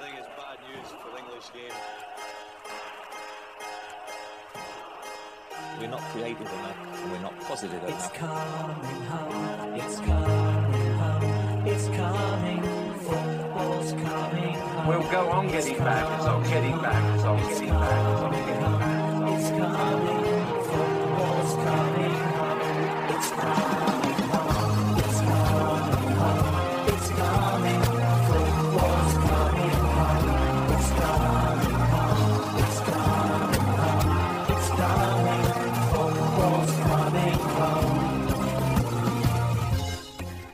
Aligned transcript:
think 0.00 0.16
it's 0.16 0.28
bad 0.28 0.56
news 0.64 0.88
for 1.02 1.10
the 1.10 1.18
English 1.18 1.52
game. 1.52 1.76
We're 5.78 5.88
not 5.88 6.00
creative 6.12 6.40
enough 6.40 6.76
and 7.02 7.12
we're 7.12 7.18
not 7.20 7.38
positive 7.40 7.82
It's 7.84 7.92
enough. 7.92 8.14
coming 8.14 9.02
home. 9.12 9.74
It's 9.74 9.96
coming 10.00 10.92
home. 11.00 11.66
It's 11.66 11.88
coming. 11.88 12.62
Football's 13.04 13.92
coming 13.92 14.54
home. 14.54 14.86
We'll 14.88 15.10
go 15.10 15.28
on 15.28 15.48
getting 15.48 15.78
back 15.78 16.06
as 16.18 16.26
I'm 16.26 16.42
getting 16.44 16.80
back 16.80 17.04
as 17.18 17.24
I'm 17.24 17.36
getting 17.48 17.68
back 17.68 17.92
as 17.92 18.22
I'm 18.22 18.32
getting 18.32 18.60
back 18.80 19.38
It's 19.38 19.50
coming. 19.50 20.24
Football's 20.70 21.54
coming 21.64 21.99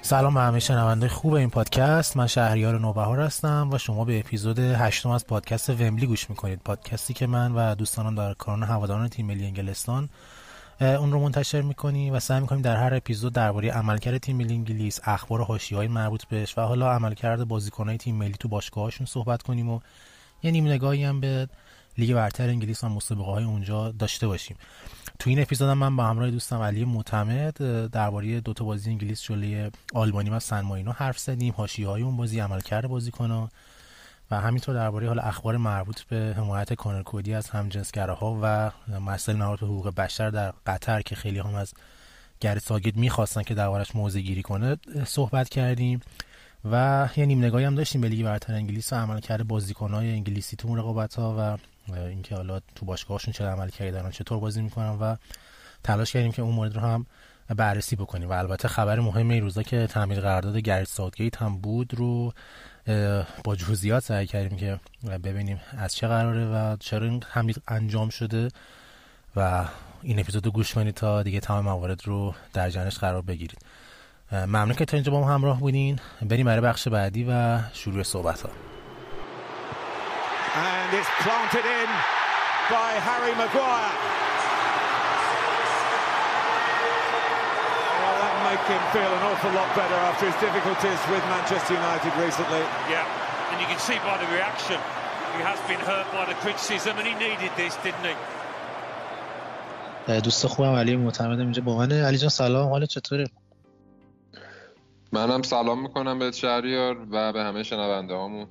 سلام 0.06 0.34
به 0.34 0.41
همه 0.41 0.59
شنونده 0.59 1.09
خوب 1.09 1.34
این 1.34 1.51
پادکست. 1.51 2.16
من 2.16 2.27
شهریار 2.27 2.80
نوبهار 2.80 3.20
هستم 3.20 3.69
و 3.73 3.78
شما 3.78 4.05
به 4.05 4.19
اپیزود 4.19 4.59
هشتم 4.59 5.10
از 5.10 5.27
پادکست 5.27 5.70
ومبلی 5.70 6.06
گوش 6.06 6.30
می‌کنید. 6.30 6.60
پادکستی 6.65 7.15
که 7.15 7.27
من 7.27 7.52
و 7.52 7.74
دوستانم 7.74 8.15
در 8.15 8.34
کاران 8.34 8.62
هواداران 8.62 9.09
تیم 9.09 9.27
ملی 9.27 9.45
انگلستان 9.45 10.09
اون 10.80 11.12
رو 11.12 11.20
منتشر 11.20 11.62
می‌کنیم 11.62 12.15
و 12.15 12.20
سعی 12.20 12.41
می‌کنیم 12.41 12.62
در 12.62 12.77
هر 12.77 12.95
اپیزود 12.95 13.32
درباره 13.32 13.70
عملکرد 13.70 14.19
تیم 14.19 14.37
ملی 14.37 14.55
انگلیس 14.55 15.01
اخبار 15.05 15.45
حاشیه‌های 15.45 15.88
مربوط 15.88 16.24
بهش 16.24 16.59
و 16.59 16.60
حالا 16.60 16.93
عملکرد 16.93 17.48
بازیکنهای 17.48 17.96
تیم 17.96 18.16
ملی 18.16 18.34
تو 18.41 18.48
باشگاهاشون 18.48 19.07
صحبت 19.07 19.43
کنیم 19.43 19.70
و 19.70 19.80
یه 20.43 20.51
نیم 20.51 20.66
نگاهی 20.66 21.04
هم 21.04 21.20
به 21.20 21.48
لیگ 21.98 22.14
برتر 22.14 22.48
انگلیس 22.48 22.84
و 22.84 22.88
مسابقه 22.88 23.30
های 23.30 23.44
اونجا 23.44 23.90
داشته 23.90 24.26
باشیم. 24.26 24.56
تو 25.18 25.30
این 25.30 25.42
اپیزود 25.42 25.68
من 25.68 25.96
با 25.96 26.04
همراه 26.04 26.30
دوستم 26.30 26.62
علی 26.62 26.84
معتمد 26.84 27.56
درباره 27.90 28.40
دو 28.40 28.52
تا 28.52 28.64
بازی 28.64 28.90
انگلیس 28.90 29.22
جلوی 29.22 29.70
آلبانی 29.94 30.30
و 30.30 30.38
سن 30.38 30.60
مارینو 30.60 30.92
حرف 30.92 31.18
زدیم 31.18 31.54
حاشیه 31.56 31.88
های 31.88 32.02
اون 32.02 32.16
بازی 32.16 32.40
عملکرد 32.40 32.86
بازیکن‌ها 32.86 33.50
و 34.30 34.40
همینطور 34.40 34.74
درباره 34.74 35.08
حال 35.08 35.18
اخبار 35.18 35.56
مربوط 35.56 36.00
به 36.02 36.34
حمایت 36.36 36.74
کانر 36.74 37.02
کودی 37.02 37.34
از 37.34 37.50
همجنسگراها 37.50 38.38
و 38.42 38.70
مربوط 38.98 39.60
به 39.60 39.66
حقوق 39.66 39.94
بشر 39.94 40.30
در 40.30 40.52
قطر 40.66 41.02
که 41.02 41.14
خیلی 41.14 41.38
هم 41.38 41.54
از 41.54 41.74
گرت 42.40 42.62
ساگید 42.62 42.96
می‌خواستن 42.96 43.42
که 43.42 43.54
دربارش 43.54 43.96
موضع 43.96 44.20
گیری 44.20 44.42
کنه 44.42 44.76
صحبت 45.06 45.48
کردیم 45.48 46.00
و 46.70 47.08
یه 47.16 47.26
نیم 47.26 47.38
نگاهی 47.38 47.64
هم 47.64 47.74
داشتیم 47.74 48.00
به 48.00 48.08
لیگ 48.08 48.24
برتر 48.24 48.54
انگلیس 48.54 48.92
و 48.92 48.96
عملکرد 48.96 49.48
بازیکن‌های 49.48 50.12
انگلیسی 50.12 50.56
تو 50.56 50.76
رقابت‌ها 50.76 51.36
و 51.38 51.58
اینکه 51.95 52.34
حالا 52.34 52.60
تو 52.74 52.87
باشگاهشون 52.87 53.32
چه 53.32 53.45
عملکردی 53.45 53.90
دارن 53.90 54.10
چطور 54.10 54.38
بازی 54.38 54.62
می‌کنن 54.62 54.90
و 54.90 55.16
تلاش 55.84 56.12
کردیم 56.12 56.32
که 56.32 56.42
اون 56.42 56.54
مورد 56.54 56.74
رو 56.74 56.80
هم 56.80 57.06
بررسی 57.56 57.96
بکنیم. 57.96 58.29
و 58.29 58.32
البته 58.32 58.68
خبر 58.68 59.01
مهم 59.01 59.30
این 59.30 59.42
روزا 59.42 59.62
که 59.62 59.87
تعمیر 59.87 60.20
قرارداد 60.20 60.57
گرید 60.57 60.87
ساوتگیت 60.87 61.42
هم 61.42 61.59
بود 61.59 61.95
رو 61.95 62.32
با 63.45 63.57
جزئیات 63.57 64.03
سعی 64.04 64.26
کردیم 64.26 64.59
که 64.59 64.81
ببینیم 65.25 65.60
از 65.78 65.94
چه 65.94 66.09
قراره 66.09 66.47
و 66.47 66.76
چرا 66.81 67.06
این 67.06 67.22
حمله 67.28 67.54
انجام 67.69 68.09
شده 68.09 68.48
و 69.37 69.64
این 70.03 70.20
اپیزود 70.20 70.47
رو 70.47 70.53
گوش 70.53 70.75
کنید 70.75 70.94
تا 70.94 71.22
دیگه 71.22 71.41
تمام 71.41 71.64
موارد 71.64 72.06
رو 72.06 72.34
در 72.53 72.70
جنش 72.70 72.98
قرار 72.98 73.22
بگیرید. 73.22 73.59
ممنون 74.32 74.75
که 74.75 74.84
تا 74.84 74.97
اینجا 74.97 75.12
با 75.12 75.20
ما 75.20 75.28
همراه 75.28 75.60
بودین. 75.60 75.98
بریم 76.22 76.47
برای 76.47 76.60
بخش 76.60 76.88
بعدی 76.88 77.26
و 77.28 77.59
شروع 77.72 78.03
صحبت 78.03 78.41
ها 78.42 78.66
and 80.87 80.94
it's 80.94 81.15
planted 81.26 81.66
in 81.66 81.88
by 82.70 82.91
Harry 83.08 83.34
Maguire. 83.42 83.97
Well, 88.00 88.16
that 88.22 88.34
make 88.47 88.64
him 88.70 88.82
feel 88.94 89.10
an 89.19 89.22
awful 89.30 89.52
lot 89.58 89.70
better 89.74 89.98
after 90.10 90.24
his 90.30 90.38
difficulties 90.47 91.00
with 91.10 91.22
Manchester 91.34 91.74
United 91.74 92.12
recently. 92.26 92.62
Yeah, 92.94 93.02
and 93.50 93.56
you 93.62 93.66
can 93.66 93.80
see 93.88 93.98
by 94.10 94.16
the 94.22 94.28
reaction, 94.36 94.78
he 95.36 95.42
has 95.50 95.58
been 95.70 95.82
hurt 95.91 96.06
by 96.12 96.24
the 96.30 96.38
criticism 96.44 96.94
and 96.98 97.06
he 97.10 97.14
needed 97.14 97.53
this, 97.56 97.74
didn't 97.82 98.06
he? 98.10 98.16
دوست 100.24 100.47
خوبم 100.47 100.74
علی 100.74 100.97
معتمدم 100.97 101.41
اینجا 101.41 101.62
با 101.62 101.76
منه 101.76 102.06
علی 102.06 102.18
جان 102.18 102.28
سلام 102.28 102.68
حال 102.68 102.86
چطوره 102.86 103.26
منم 105.12 105.42
سلام 105.42 105.82
می‌کنم 105.82 106.18
به 106.18 106.32
شهریار 106.32 107.06
و 107.10 107.32
به 107.32 107.42
همه 107.42 107.62
شنونده 107.62 108.14
هامون 108.14 108.47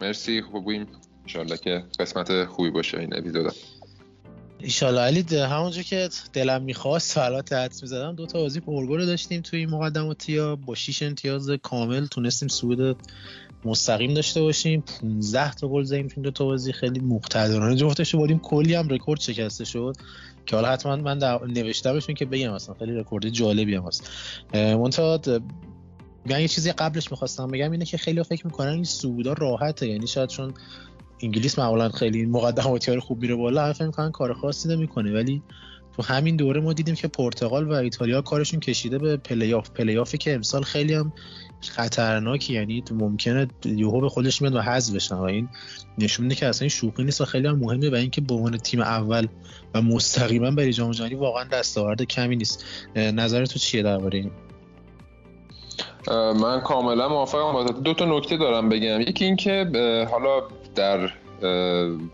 مرسی 0.00 0.42
خوبیم 0.42 0.86
انشالله 1.22 1.56
که 1.56 1.84
قسمت 2.00 2.44
خوبی 2.44 2.70
باشه 2.70 2.98
این 2.98 3.16
اپیزود 3.16 3.52
ایشالا 4.58 5.04
علی 5.04 5.36
همونجا 5.36 5.82
که 5.82 6.08
دلم 6.32 6.62
می‌خواست 6.62 7.18
حالا 7.18 7.38
حدس 7.38 7.82
می‌زدم 7.82 8.14
دو 8.14 8.26
تا 8.26 8.38
بازی 8.38 8.60
پرگل 8.60 9.06
داشتیم 9.06 9.40
توی 9.40 9.58
این 9.58 9.70
مقدماتیا 9.70 10.56
با 10.56 10.74
6 10.74 11.02
امتیاز 11.02 11.50
کامل 11.50 12.06
تونستیم 12.06 12.48
صعود 12.48 12.96
مستقیم 13.64 14.14
داشته 14.14 14.40
باشیم. 14.40 14.84
15 15.00 15.54
تا 15.54 15.68
گل 15.68 15.82
زدیم 15.82 16.06
تو 16.06 16.14
این 16.16 16.22
دو 16.22 16.30
تا 16.30 16.44
بازی. 16.44 16.72
خیلی 16.72 17.00
مقتدرانه. 17.00 17.76
جفتش 17.76 18.14
رو 18.14 18.20
بردیم 18.20 18.38
کلی 18.38 18.74
هم 18.74 18.88
رکورد 18.88 19.20
شکسته 19.20 19.64
شد. 19.64 19.96
که 20.46 20.56
حالا 20.56 20.68
حتما 20.68 20.96
من 20.96 21.18
در 21.18 21.44
نوشتمشون 21.44 22.14
که 22.14 22.24
بگم 22.24 22.52
اصلا 22.52 22.74
خیلی 22.74 22.92
رکورد 22.92 23.28
جالبی 23.28 23.74
هم 23.74 23.82
هست. 23.82 24.10
منتها 24.54 25.20
یه 26.28 26.48
چیزی 26.48 26.72
قبلش 26.72 27.10
می‌خواستم 27.10 27.46
بگم 27.46 27.72
اینه 27.72 27.84
که 27.84 27.96
خیلی 27.96 28.22
فکر 28.22 28.46
می‌کنن 28.46 28.72
این 28.72 28.84
صعودا 28.84 29.32
راحته. 29.32 29.88
یعنی 29.88 30.06
شاید 30.06 30.28
چون 30.28 30.54
انگلیس 31.22 31.58
معمولا 31.58 31.88
خیلی 31.88 32.26
مقدماتی 32.26 32.92
ها 32.92 33.00
خوب 33.00 33.22
میره 33.22 33.34
بالا 33.34 33.64
همه 33.64 33.72
فکر 33.72 33.86
می‌کنن 33.86 34.10
کار 34.10 34.32
خاصی 34.32 34.68
نمی‌کنه 34.68 35.12
ولی 35.12 35.42
تو 35.96 36.02
همین 36.02 36.36
دوره 36.36 36.60
ما 36.60 36.72
دیدیم 36.72 36.94
که 36.94 37.08
پرتغال 37.08 37.68
و 37.68 37.72
ایتالیا 37.72 38.22
کارشون 38.22 38.60
کشیده 38.60 38.98
به 38.98 39.16
پلی 39.16 39.54
آف 39.54 39.70
پلی 39.70 39.98
آفی 39.98 40.18
که 40.18 40.34
امسال 40.34 40.62
خیلی 40.62 40.94
هم 40.94 41.12
خطرناکی 41.60 42.54
یعنی 42.54 42.84
ممکنه 42.90 43.48
یوهو 43.64 44.00
به 44.00 44.08
خودش 44.08 44.42
میاد 44.42 44.54
و 44.54 44.60
حذف 44.60 44.94
بشن. 44.94 45.14
و 45.14 45.22
این 45.22 45.48
نشون 45.98 46.22
میده 46.26 46.34
که 46.34 46.46
اصلا 46.46 46.64
این 46.64 46.68
شوخی 46.68 47.04
نیست 47.04 47.20
و 47.20 47.24
خیلی 47.24 47.48
هم 47.48 47.58
مهمه 47.58 47.90
و 47.90 47.94
اینکه 47.94 48.20
به 48.20 48.34
عنوان 48.34 48.56
تیم 48.56 48.80
اول 48.80 49.26
و 49.74 49.82
مستقیما 49.82 50.50
برای 50.50 50.72
جام 50.72 50.90
جهانی 50.90 51.14
واقعا 51.14 51.44
دستاورد 51.44 52.02
کمی 52.02 52.36
نیست. 52.36 52.64
نظر 52.96 53.46
تو 53.46 53.58
چیه 53.58 53.82
درباره 53.82 54.18
این؟ 54.18 54.30
من 56.40 56.60
کاملا 56.60 57.08
موافقم. 57.08 57.80
دو 57.82 57.94
تا 57.94 58.18
نکته 58.18 58.36
دارم 58.36 58.68
بگم. 58.68 59.00
یکی 59.00 59.24
اینکه 59.24 59.70
حالا 60.10 60.42
در 60.74 61.10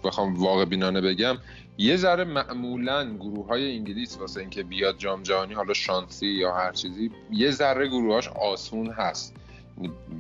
بخوام 0.05 0.35
واقع 0.35 0.65
بینانه 0.65 1.01
بگم 1.01 1.39
یه 1.79 1.97
ذره 1.97 2.25
معمولا 2.25 3.15
گروه 3.17 3.47
های 3.47 3.77
انگلیس 3.77 4.19
واسه 4.19 4.41
اینکه 4.41 4.63
بیاد 4.63 4.99
جام 4.99 5.23
جهانی 5.23 5.55
حالا 5.55 5.75
شانسی 5.75 6.27
یا 6.27 6.55
هر 6.55 6.73
چیزی 6.73 7.11
یه 7.31 7.51
ذره 7.51 7.89
گروهاش 7.89 8.29
آسون 8.29 8.87
هست. 8.91 9.35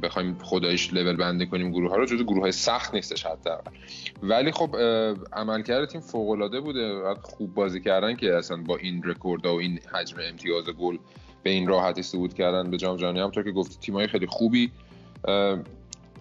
بخوایم 0.03 0.38
خدایش 0.43 0.94
لول 0.94 1.16
بندی 1.16 1.47
کنیم 1.47 1.71
گروه 1.71 1.91
ها 1.91 1.97
رو 1.97 2.06
جزو 2.06 2.25
گروه 2.25 2.41
های 2.41 2.53
سخت 2.53 2.94
نیستش 2.94 3.26
حتی 3.26 3.50
ولی 4.22 4.53
خب 4.53 4.76
عملکرد 5.32 5.88
تیم 5.88 6.00
فوق 6.00 6.31
العاده 6.31 6.60
بوده 6.60 7.15
خوب 7.22 7.55
بازی 7.55 7.81
کردن 7.81 8.16
که 8.16 8.34
اصلا 8.34 8.56
با 8.56 8.76
این 8.76 9.03
رکورد 9.05 9.47
و 9.47 9.55
این 9.55 9.78
حجم 9.93 10.16
امتیاز 10.28 10.65
گل 10.65 10.99
به 11.43 11.50
این 11.50 11.69
راحتی 11.69 12.03
صعود 12.03 12.34
کردن 12.34 12.70
به 12.70 12.76
جام 12.76 12.97
جهانی. 12.97 13.19
همونطور 13.19 13.44
که 13.44 13.53
گفتی 13.53 13.76
تیمای 13.81 14.06
خیلی 14.06 14.26
خوبی. 14.26 14.70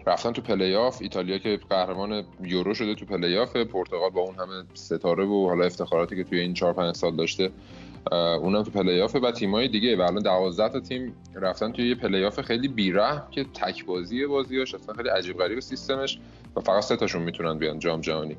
رفتن 0.07 0.31
تو 0.31 0.41
پلی 0.41 0.75
آف 0.75 0.97
ایتالیا 1.01 1.38
که 1.38 1.59
قهرمان 1.69 2.23
یورو 2.44 2.73
شده 2.73 2.95
تو 2.95 3.06
پلی 3.06 3.38
آف 3.38 3.56
پرتغال 3.56 4.09
با 4.09 4.22
اون 4.22 4.35
همه 4.35 4.63
ستاره 4.73 5.25
و 5.25 5.47
حالا 5.47 5.66
افتخاراتی 5.66 6.16
که 6.16 6.23
توی 6.23 6.40
این 6.40 6.53
4 6.53 6.73
5 6.73 6.95
سال 6.95 7.16
داشته 7.16 7.51
اونم 8.12 8.63
تو 8.63 8.72
پلی 8.72 9.01
آف 9.01 9.16
و 9.16 9.31
تیمای 9.31 9.67
دیگه 9.67 9.96
و 9.96 10.01
الان 10.01 10.23
12 10.23 10.69
تا 10.69 10.79
تیم 10.79 11.16
رفتن 11.35 11.72
توی 11.72 11.90
یه 11.90 11.96
پلی 11.96 12.25
آف 12.25 12.41
خیلی 12.41 12.67
بی‌رحمه 12.67 13.23
که 13.31 13.43
تک 13.43 13.85
بازی 13.85 14.26
بازیاش 14.26 14.76
اصلا 14.76 14.96
خیلی 14.96 15.09
عجیب 15.09 15.37
غریب 15.37 15.59
سیستمش 15.59 16.20
و 16.55 16.59
فقط 16.59 16.84
سه 16.84 16.96
تاشون 16.96 17.22
می‌تونن 17.22 17.58
بیان 17.58 17.79
جام 17.79 18.02
جهانی. 18.02 18.37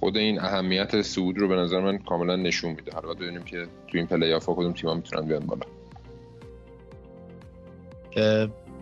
خود 0.00 0.16
این 0.16 0.40
اهمیت 0.40 1.02
صعود 1.02 1.38
رو 1.38 1.48
به 1.48 1.56
نظر 1.56 1.80
من 1.80 1.98
کاملا 1.98 2.36
نشون 2.36 2.70
میده. 2.70 2.92
حالا 2.94 3.14
ببینیم 3.14 3.42
که 3.42 3.66
تو 3.86 3.98
این 3.98 4.06
پلی 4.06 4.32
آف 4.32 4.46
کدوم 4.46 4.72
تیم‌ها 4.72 4.94
می‌تونن 4.94 5.28
بیان 5.28 5.46
بالا. 5.46 5.66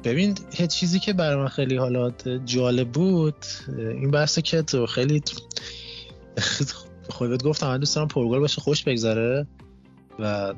ببین 0.04 0.38
یه 0.58 0.66
چیزی 0.66 0.98
که 0.98 1.12
برای 1.12 1.36
من 1.36 1.48
خیلی 1.48 1.76
حالا 1.76 2.12
جالب 2.44 2.88
بود 2.92 3.34
این 3.78 4.10
بحثه 4.10 4.42
که 4.42 4.62
تو 4.62 4.86
خیلی 4.86 5.22
خودت 7.08 7.42
گفتم 7.42 7.66
من 7.66 7.78
دوست 7.78 7.96
دارم 7.96 8.08
پرگل 8.08 8.38
باشه 8.38 8.60
خوش 8.60 8.84
بگذره 8.84 9.46
و 10.18 10.54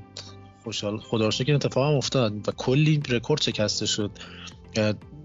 خوشحال 0.64 0.98
خدا 0.98 1.24
رو 1.24 1.30
شکر 1.30 1.54
اتفاق 1.54 1.90
هم 1.90 1.96
افتاد 1.96 2.48
و 2.48 2.52
کلی 2.52 3.02
رکورد 3.08 3.42
شکسته 3.42 3.86
شد. 3.86 4.10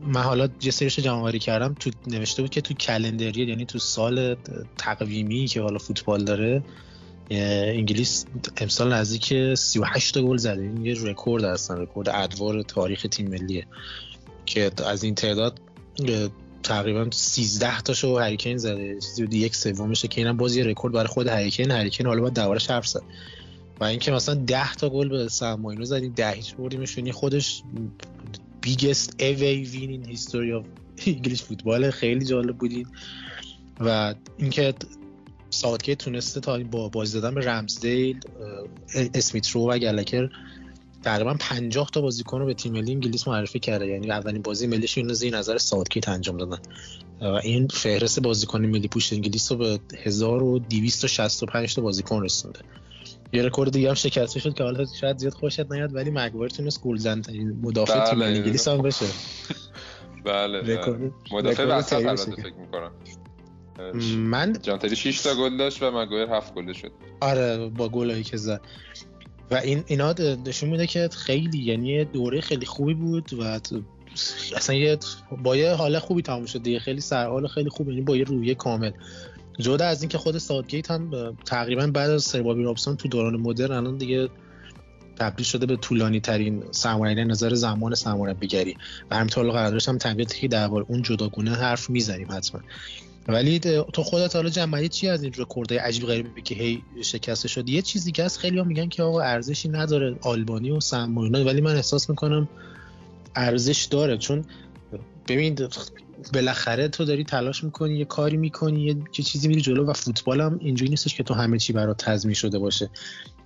من 0.01 0.21
حالا 0.21 0.49
یه 0.61 0.71
سریش 0.71 0.99
جمع 0.99 1.21
آوری 1.21 1.39
کردم 1.39 1.73
تو 1.73 1.91
نوشته 2.07 2.41
بود 2.41 2.51
که 2.51 2.61
تو 2.61 2.73
calendar 2.73 3.37
ی 3.37 3.45
یعنی 3.45 3.65
تو 3.65 3.79
سال 3.79 4.35
تقویمی 4.77 5.47
که 5.47 5.61
حالا 5.61 5.77
فوتبال 5.77 6.23
داره 6.23 6.63
انگلیس 7.31 8.25
امسال 8.57 8.93
نزدیک 8.93 9.55
38 9.55 10.13
تا 10.13 10.21
گل 10.21 10.37
زده. 10.37 10.61
این 10.61 10.85
یه 10.85 11.03
رکورد 11.03 11.43
هست 11.43 11.77
رکورد 11.77 12.09
ادوار 12.09 12.61
تاریخ 12.61 13.07
تیم 13.11 13.27
ملیه. 13.27 13.67
که 14.49 14.71
از 14.85 15.03
این 15.03 15.15
تعداد 15.15 15.59
تقریبا 16.63 17.07
13 17.11 17.81
تاشو 17.81 18.17
هری 18.17 18.34
کین 18.34 18.57
زده. 18.57 18.99
چیزی 18.99 19.23
حدود 19.23 19.33
یک 19.33 19.55
سومشه 19.55 20.07
که 20.07 20.21
اینم 20.21 20.37
باز 20.37 20.55
یه 20.55 20.63
رکورد 20.63 20.93
برای 20.93 21.07
خود 21.07 21.27
هری 21.27 21.44
کین. 21.44 21.71
هری 21.71 21.87
کین 21.87 22.07
حالا 22.07 22.21
باید 22.21 22.33
دربارش 22.33 22.69
حرف 22.69 22.87
زد. 22.87 23.01
و 23.79 23.83
اینکه 23.83 24.11
مثلا 24.11 24.35
10 24.35 24.73
تا 24.73 24.89
گل 24.89 25.09
به 25.09 25.27
سماینو 25.27 25.85
زدیم 25.85 26.13
10 26.15 26.31
هیچ 26.31 26.55
بردیمشون 26.55 27.11
خودش 27.11 27.63
biggest 28.65 29.09
away 29.19 29.65
win 29.73 29.91
in 29.97 30.11
history 30.13 30.51
of 30.59 30.65
English 31.07 31.41
football 31.41 31.91
خیلی 31.91 32.25
جالب 32.25 32.57
بودین. 32.57 32.87
و 33.79 34.15
اینکه 34.37 34.73
ساوتگیت 35.49 35.97
تونسته 35.97 36.39
تا 36.39 36.59
با 36.59 36.89
بازی 36.89 37.21
دادن 37.21 37.35
به 37.35 37.41
رمزدیل، 37.41 38.19
اسمیت 39.13 39.49
رو 39.49 39.71
و 39.71 39.77
گلگر 39.77 40.29
تقریبا 41.03 41.33
50 41.39 41.89
تا 41.93 42.01
بازیکن 42.01 42.39
رو 42.39 42.45
به 42.45 42.53
تیم 42.53 42.73
ملی 42.73 42.91
انگلیس 42.91 43.27
معرفی 43.27 43.59
کرده. 43.59 43.87
یعنی 43.87 44.11
اولین 44.11 44.41
بازی 44.41 44.67
ملیش 44.67 44.97
اینو 44.97 45.13
زیر 45.13 45.37
نظر 45.37 45.57
ساوتگیت 45.57 46.09
انجام 46.09 46.37
دادن. 46.37 46.59
و 47.21 47.25
این 47.25 47.67
فهرست 47.67 48.19
بازیکن 48.19 48.61
ملی 48.65 48.87
پوش 48.87 49.13
انگلیس 49.13 49.51
رو 49.51 49.57
به 49.57 49.79
1265 50.03 51.75
تا 51.75 51.81
بازیکن 51.81 52.23
رسونده. 52.23 52.59
یه 53.33 53.43
رکورد 53.43 53.71
دیگه 53.71 53.87
هم 53.87 53.93
شکسته 53.93 54.39
شد 54.39 54.53
که 54.53 54.63
حالا 54.63 54.85
شاید 55.01 55.17
زیاد 55.17 55.33
خوشت 55.33 55.71
نیاد 55.71 55.95
ولی 55.95 56.11
مگوایر 56.11 56.49
تونست 56.49 56.81
گلزن 56.81 57.21
مدافع 57.61 58.09
تیم 58.09 58.19
بله. 58.19 58.25
انگلیس 58.25 58.67
هم 58.67 58.81
بشه. 58.81 59.05
بله 60.25 60.59
رکورد- 60.61 61.13
مدافع 61.31 61.65
وسط 61.65 61.93
البته. 61.93 62.31
فکر 62.31 62.53
می‌کنم. 62.53 62.91
من 64.17 64.53
جان 64.61 64.75
تری 64.75 64.95
6 64.95 65.21
تا 65.21 65.35
گل 65.35 65.57
داشت 65.57 65.83
و 65.83 65.91
مگوایر 65.91 66.29
7 66.29 66.53
گل 66.53 66.73
شد. 66.73 66.91
آره 67.21 67.67
با 67.69 67.89
گلایی 67.89 68.23
که 68.23 68.37
زد. 68.37 68.61
و 69.51 69.55
این 69.55 69.83
اینا 69.87 70.15
نشون 70.45 70.69
میده 70.69 70.87
که 70.87 71.09
خیلی 71.11 71.57
یعنی 71.57 72.05
دوره 72.05 72.41
خیلی 72.41 72.65
خوبی 72.65 72.93
بود 72.93 73.33
و 73.33 73.59
اصلا 74.55 74.75
یه 74.75 74.97
با 75.43 75.55
یه 75.55 75.73
حال 75.73 75.99
خوبی 75.99 76.21
تموم 76.21 76.45
شد 76.45 76.63
دیگه. 76.63 76.79
خیلی 76.79 77.01
سرحال 77.01 77.47
خیلی 77.47 77.69
خوب 77.69 77.89
یعنی 77.89 78.01
با 78.01 78.15
یه 78.15 78.23
رویه 78.23 78.55
کامل. 78.55 78.91
جدا 79.59 79.85
از 79.85 80.01
اینکه 80.01 80.17
خود 80.17 80.37
ساوتگیت 80.37 80.91
هم 80.91 81.37
تقریبا 81.45 81.87
بعد 81.87 82.09
از 82.09 82.23
سر 82.23 82.41
بابی 82.41 82.63
رابسون 82.63 82.95
تو 82.95 83.07
دوران 83.07 83.35
مدرن 83.35 83.71
الان 83.71 83.97
دیگه 83.97 84.29
تبدیل 85.15 85.45
شده 85.45 85.65
به 85.65 85.75
طولانی 85.75 86.19
ترین 86.19 86.63
سرمربی 86.71 87.25
نظر 87.25 87.53
زمان 87.53 87.95
سرمربیگری 87.95 88.77
و 89.11 89.15
همینطور 89.15 89.51
قراردادش 89.51 89.89
هم 89.89 89.97
تمدید 89.97 90.33
که 90.33 90.47
درباره 90.47 90.85
اون 90.87 91.01
جداگونه 91.01 91.51
حرف 91.51 91.89
می‌زنیم 91.89 92.27
حتما. 92.31 92.61
ولی 93.29 93.59
تو 93.93 94.03
خودت 94.03 94.35
حالا 94.35 94.49
جنبندی 94.49 94.89
چی 94.89 95.07
از 95.07 95.23
این 95.23 95.33
رکوردهای 95.37 95.79
عجیب 95.79 96.05
غریبی 96.05 96.41
که 96.41 96.55
هی 96.55 96.83
شکسته 97.01 97.47
شد؟ 97.47 97.69
یه 97.69 97.81
چیزی 97.81 98.11
که 98.11 98.23
از 98.23 98.37
خیلی 98.37 98.57
ها 98.57 98.63
میگن 98.63 98.89
که 98.89 99.03
آقا 99.03 99.21
ارزشی 99.21 99.69
نداره 99.69 100.15
آلبانی 100.21 100.71
و 100.71 100.79
مارینو 101.07 101.43
ولی 101.43 101.61
من 101.61 101.75
احساس 101.75 102.09
می‌کنم 102.09 102.49
ارزش 103.35 103.85
داره. 103.85 104.17
چون 104.17 104.45
ببین 105.27 105.57
بالاخره 106.33 106.87
تو 106.87 107.05
داری 107.05 107.23
تلاش 107.23 107.63
می‌کنی 107.63 107.97
یه 107.97 108.05
کاری 108.05 108.37
می‌کنی 108.37 108.83
یه 108.83 109.23
چیزی 109.23 109.47
میری 109.47 109.61
جلو 109.61 109.85
و 109.85 109.93
فوتبال 109.93 110.41
هم 110.41 110.59
اینجوری 110.61 110.89
نیستش 110.89 111.15
که 111.15 111.23
تو 111.23 111.33
همه 111.33 111.57
چی 111.57 111.73
برات 111.73 112.05
تضمین 112.05 112.35
شده 112.35 112.59
باشه. 112.59 112.89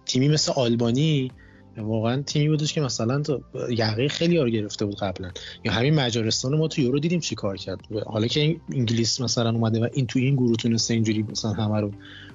تیمی 0.06 0.27
مثل 0.29 0.51
آلبانی 0.56 1.31
واقعا 1.77 2.21
تیمی 2.21 2.49
بودش 2.49 2.73
که 2.73 2.81
مثلا 2.81 3.23
یقه 3.69 4.07
خیلی 4.07 4.37
ها 4.37 4.49
گرفته 4.49 4.85
بود 4.85 4.95
قبلا. 4.95 5.31
یا 5.63 5.71
همین 5.71 5.93
مجارستان 5.93 6.57
ما 6.57 6.67
تو 6.67 6.81
یورو 6.81 6.99
دیدیم 6.99 7.19
چی 7.19 7.35
کار 7.35 7.57
کرد. 7.57 7.79
حالا 8.05 8.27
که 8.27 8.55
انگلیس 8.73 9.21
مثلا 9.21 9.49
اومده 9.49 9.79
و 9.79 9.87
این 9.93 10.07
تو 10.07 10.19
این 10.19 10.35
گروه 10.35 10.55
تونسته 10.55 10.93
اینجوری 10.93 11.23
مثلا 11.23 11.51
همه 11.51 11.79
رو 11.79 11.91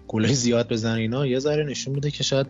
گلای 0.08 0.34
زیاد 0.34 0.68
بزنه 0.68 1.00
اینا 1.00 1.26
یه 1.26 1.38
ذره 1.38 1.64
نشون 1.64 1.94
میده 1.94 2.10
که 2.10 2.22
شاید 2.22 2.46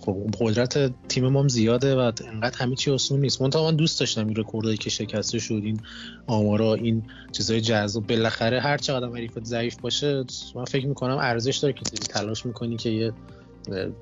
خب 0.00 0.16
قدرت 0.40 0.92
تیم 1.08 1.28
ما 1.28 1.40
هم 1.40 1.48
زیاده 1.48 1.94
و 1.94 2.12
انقدر 2.28 2.58
همه 2.58 2.74
چی 2.74 2.90
آسون 2.90 3.20
نیست. 3.20 3.42
من 3.42 3.50
من 3.54 3.76
دوست 3.76 4.00
داشتم 4.00 4.26
این 4.26 4.36
رکوردایی 4.36 4.76
که 4.76 4.90
شکسته 4.90 5.38
شد 5.38 5.60
این 5.64 5.80
آمارا 6.26 6.74
این 6.74 7.02
چیزای 7.32 7.60
جذاب. 7.60 8.06
بالاخره 8.06 8.60
هر 8.60 8.78
چقدر 8.78 9.08
حریفت 9.08 9.44
ضعیف 9.44 9.76
باشه 9.76 10.24
من 10.54 10.64
فکر 10.64 10.86
می‌کنم 10.86 11.16
ارزش 11.16 11.56
داره 11.56 11.74
که 11.74 11.82
تلاش 11.82 12.46
می‌کنی 12.46 12.76
که 12.76 12.90
یه 12.90 13.12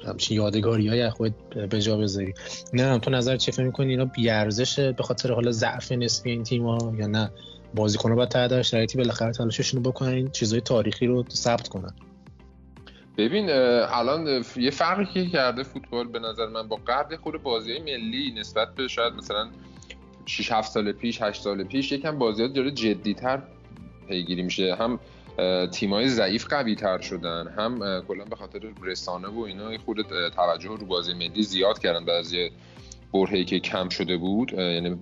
همچین 0.07 0.37
یادگاری 0.37 0.89
های 0.89 1.11
خود 1.11 1.35
به 1.71 1.81
جا 1.81 1.97
بذاری. 1.97 2.35
نه 2.73 2.99
تو 2.99 3.11
نظر 3.11 3.37
چه 3.37 3.53
فکر 3.53 3.63
می‌کنی؟ 3.63 3.91
اینا 3.91 4.05
بیارزشه 4.05 4.93
به 4.93 5.03
خاطر 5.03 5.33
حالا 5.33 5.51
ضعف 5.51 5.93
نسبی 5.93 6.31
این 6.31 6.43
تیم 6.43 6.67
ها 6.67 6.93
یا 6.99 7.07
نه؟ 7.07 7.31
بازیکن‌ها 7.75 8.17
باید 8.17 8.29
تحت 8.29 8.63
شرایطی 8.63 8.99
بالاخره 8.99 9.33
تلاششون 9.33 9.85
رو 9.85 9.91
بکنن 9.91 10.09
این 10.09 10.31
چیزای 10.31 10.61
تاریخی 10.61 11.07
رو 11.07 11.25
ثبت 11.31 11.69
کنن. 11.69 11.95
ببین 13.19 13.51
الان 13.51 14.45
یه 14.57 14.71
فرقی 14.71 15.05
که 15.05 15.31
کرده 15.31 15.63
فوتبال 15.63 16.09
به 16.09 16.19
نظر 16.19 16.47
من 16.47 16.69
با 16.69 16.79
قبل 16.87 17.17
خود 17.17 17.43
بازی 17.43 17.79
ملی 17.79 18.35
نسبت 18.37 18.75
به 18.75 18.89
شاید 18.89 19.13
مثلا 19.13 19.49
6 20.27 20.53
7 20.53 20.73
سال 20.73 20.93
پیش 20.93 21.23
8 21.23 21.43
سال 21.43 21.65
پیش 21.65 21.93
یکم 21.93 22.19
بازیات 22.19 22.53
داره 22.53 22.71
جدیتر 22.71 23.43
پیگیری 24.09 24.43
میشه. 24.43 24.75
هم 24.75 25.01
تیمای 25.73 26.09
ضعیف 26.09 26.47
قوی 26.47 26.75
تر 26.75 27.01
شدن. 27.01 27.49
هم 27.49 28.03
کلا 28.09 28.25
به 28.25 28.37
خاطر 28.37 28.61
رسانه 28.83 29.29
و 29.29 29.41
اینا 29.41 29.79
خود 29.79 30.03
توجه 30.37 30.69
رو 30.69 30.87
بازی 30.87 31.15
ملی 31.15 31.43
زیاد 31.43 31.79
کردن. 31.79 32.05
بعد 32.05 32.17
از 32.17 32.33
یه 32.33 32.51
برهه‌ای 33.13 33.45
که 33.45 33.61
کم 33.61 33.89
شده 33.89 34.17
بود 34.17 34.53
یعنی 34.53 34.99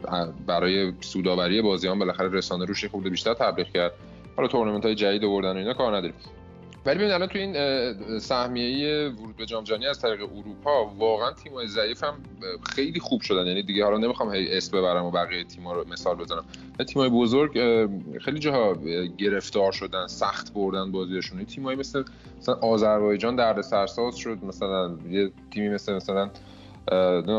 برای 0.47 0.93
سوداوری 1.01 1.63
بازی 1.63 1.89
هم 1.89 1.99
بالاخره 1.99 2.29
رسانه 2.29 2.65
روش 2.65 2.85
خورده 2.85 3.11
بیشتر 3.11 3.35
تبلیغ 3.35 3.67
کرد. 3.67 3.93
حالا 4.37 4.49
تورنمنت 4.49 4.85
های 4.85 4.95
جدید 4.95 5.25
آوردن 5.25 5.53
و 5.53 5.57
اینا 5.57 5.75
کار 5.75 5.97
نداریم. 5.97 6.15
ولی 6.87 6.99
ببین 6.99 7.11
الان 7.11 7.29
تو 7.29 7.39
این 7.39 8.19
سهمیه 8.19 9.09
ورود 9.09 9.37
به 9.37 9.47
جام 9.47 9.65
جهانی 9.65 9.87
از 9.87 10.01
طریق 10.01 10.23
اروپا 10.23 10.87
واقعا 10.99 11.33
تیم‌های 11.33 11.67
ضعیف 11.67 12.05
هم 12.05 12.15
خیلی 12.75 13.01
خوب 13.01 13.21
شدن. 13.21 13.47
یعنی 13.47 13.63
دیگه 13.63 13.85
حالا 13.85 13.99
نمی‌خوام 13.99 14.35
هی 14.35 14.57
اسم 14.57 14.79
ببرم 14.79 15.05
و 15.05 15.11
بقیه 15.11 15.45
تیم‌ها 15.45 15.73
رو 15.73 15.89
مثال 15.89 16.17
بزنم. 16.17 16.45
تیم‌های 16.89 17.09
بزرگ 17.09 17.53
خیلی 18.21 18.39
جاها 18.39 18.71
اه، 18.71 19.07
گرفتار 19.07 19.73
شدن 19.73 20.07
سخت 20.07 20.55
بردن 20.55 20.93
بازیشون. 20.93 21.45
تیم‌های 21.45 21.77
مثل 21.77 22.05
مثلا 22.39 22.55
آذربایجان 22.55 23.37
درد 23.37 23.61
سرساز 23.61 24.17
شد 24.17 24.39
مثلا 24.43 24.97
یه 25.11 25.31
تیمی 25.51 25.69
مثل 25.69 25.95
مثلا 25.95 26.31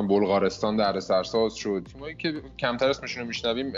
بلغارستان 0.02 0.78
درد 0.78 1.00
سرساز 1.00 1.56
شد. 1.56 1.84
تیمایی 1.94 2.16
که 2.16 2.42
کمتر 2.60 2.90
اسمشون 2.90 3.22
رو 3.22 3.28
میشنویم 3.28 3.74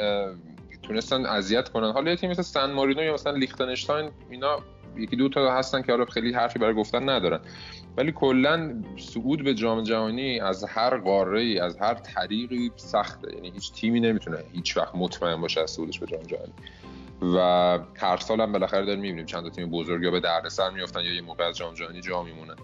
تونستن 0.83 1.25
اذیت 1.25 1.69
کنن. 1.69 1.91
حالا 1.91 2.09
یه 2.09 2.15
تیم 2.15 2.29
مثل 2.29 2.41
سن 2.41 2.71
مارینو 2.71 3.03
یا 3.03 3.13
مثلا 3.13 3.33
لیختنشتاین 3.33 4.09
اینا 4.29 4.59
یکی 4.97 5.15
دو 5.15 5.29
تا 5.29 5.53
هستن 5.53 5.81
که 5.81 5.91
حالا 5.91 6.05
خیلی 6.05 6.33
حرفی 6.33 6.59
برای 6.59 6.73
گفتن 6.73 7.09
ندارن. 7.09 7.39
ولی 7.97 8.11
کلا 8.11 8.83
صعود 8.97 9.43
به 9.43 9.53
جام 9.53 9.83
جهانی 9.83 10.39
از 10.39 10.63
هر 10.63 10.97
قاره 10.97 11.41
ای 11.41 11.59
از 11.59 11.77
هر 11.77 11.93
طریقی 11.93 12.71
سخته. 12.75 13.35
یعنی 13.35 13.49
هیچ 13.49 13.73
تیمی 13.73 13.99
نمی‌تونه 13.99 14.37
هیچ 14.53 14.77
وقت 14.77 14.95
مطمئن 14.95 15.41
باشه 15.41 15.61
از 15.61 15.71
صعودش 15.71 15.99
به 15.99 16.05
جام 16.05 16.23
جهانی. 16.23 16.53
و 17.35 17.79
هر 17.97 18.17
سال 18.17 18.41
هم 18.41 18.51
بالاخره 18.51 18.85
داریم 18.85 19.01
می‌بینیم 19.01 19.25
چند 19.25 19.43
تا 19.43 19.49
تیم 19.49 19.69
بزرگ 19.69 20.03
یا 20.03 20.11
به 20.11 20.19
دردسر 20.19 20.69
میافتن 20.69 20.99
یا 21.01 21.13
یه 21.13 21.21
موقع 21.21 21.47
از 21.47 21.57
جام 21.57 21.73
جهانی 21.73 22.01
جا 22.01 22.23
میمونن. 22.23 22.55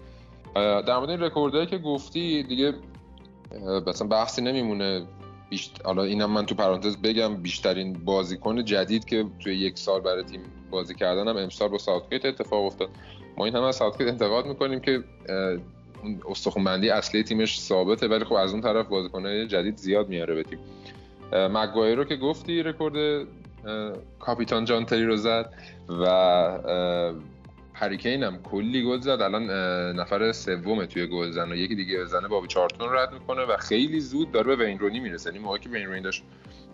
در 0.82 0.96
مورد 0.96 1.10
این 1.10 1.20
رکوردهایی 1.20 1.66
که 1.66 1.78
گفتی 1.78 2.42
دیگه 2.42 2.74
مثلا 3.86 4.06
بحثی 4.06 4.42
نمیمونه. 4.42 5.06
بیشت... 5.50 5.80
حالا 5.84 6.02
اینم 6.02 6.30
من 6.30 6.46
تو 6.46 6.54
پرانتز 6.54 6.96
بگم 6.96 7.36
بیشترین 7.36 7.92
بازیکن 7.92 8.64
جدید 8.64 9.04
که 9.04 9.24
توی 9.40 9.54
یک 9.54 9.78
سال 9.78 10.00
برای 10.00 10.22
تیم 10.22 10.40
بازی 10.70 10.94
کردن 10.94 11.28
هم 11.28 11.36
امسال 11.36 11.68
با 11.68 11.78
ساوتگیت 11.78 12.24
اتفاق 12.24 12.64
افتاد. 12.64 12.88
ما 13.36 13.44
این 13.44 13.56
هم 13.56 13.62
از 13.62 13.76
ساوتگیت 13.76 14.08
انتقاد 14.08 14.46
می‌کنیم 14.46 14.80
که 14.80 15.04
اون 16.02 16.20
استخون‌بندی 16.30 16.90
اصلی 16.90 17.22
تیمش 17.22 17.60
ثابته 17.60 18.08
ولی 18.08 18.24
خب 18.24 18.34
از 18.34 18.52
اون 18.52 18.60
طرف 18.60 18.86
بازیکنهای 18.86 19.46
جدید 19.46 19.76
زیاد 19.76 20.08
میاره 20.08 20.34
به 20.34 20.42
تیم. 20.42 20.58
مگوایر 21.32 21.98
رو 21.98 22.04
که 22.04 22.16
گفتی 22.16 22.62
رکورد 22.62 23.26
کاپیتان 24.18 24.64
جان 24.64 24.84
تری 24.84 25.04
رو 25.04 25.16
زد 25.16 25.52
و 25.88 26.04
هری 27.80 27.98
کین 27.98 28.22
هم 28.22 28.42
کلی 28.42 28.84
گل 28.84 29.00
زد. 29.00 29.08
الان 29.08 29.50
نفر 29.96 30.32
سومه 30.32 30.86
توی 30.86 31.06
گل 31.06 31.30
زن 31.30 31.52
و 31.52 31.56
یکی 31.56 31.74
دیگه 31.74 32.00
بزنه 32.00 32.28
بابی 32.28 32.46
چارلتون 32.48 32.92
رد 32.92 33.12
می‌کنه 33.12 33.42
و 33.42 33.56
خیلی 33.56 34.00
زود 34.00 34.32
داره 34.32 34.56
به 34.56 34.64
وین 34.64 34.78
رونی 34.78 35.00
می‌رسه. 35.00 35.30
یعنی 35.30 35.44
موقعی 35.44 35.60
که 35.60 35.68
وین 35.68 35.86
رونی 35.86 36.00
داشت 36.00 36.22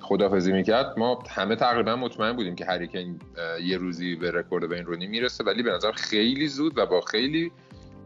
خدافزی 0.00 0.52
می‌کرد 0.52 0.99
ما 0.99 1.25
همه 1.30 1.56
تقریبا 1.56 1.96
مطمئن 1.96 2.32
بودیم 2.32 2.54
که 2.56 2.64
هری 2.64 2.88
کین 2.88 3.18
یه 3.64 3.76
روزی 3.76 4.16
به 4.16 4.30
رکورد 4.30 4.64
وین 4.64 4.84
رونی 4.84 5.06
می‌رسه 5.06 5.44
ولی 5.44 5.62
به 5.62 5.70
نظر 5.70 5.92
خیلی 5.92 6.49
زود 6.49 6.78
و 6.78 6.87
با 6.87 7.00
خیلی 7.00 7.52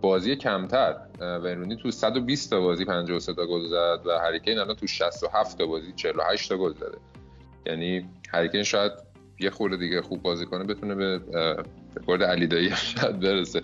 بازی 0.00 0.36
کمتر 0.36 0.96
اه، 1.20 1.38
وین 1.38 1.58
رونی 1.58 1.76
تو 1.76 1.90
120 1.90 2.50
تا 2.50 2.60
بازی 2.60 2.84
53 2.84 3.34
تا 3.34 3.46
گل 3.46 3.66
زد 3.66 4.06
و 4.06 4.18
هری 4.18 4.35
کین 4.35 4.58
الان 4.58 4.76
تو 4.76 4.86
67 4.86 5.58
تا 5.58 5.66
بازی 5.66 5.92
48 5.92 6.48
تا 6.48 6.56
گل 6.56 6.72
زده. 6.72 6.98
یعنی 7.66 8.08
هریکین 8.32 8.62
شاید 8.62 8.92
یه 9.40 9.50
خورده 9.50 9.76
دیگه 9.76 10.02
خوب 10.02 10.22
بازی 10.22 10.46
کنه 10.46 10.64
بتونه 10.64 10.94
به 10.94 11.20
رکورد 11.96 12.22
علی 12.22 12.46
دایی 12.46 12.70
شاید 12.70 13.20
برسه. 13.20 13.62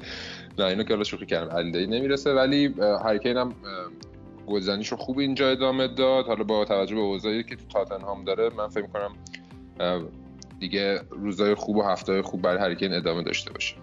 نه 0.59 0.65
اینو 0.65 0.83
که 0.83 0.95
حالا 0.95 1.05
شوخی 1.05 1.27
کردم 1.27 1.57
علی 1.57 1.71
دایی 1.71 1.87
نمی‌رسه 1.87 2.35
ولی 2.35 2.75
اه، 2.83 3.03
هریکین 3.05 3.37
هم 3.37 3.49
اه، 3.49 3.55
گلزنیشو 4.47 4.97
خوب 4.97 5.19
اینجا 5.19 5.49
ادامه 5.49 5.89
داد. 5.89 6.27
حالا 6.27 6.45
با 6.45 6.65
توجه 6.65 6.95
به 6.95 7.01
اوضاعی 7.01 7.43
که 7.43 7.57
تو 7.57 7.65
تاتنهام 7.69 8.25
داره 8.25 8.51
من 8.57 8.69
فکر 8.69 8.83
می‌کنم 8.83 9.15
دیگه 10.61 11.01
روزای 11.11 11.55
خوب 11.55 11.77
و 11.77 11.83
هفته‌های 11.83 12.23
خوب 12.23 12.43
برای 12.43 12.59
هریکین 12.59 12.93
ادامه 12.93 13.23
داشته 13.23 13.53
باشه. 13.53 13.77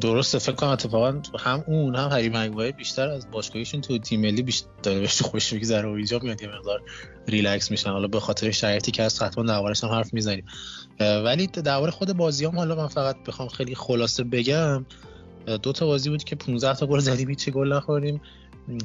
درسته 0.00 0.38
فکر 0.38 0.52
کنم 0.52 0.68
اتفاقا 0.68 1.20
هم 1.38 1.64
اون 1.66 1.94
هم 1.94 2.08
هری 2.08 2.28
مگوایر 2.28 2.72
بیشتر 2.72 3.08
از 3.08 3.30
باشگاهیشون 3.30 3.80
تو 3.80 3.98
تیم 3.98 4.20
ملی 4.20 4.42
بیشتر 4.42 4.66
بهش 4.82 5.22
خوش 5.22 5.52
میگذره 5.52 5.88
و 5.88 5.92
اینجا 5.92 6.18
میاد 6.18 6.42
یه 6.42 6.48
مقدار 6.48 6.82
ریلکس 7.28 7.70
میشن. 7.70 7.90
حالا 7.90 8.08
به 8.08 8.20
خاطر 8.20 8.50
شرایطی 8.50 8.90
که 8.90 9.02
از 9.02 9.22
حتما 9.22 9.44
دربارش 9.44 9.84
هم 9.84 9.90
حرف 9.90 10.14
می‌زنیم. 10.14 10.44
ولی 11.00 11.46
درباره 11.46 11.90
خود 11.90 12.12
بازیام 12.12 12.56
حالا 12.56 12.74
من 12.74 12.86
فقط 12.86 13.16
بخوام 13.26 13.48
خیلی 13.48 13.74
خلاصه 13.74 14.24
بگم 14.24 14.86
دو 15.62 15.72
تا 15.72 15.86
بازی 15.86 16.10
بود 16.10 16.24
که 16.24 16.36
15 16.36 16.74
تا 16.74 16.86
گل 16.86 16.98
زدیم 16.98 17.28
هیچ 17.28 17.50
گل 17.50 17.72
نخوردیم. 17.72 18.20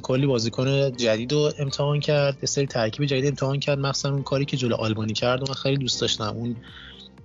کلی 0.01 0.25
بازیکن 0.25 0.91
جدید 0.91 1.33
رو 1.33 1.51
امتحان 1.59 1.99
کرد 1.99 2.37
یه 2.41 2.45
سری 2.45 2.67
ترکیب 2.67 3.05
جدید 3.05 3.25
امتحان 3.25 3.59
کرد. 3.59 3.79
مخصوصا 3.79 4.11
اون 4.11 4.23
کاری 4.23 4.45
که 4.45 4.57
جلو 4.57 4.75
آلبانی 4.75 5.13
کرد 5.13 5.43
و 5.43 5.45
من 5.47 5.53
خیلی 5.53 5.77
دوست 5.77 6.01
داشتم. 6.01 6.33
اون 6.35 6.55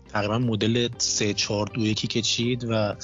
تقریبا 0.09 0.39
مدل 0.39 0.89
3 0.99 1.35
4 1.35 1.67
2 1.75 1.81
1 1.81 2.07
که 2.07 2.23
چید 2.23 2.67
و 2.71 2.95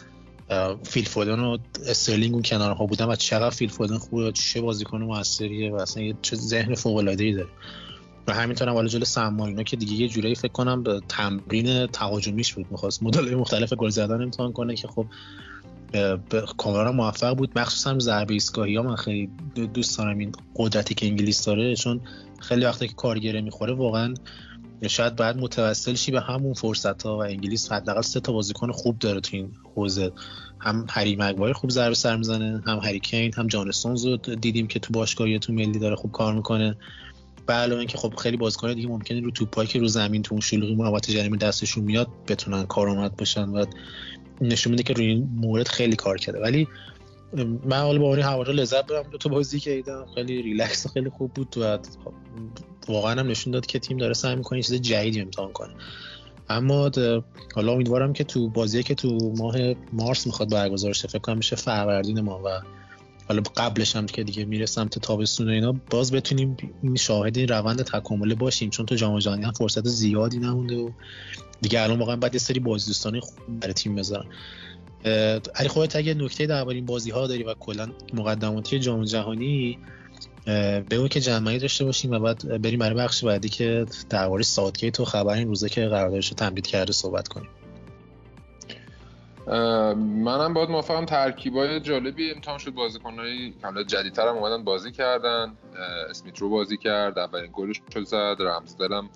فیل 0.85 1.05
فودن 1.05 1.41
و 1.41 1.59
استرلینگ 1.87 2.35
اون 2.35 2.43
کنارها 2.43 2.87
بودن 2.87 3.05
و 3.05 3.17
چقدر 3.17 3.51
فیل 3.51 3.69
فودن 3.69 3.99
خوبه 3.99 4.33
چه 4.33 4.61
بازیکن 4.61 5.03
موثریه 5.03 5.73
و 5.73 5.75
اصلا 5.75 6.03
یه 6.03 6.15
چه 6.23 6.37
ذهن 6.37 6.75
فوق 6.75 6.97
العاده 6.97 7.25
ای 7.25 7.33
داره. 7.33 7.49
و 8.27 8.35
همینطور 8.35 8.69
هم 8.69 8.87
جلو 8.87 9.05
سمارینا 9.05 9.63
که 9.63 9.77
دیگه 9.77 9.93
یه 9.93 10.09
جورایی 10.09 10.35
فکر 10.35 10.53
کنم 10.53 10.83
به 10.83 11.01
تمرین 11.09 11.87
تهاجمیش 11.87 12.55
بود 12.55 12.67
می‌خواست 12.71 13.03
مدل 13.03 13.35
مختلف 13.35 13.73
گل 13.73 13.89
زدن 13.89 14.23
امتحان 14.23 14.53
کنه 14.53 14.75
که 14.75 14.89
خب 14.89 15.07
کاملا 16.57 16.93
موفق 16.93 17.37
بود. 17.37 17.59
مخصوصا 17.59 17.99
ضربه 17.99 18.35
ایستگاهی 18.35 18.77
ها 18.77 18.83
من 18.83 18.97
خیلی 18.97 19.31
دوست 19.75 19.99
دارم 19.99 20.19
این 20.19 20.33
قدرتی 20.57 20.95
که 20.95 21.07
انگلیس 21.07 21.45
داره 21.45 21.77
چون 21.77 22.01
خیلی 22.41 22.65
وقتی 22.65 22.89
که 22.89 22.95
کارگره 22.95 23.41
می‌خوره 23.41 23.73
واقعا 23.73 24.15
شاید 24.89 25.17
باید 25.17 25.37
متوسل 25.37 25.95
شی 25.95 26.13
به 26.13 26.21
همون 26.21 26.55
فرصت 26.55 27.03
ها 27.03 27.19
و 27.19 27.23
انگلیس 27.23 27.73
حداقل 27.73 28.01
سه 28.01 28.21
تا 28.21 28.33
بازیکن 28.33 28.73
خوب 28.73 28.99
داره 28.99 29.21
تو 29.21 29.37
این 29.37 29.53
حوزه. 29.75 30.13
هم 30.59 30.87
هری 30.91 31.17
مگوایر 31.17 31.53
خوب 31.53 31.71
ضربه 31.71 31.95
سر 31.95 32.17
می‌زنه 32.17 32.63
هم 32.67 32.79
هری 32.79 33.01
کین 33.01 33.35
هم 33.35 33.47
جان 33.47 33.73
رو 33.85 34.17
دیدیم 34.17 34.67
که 34.67 34.79
تو 34.79 34.93
باشگاهی 34.93 35.39
تو 35.39 35.53
ملی 35.53 35.79
داره 35.79 35.97
خوب 35.97 36.13
کار 36.13 36.35
می‌کنه. 36.35 36.77
به 37.47 37.53
علاوه 37.53 37.79
اینکه 37.79 37.99
خب 37.99 38.15
خیلی 38.15 38.37
بازیکن 38.37 38.75
دیگه 38.75 38.89
ممکنه 38.89 39.21
رو 39.21 39.31
توپایی 39.31 39.69
که 39.69 39.79
رو 39.79 39.89
زمین 39.89 40.23
تو 40.23 40.35
اون 40.35 40.41
شلوغی 40.41 40.75
محوطه 40.75 41.13
جریمه 41.13 41.37
دستشون 41.37 41.85
میاد 41.85 42.09
بتونن 42.29 42.67
کارآمد 42.67 43.17
باشن 43.17 43.49
و 43.49 43.65
نشون 44.41 44.71
میده 44.71 44.83
که 44.83 44.95
روی 44.95 45.07
این 45.07 45.29
مورد 45.35 45.69
خیلی 45.69 45.97
کار 45.97 46.19
کرده. 46.19 46.41
ولی 46.41 46.69
من 47.65 47.81
حالا 47.81 47.99
با 47.99 48.07
اون 48.07 48.19
هوارا 48.19 48.53
لذت 48.53 48.87
بردم 48.87 49.11
دو 49.11 49.19
تا 49.19 49.29
بازی 49.29 49.61
که 49.61 49.75
دیدم 49.75 50.07
خیلی 50.15 50.43
ریلکس 50.43 50.87
خیلی 50.87 51.11
خوب 51.11 51.35
بود 51.35 51.59
و 51.59 51.79
واقعا 52.89 53.21
هم 53.21 53.27
نشون 53.27 53.53
داد 53.53 53.67
که 53.67 53.79
تیم 53.79 53.97
داره 53.97 54.15
سعی 54.15 54.37
می‌کنه 54.37 54.63
چیز 54.63 54.75
جدیدی 54.75 55.21
امتحان 55.21 55.53
کنه. 55.53 55.75
اما 56.49 56.91
حالا 57.55 57.73
امیدوارم 57.73 58.13
که 58.13 58.25
تو 58.25 58.49
بازی 58.49 58.83
که 58.83 58.95
تو 58.95 59.33
ماه 59.37 59.55
مارس 59.93 60.27
می‌خواد 60.27 60.51
برگزار 60.51 60.93
شه. 60.93 61.09
فکر 61.09 61.19
کنم 61.19 61.37
میشه 61.37 61.57
فروردین 61.57 62.21
ما 62.21 62.43
و 62.45 62.61
حالا 63.29 63.43
قبلش 63.57 63.97
هم 63.97 64.07
که 64.07 64.25
دیگه 64.25 64.45
میره 64.45 64.67
سمت 64.67 64.99
تابستون 64.99 65.49
و 65.49 65.51
اینا 65.51 65.73
باز 65.91 66.13
بتونیم 66.13 66.57
شاهد 66.99 67.39
این 67.39 67.49
روند 67.49 67.83
تکامله 67.83 68.35
باشیم. 68.35 68.71
چون 68.71 68.87
تو 68.87 68.95
جام 68.95 69.19
جهانی 69.19 69.45
هم 69.45 69.53
فرصت 69.53 69.87
زیادی 69.87 70.39
نمونده 70.39 70.77
و 70.77 70.91
دیگه 71.61 71.83
الان 71.83 71.99
واقعا 71.99 72.17
بعد 72.17 72.35
یه 72.35 72.41
سری 72.41 72.61
بازی 72.61 72.87
دوستانه 72.87 73.21
خوب 73.21 73.61
برای 73.61 73.75
تیم 73.75 73.95
بذارن. 73.95 74.27
علی 75.55 75.69
خودت 75.69 75.97
اگه 75.97 76.15
نکته 76.15 76.47
درباره 76.47 76.77
این 76.77 76.87
بازی 76.87 77.11
ها 77.11 77.27
داری 77.27 77.43
و 77.43 77.55
کلا 77.55 77.89
مقدماتی 78.15 78.79
جام 78.79 79.05
جهانی 79.05 79.79
به 80.45 80.97
اون 80.97 81.09
که 81.09 81.21
جمعی 81.21 81.59
داشته 81.59 81.85
باشیم 81.85 82.11
و 82.11 82.19
بعد 82.19 82.63
بریم 82.63 82.79
برای 82.79 82.97
بخش 82.97 83.25
بعدی 83.25 83.49
که 83.49 83.87
درباره 84.11 84.43
ساوتگیت 84.43 85.01
و 85.01 85.05
خبر 85.05 85.35
این 85.35 85.49
روزه 85.49 85.69
که 85.69 85.87
قراردادش 85.87 86.29
رو 86.29 86.35
تمدید 86.35 86.67
کرده 86.67 86.93
صحبت 86.93 87.29
کنیم. 87.29 87.49
منم 90.25 90.55
باید 90.55 90.71
موافقم. 90.71 91.05
ترکیبای 91.05 91.81
جالبی 91.81 92.31
امتحان 92.31 92.59
شد. 92.59 92.71
بازیکنای 92.71 93.53
حالا 93.63 93.83
جدیدتر 93.83 94.29
هم 94.29 94.37
اومدن 94.37 94.65
بازی 94.65 94.93
کردن. 94.93 95.53
اسمیت 96.11 96.39
رو 96.39 96.49
بازی 96.49 96.77
کرد. 96.77 97.19
اولین 97.19 97.51
گلش 97.53 97.81
رو 97.95 98.05
زد. 98.05 98.37
رمزدل 98.41 98.93
هم 98.93 99.11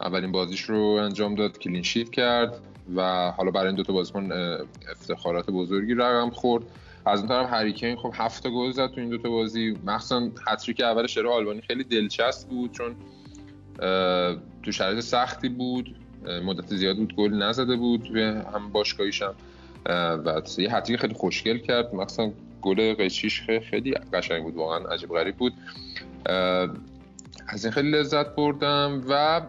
اولین 0.00 0.32
بازیش 0.32 0.60
رو 0.60 0.78
انجام 0.80 1.34
داد. 1.34 1.58
کلین 1.58 1.82
شیت 1.82 2.10
کرد. 2.10 2.60
و 2.96 3.30
حالا 3.30 3.50
برای 3.50 3.66
این 3.66 3.76
دوتا 3.76 3.92
بازیکن 3.92 4.32
افتخارات 4.90 5.50
بزرگی 5.50 5.94
رقم 5.94 6.30
خورد. 6.30 6.64
از 7.06 7.18
اون 7.18 7.28
طرف 7.28 7.52
هریکین 7.52 7.96
خب 7.96 8.12
هفت 8.14 8.48
گل 8.48 8.70
زد 8.70 8.86
تو 8.86 9.00
این 9.00 9.10
دوتا 9.10 9.30
بازی. 9.30 9.78
مخصوصا 9.86 10.28
که 10.76 10.86
اول 10.86 11.06
شروع 11.06 11.34
آلبانی 11.34 11.60
خیلی 11.60 11.84
دلچسب 11.84 12.48
بود 12.48 12.72
چون 12.72 12.96
تو 14.62 14.72
شرایط 14.72 15.00
سختی 15.00 15.48
بود. 15.48 15.96
مدت 16.44 16.66
زیاد 16.66 16.96
بود 16.96 17.16
گل 17.16 17.34
نزده 17.34 17.76
بود 17.76 18.16
هم 18.54 18.70
باشگاهیش 18.72 19.22
هم 19.22 19.34
و 20.26 20.42
یه 20.58 20.70
حتی 20.70 20.96
خیلی 20.96 21.14
خوشگل 21.14 21.58
کرد. 21.58 21.94
مثلا 21.94 22.32
گل 22.62 22.94
قیچیش 22.94 23.42
خیلی 23.42 23.94
قشنگ 24.12 24.42
بود 24.42 24.56
واقعا 24.56 24.78
عجیب 24.88 25.10
غریب 25.10 25.36
بود. 25.36 25.52
از 27.48 27.64
این 27.64 27.72
خیلی 27.72 27.90
لذت 27.90 28.34
بردم 28.34 29.04
و 29.08 29.40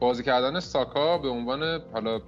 بازی 0.00 0.22
کردن 0.22 0.60
ساکا 0.60 1.18
به 1.18 1.28
عنوان 1.28 1.80
حالا 1.92 2.20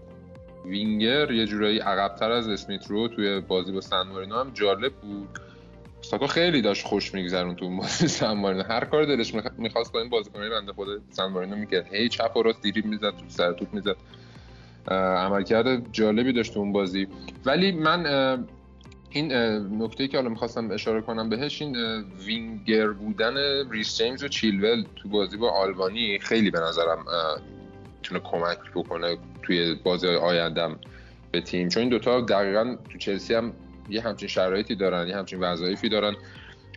وینگر 0.65 1.31
یه 1.31 1.47
جورایی 1.47 1.79
عقبتر 1.79 2.31
از 2.31 2.49
اسمیت 2.49 2.87
رو 2.87 3.09
توی 3.09 3.41
بازی 3.41 3.73
با 3.73 3.81
سن 3.81 4.07
هم 4.33 4.51
جالب 4.55 4.93
بود. 4.93 5.29
ساکا 6.03 6.27
خیلی 6.27 6.63
داشت 6.63 6.87
خوش 6.87 7.15
میگذرون 7.15 7.57
تو 7.57 7.77
بازی 7.77 8.09
سن 8.19 8.45
هر 8.45 8.85
کار 8.85 9.05
دلش 9.05 9.35
می‌خواست 9.59 9.93
با 9.93 10.01
این 10.01 10.11
بازیکنای 10.11 10.51
بنده 10.51 10.73
خود 10.73 10.89
سن 11.11 11.27
مارینو 11.27 11.57
می‌کرد. 11.57 11.95
هی 11.95 12.09
چپ 12.09 12.37
و 12.37 12.43
راست 12.43 12.63
دیریب 12.63 12.85
می‌زد 12.87 13.11
تو 13.11 13.25
سر 13.29 13.53
توپ 13.53 13.75
می‌زد. 13.75 13.97
عملکرد 15.17 15.93
جالبی 15.93 16.33
داشت 16.33 16.57
اون 16.57 16.73
بازی. 16.73 17.09
ولی 17.45 17.73
من 17.73 18.07
این 19.11 19.33
نکته 19.83 20.09
که 20.09 20.17
حالا 20.17 20.29
می‌خواستم 20.29 20.71
اشاره 20.71 21.01
کنم 21.01 21.29
بهش 21.29 21.63
این 21.63 21.77
وینگر 22.27 22.89
بودن 22.89 23.35
ریس 23.71 23.99
جیمز 23.99 24.25
و 24.25 24.29
چیلول 24.29 24.85
تو 24.97 25.09
بازی 25.09 25.37
با 25.37 25.51
آلبانی 25.51 26.19
خیلی 26.19 26.51
به 26.51 26.61
نظرم 26.61 27.05
می‌تونه 28.01 28.21
کمک 28.25 28.59
بکنه 28.75 29.17
توی 29.43 29.75
بازی 29.75 30.09
آیندم 30.09 30.77
به 31.33 31.41
تیم. 31.41 31.69
چون 31.69 31.81
این 31.81 31.91
دوتا 31.91 32.21
دقیقا 32.21 32.77
تو 32.93 32.99
چلسی 32.99 33.35
هم 33.35 33.53
یه 33.89 34.01
همچین 34.01 34.29
شرایطی 34.29 34.75
دارن 34.75 35.09
یه 35.09 35.17
همچین 35.17 35.41
وظایفی 35.41 35.89
دارن. 35.89 36.15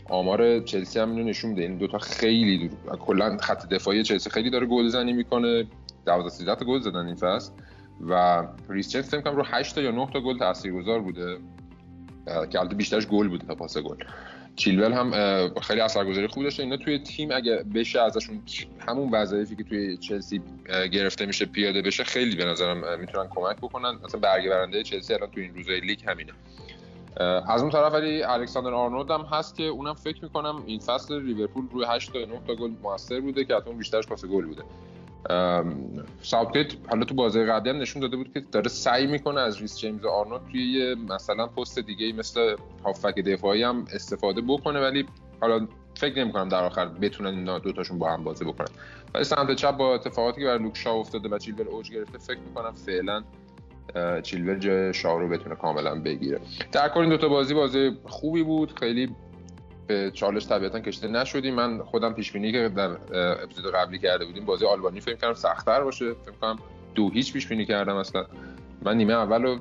آمار 0.10 0.60
چلسی 0.60 1.00
هم 1.00 1.12
اینو 1.12 1.24
نشون 1.24 1.50
میده. 1.50 1.62
این 1.62 1.78
دوتا 1.78 1.98
خیلی 1.98 2.70
کلا 3.00 3.38
خط 3.38 3.70
دفاعی 3.70 4.04
چلسی 4.04 4.30
خیلی 4.30 4.50
داره 4.50 4.66
گلزنی 4.66 5.14
می‌کنه. 5.14 5.66
12 6.06 6.30
13 6.30 6.56
تا 6.56 6.66
گل 6.66 6.80
زدن 6.80 7.06
این 7.06 7.16
فصل. 7.16 7.52
و 8.10 8.44
ریس 8.70 8.90
جیمز 8.90 9.10
فکر 9.10 9.22
کنم 9.22 9.36
رو 9.36 9.44
8 9.46 9.76
تا 9.76 9.82
یا 9.82 9.92
9 9.92 10.08
تا 10.14 10.22
گل 10.22 10.40
تاثیرگذار 10.40 11.00
بوده. 11.00 11.38
که 12.50 12.60
البته 12.60 12.76
بیشترش 12.76 13.08
گل 13.08 13.28
بوده 13.28 13.48
تا 13.48 13.56
پاس 13.56 13.78
گل. 13.78 13.96
چیلول 14.56 14.94
هم 14.94 15.12
خیلی 15.62 15.82
اثرگذاری 15.82 16.28
خوب 16.28 16.44
داشته. 16.44 16.64
اینا 16.64 16.78
توی 16.78 17.00
تیم 17.00 17.32
اگه 17.32 17.66
بشه 17.76 18.02
ازشون 18.02 18.42
همون 18.88 19.12
وظایفی 19.12 19.56
که 19.56 19.64
توی 19.64 19.98
چلسی 19.98 20.42
گرفته 20.92 21.26
میشه 21.26 21.46
پیاده 21.46 21.82
بشه 21.82 22.04
خیلی 22.04 22.36
به 22.36 22.46
نظرم 22.46 23.00
می‌تونن 23.00 23.28
کمک 23.30 23.58
بکنن. 23.58 24.00
مثلا 24.06 24.20
برگ 24.20 24.84
چلسی 24.84 25.14
الان 25.14 25.30
توی 25.32 25.44
این 25.44 25.56
روزای 25.56 25.80
لیگ 25.80 26.00
همینه. 26.08 26.34
از 27.48 27.62
اون 27.62 27.72
طرف 27.72 27.94
ولی 27.94 28.24
الکساندر 28.24 28.74
آرنولد 28.74 29.12
هم 29.12 29.22
هست 29.22 29.58
که 29.58 29.64
اونم 29.64 29.94
فکر 29.94 30.24
می‌کنم 30.24 30.64
این 30.66 30.80
فصل 30.80 31.22
لیورپول 31.22 31.70
روی 31.72 31.86
8 31.90 32.14
تا 32.14 32.20
9 32.20 32.28
تا 32.48 32.56
گل 32.56 32.72
موثر 32.84 33.20
بوده 33.20 33.46
که 33.46 33.56
حتی 33.56 33.74
بیشترش 33.74 34.08
پاس 34.08 34.26
گل 34.26 34.46
بوده. 34.46 34.64
ساوتگیت 36.22 36.74
حالا 36.90 37.06
تو 37.06 37.16
بازی 37.16 37.44
قبلی 37.44 37.70
هم 37.70 37.78
نشون 37.78 38.02
داده 38.02 38.18
بود 38.18 38.34
که 38.34 38.40
داره 38.52 38.70
سعی 38.70 39.08
می‌کنه 39.08 39.42
از 39.42 39.62
ریس 39.62 39.78
جیمز 39.78 40.06
آرنولد 40.06 40.42
توی 40.52 40.72
یه 40.72 40.96
مثلا 40.96 41.48
پست 41.48 41.80
دیگه 41.80 42.14
مثل 42.14 42.56
هافک 42.86 43.16
دفاعی 43.20 43.64
هم 43.64 43.86
استفاده 43.94 44.42
بکنه 44.42 44.80
ولی 44.80 45.06
حالا 45.42 45.68
فکر 45.96 46.20
نمی 46.20 46.32
کنم 46.32 46.50
در 46.50 46.64
آخر 46.64 46.86
بتونن 46.86 47.30
اینا 47.30 47.60
دوتاشون 47.60 48.00
با 48.00 48.12
هم 48.12 48.24
بازی 48.24 48.46
بکنن. 48.46 48.68
ولی 49.14 49.24
سمت 49.24 49.56
چپ 49.56 49.78
با 49.78 49.96
اتفاقاتی 49.96 50.42
که 50.42 50.48
برا 50.48 50.58
لوک 50.58 50.88
افتاده 50.88 51.30
و 51.30 51.38
چیلول 51.38 51.68
اوج 51.68 51.92
گرفته 51.92 52.18
فکر 52.18 52.40
می‌کنم 52.40 52.74
فعلا 52.74 53.24
چیلول 54.22 54.56
جای 54.56 54.94
شاو 54.94 55.20
رو 55.20 55.30
بتونه 55.30 55.56
کاملا 55.56 55.96
بگیره. 55.96 56.40
در 56.72 56.90
کل 56.90 57.00
این 57.00 57.10
دوتا 57.10 57.30
بازی 57.30 57.54
بازی 57.54 57.92
خوبی 58.06 58.44
بود. 58.44 58.80
خیلی 58.80 59.16
به 59.88 60.12
چالش 60.14 60.48
طبیعتا 60.48 60.80
کشیده 60.80 61.08
نشدیم 61.08 61.56
من 61.56 61.84
خودم 61.84 62.14
پیش 62.14 62.32
بینی 62.32 62.52
که 62.52 62.70
در 62.70 62.98
اپیزود 63.44 63.74
قبلی 63.74 64.00
کرده 64.00 64.26
بودیم 64.26 64.46
بازی 64.46 64.66
آلبانی 64.66 65.00
فکر 65.00 65.16
کردم 65.16 65.34
سختتر 65.34 65.84
باشه. 65.84 66.14
فکر 66.14 66.32
کنم 66.42 66.60
دو 66.96 67.10
هیچ 67.10 67.34
پیش 67.34 67.48
بینی 67.48 67.66
کردم 67.66 67.96
اصلا. 67.96 68.26
من 68.82 68.98
نیمه 68.98 69.14
اول 69.14 69.60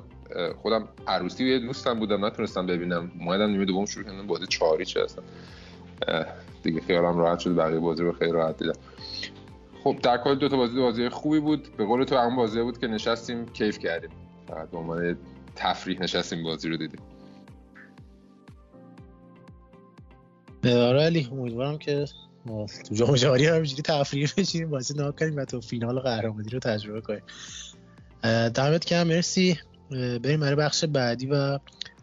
خودم 0.61 0.87
عروسی 1.07 1.45
یه 1.45 1.59
دوستم 1.59 1.99
بودم 1.99 2.25
نتونستم 2.25 2.65
ببینم. 2.65 3.11
اومدم 3.19 3.49
نیمه 3.49 3.65
دوم 3.65 3.85
شروع 3.85 4.05
کردم 4.05 4.27
بازی 4.27 4.47
چهاری 4.47 4.85
چه 4.85 5.03
هستم 5.03 5.23
دیگه 6.63 6.81
خیالم 6.81 7.17
راحت 7.17 7.39
شد 7.39 7.55
بقیه 7.55 7.79
بازی 7.79 8.03
رو 8.03 8.13
خیلی 8.13 8.31
راحت 8.31 8.57
دیدم. 8.57 8.79
خب 9.83 9.97
در 10.03 10.17
کل 10.17 10.35
دو 10.35 10.49
تا 10.49 10.57
بازی 10.57 10.79
بازی 10.79 11.09
خوبی 11.09 11.39
بود. 11.39 11.75
به 11.77 11.85
قول 11.85 12.03
تو 12.03 12.17
همون 12.17 12.35
بازی 12.35 12.61
بود 12.61 12.77
که 12.77 12.87
نشستیم 12.87 13.45
کیف 13.45 13.79
کردیم. 13.79 14.09
فقط 14.47 14.69
به 14.69 14.77
عنوان 14.77 15.17
تفریح 15.55 16.01
نشستیم 16.01 16.43
بازی 16.43 16.69
رو 16.69 16.77
دیدیم. 16.77 16.99
آره 20.65 21.03
علی 21.03 21.29
امیدوارم 21.31 21.77
که 21.77 22.05
تو 22.89 22.95
جام 22.95 23.15
جهانی 23.15 23.45
همینجوری 23.45 23.81
تفریح 23.81 24.29
بشیم 24.37 24.69
بازی 24.69 24.93
نها 24.93 25.11
کنیم 25.11 25.37
و 25.37 25.45
تو 25.45 25.61
فینال 25.61 25.99
قهرمانی 25.99 26.49
رو 26.49 26.59
تجربه 26.59 27.01
کنیم 27.01 27.23
دمت 28.49 28.85
گرم 28.85 29.07
مرسی 29.07 29.59
بریم 29.91 30.39
برای 30.39 30.55
بخش 30.55 30.85
بعدی 30.85 31.25
و 31.25 31.59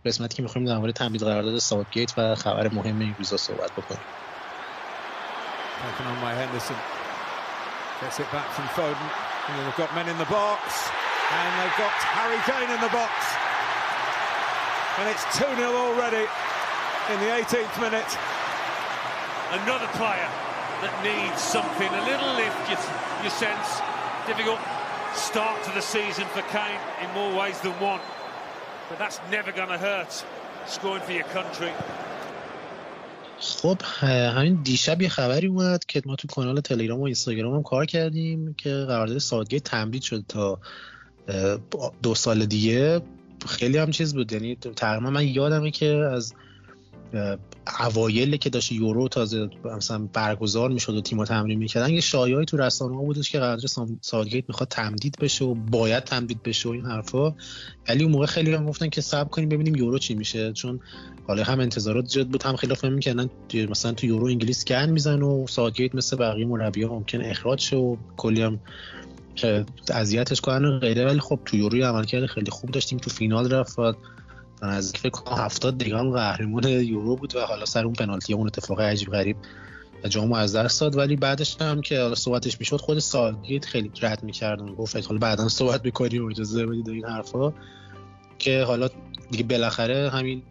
قسمتی 0.06 0.36
که 0.36 0.42
می‌خوایم 0.42 0.66
در 0.68 0.78
مورد 0.78 0.94
تمدید 0.94 1.22
قرارداد 1.22 1.58
ساوتگیت 1.58 2.18
و 2.18 2.34
خبر 2.34 2.68
مهم 2.68 3.00
این 3.00 3.14
روزا 3.18 3.36
صحبت 3.36 3.72
بکنیم. 3.72 4.00
Gets 8.00 8.18
it 8.18 8.32
back 8.32 8.48
from 8.56 8.66
Foden. 8.76 9.08
And 9.48 9.54
they've 9.60 9.76
got 9.76 9.94
men 9.94 10.08
in 10.08 10.16
the 10.16 10.30
box. 10.38 10.60
And 11.36 11.50
they've 11.60 11.78
got 11.84 11.92
Harry 12.16 12.40
Kane 12.48 12.70
in 12.76 12.80
the 12.80 12.92
box. 13.00 13.12
And 14.98 15.06
it's 15.12 15.24
2 15.36 15.44
0 15.56 15.68
already 15.68 16.24
in 17.12 17.16
the 17.20 17.30
18th 17.38 17.76
minute. 17.86 18.39
Another 19.52 19.90
player 20.00 20.28
that 20.82 20.94
needs 21.02 21.40
something, 21.42 21.88
a 21.88 22.04
little 22.04 22.32
lift, 22.34 22.62
you, 22.70 22.76
you 23.24 23.30
sense. 23.30 23.68
Difficult 24.26 24.60
start 25.14 25.62
to 25.64 25.70
the 25.72 25.82
season 25.82 26.26
for 26.34 26.42
Kane 26.54 26.80
in 27.02 27.08
more 27.18 27.32
ways 27.40 27.58
than 27.60 27.72
one. 27.80 28.00
But 28.88 28.98
that's 28.98 29.20
never 29.30 29.50
going 29.52 29.68
to 29.68 29.78
hurt, 29.78 30.12
scoring 30.66 31.02
for 31.02 31.12
your 31.12 31.28
country. 31.36 31.72
خب 33.40 33.82
همین 34.36 34.54
دیشب 34.62 35.02
یه 35.02 35.08
خبری 35.08 35.46
اومد 35.46 35.84
که 35.84 36.02
ما 36.06 36.16
تو 36.16 36.28
کانال 36.28 36.60
تلگرام 36.60 37.00
و 37.00 37.04
اینستاگرام 37.04 37.54
هم 37.54 37.62
کار 37.62 37.86
کردیم 37.86 38.54
که 38.54 38.70
قرارداد 38.70 39.18
سادگی 39.18 39.60
تمدید 39.60 40.02
شد 40.02 40.24
تا 40.28 40.58
دو 42.02 42.14
سال 42.14 42.46
دیگه 42.46 43.00
خیلی 43.46 43.78
هم 43.78 43.90
چیز 43.90 44.14
بود 44.14 44.32
یعنی 44.32 44.56
تقریبا 44.56 45.10
من 45.10 45.28
یادمه 45.28 45.70
که 45.70 45.86
از 45.86 46.34
اوایل 47.78 48.36
که 48.36 48.50
داشت 48.50 48.72
یورو 48.72 49.08
تازه 49.08 49.50
مثلا 49.64 50.08
برگزار 50.12 50.70
می‌شد 50.70 50.94
و 50.94 51.00
تیم‌ها 51.00 51.24
تمرین 51.24 51.58
می‌کردن 51.58 51.90
یه 51.90 52.00
شایعی 52.00 52.44
تو 52.44 52.56
رسانه 52.56 52.96
ها 52.96 53.02
بودش 53.02 53.30
که 53.30 53.38
قرارداد 53.38 53.70
سادگیت 54.00 54.44
می‌خواد 54.48 54.68
تمدید 54.68 55.16
بشه 55.20 55.44
و 55.44 55.54
باید 55.54 56.04
تمدید 56.04 56.42
بشه 56.42 56.68
و 56.68 56.72
این 56.72 56.86
حرفا. 56.86 57.34
ولی 57.88 58.04
اون 58.04 58.12
موقع 58.12 58.26
خیلی 58.26 58.54
هم 58.54 58.66
گفتن 58.66 58.88
که 58.88 59.00
صبر 59.00 59.28
کنیم 59.28 59.48
ببینیم 59.48 59.74
یورو 59.74 59.98
چی 59.98 60.14
میشه. 60.14 60.52
چون 60.52 60.80
حالا 61.26 61.44
هم 61.44 61.60
انتظارات 61.60 62.04
زیاد 62.04 62.28
بود 62.28 62.42
هم 62.42 62.56
خیلی 62.56 62.74
فهم 62.74 62.92
می‌کردن 62.92 63.30
مثلا 63.54 63.92
تو 63.92 64.06
یورو 64.06 64.26
انگلیس 64.26 64.64
گن 64.64 64.90
میزن 64.90 65.22
و 65.22 65.46
سادگیت 65.46 65.94
مثل 65.94 66.16
بقیه 66.16 66.46
مربی‌ها 66.46 66.94
ممکن 66.94 67.20
اخراج 67.20 67.60
شه 67.60 67.76
و 67.76 67.96
کلی 68.16 68.42
هم 68.42 68.60
اذیتش 69.90 70.40
کنن 70.40 70.78
غیره. 70.78 71.06
ولی 71.06 71.20
خب 71.20 71.40
تو 71.44 71.56
یورو 71.56 71.84
عملکرد 71.84 72.26
خیلی 72.26 72.50
خوب 72.50 72.70
داشتیم 72.70 72.98
تو 72.98 73.10
فینال 73.10 73.50
رفت. 73.50 73.78
از 74.62 74.92
فکر 74.92 75.10
کنم 75.10 75.36
70 75.38 75.78
دقیقه 75.78 76.10
قهرمان 76.10 76.68
یورو 76.68 77.16
بود 77.16 77.36
و 77.36 77.40
حالا 77.40 77.64
سر 77.64 77.84
اون 77.84 77.94
پنالتی 77.94 78.34
اون 78.34 78.46
اتفاق 78.46 78.80
عجیب 78.80 79.10
غریب 79.10 79.36
جامو 80.08 80.34
از 80.34 80.56
دست 80.56 80.80
داد. 80.80 80.96
ولی 80.96 81.16
بعدش 81.16 81.56
هم 81.60 81.80
که 81.80 82.00
حالا 82.00 82.14
صحبتش 82.14 82.60
می‌شد 82.60 82.76
خود 82.76 82.98
سالگیت 82.98 83.64
خیلی 83.64 83.90
رد 84.02 84.22
می‌کردن. 84.22 84.74
گفت 84.74 85.06
حالا 85.06 85.18
بعدا 85.18 85.48
صحبت 85.48 85.84
می‌کنیم 85.84 86.24
و 86.24 86.30
اجازه 86.30 86.66
بدید 86.66 86.88
این 86.88 87.04
حرفا. 87.04 87.52
که 88.38 88.62
حالا 88.62 88.88
دیگه 89.30 89.44
بالاخره 89.44 90.10
همین 90.10 90.42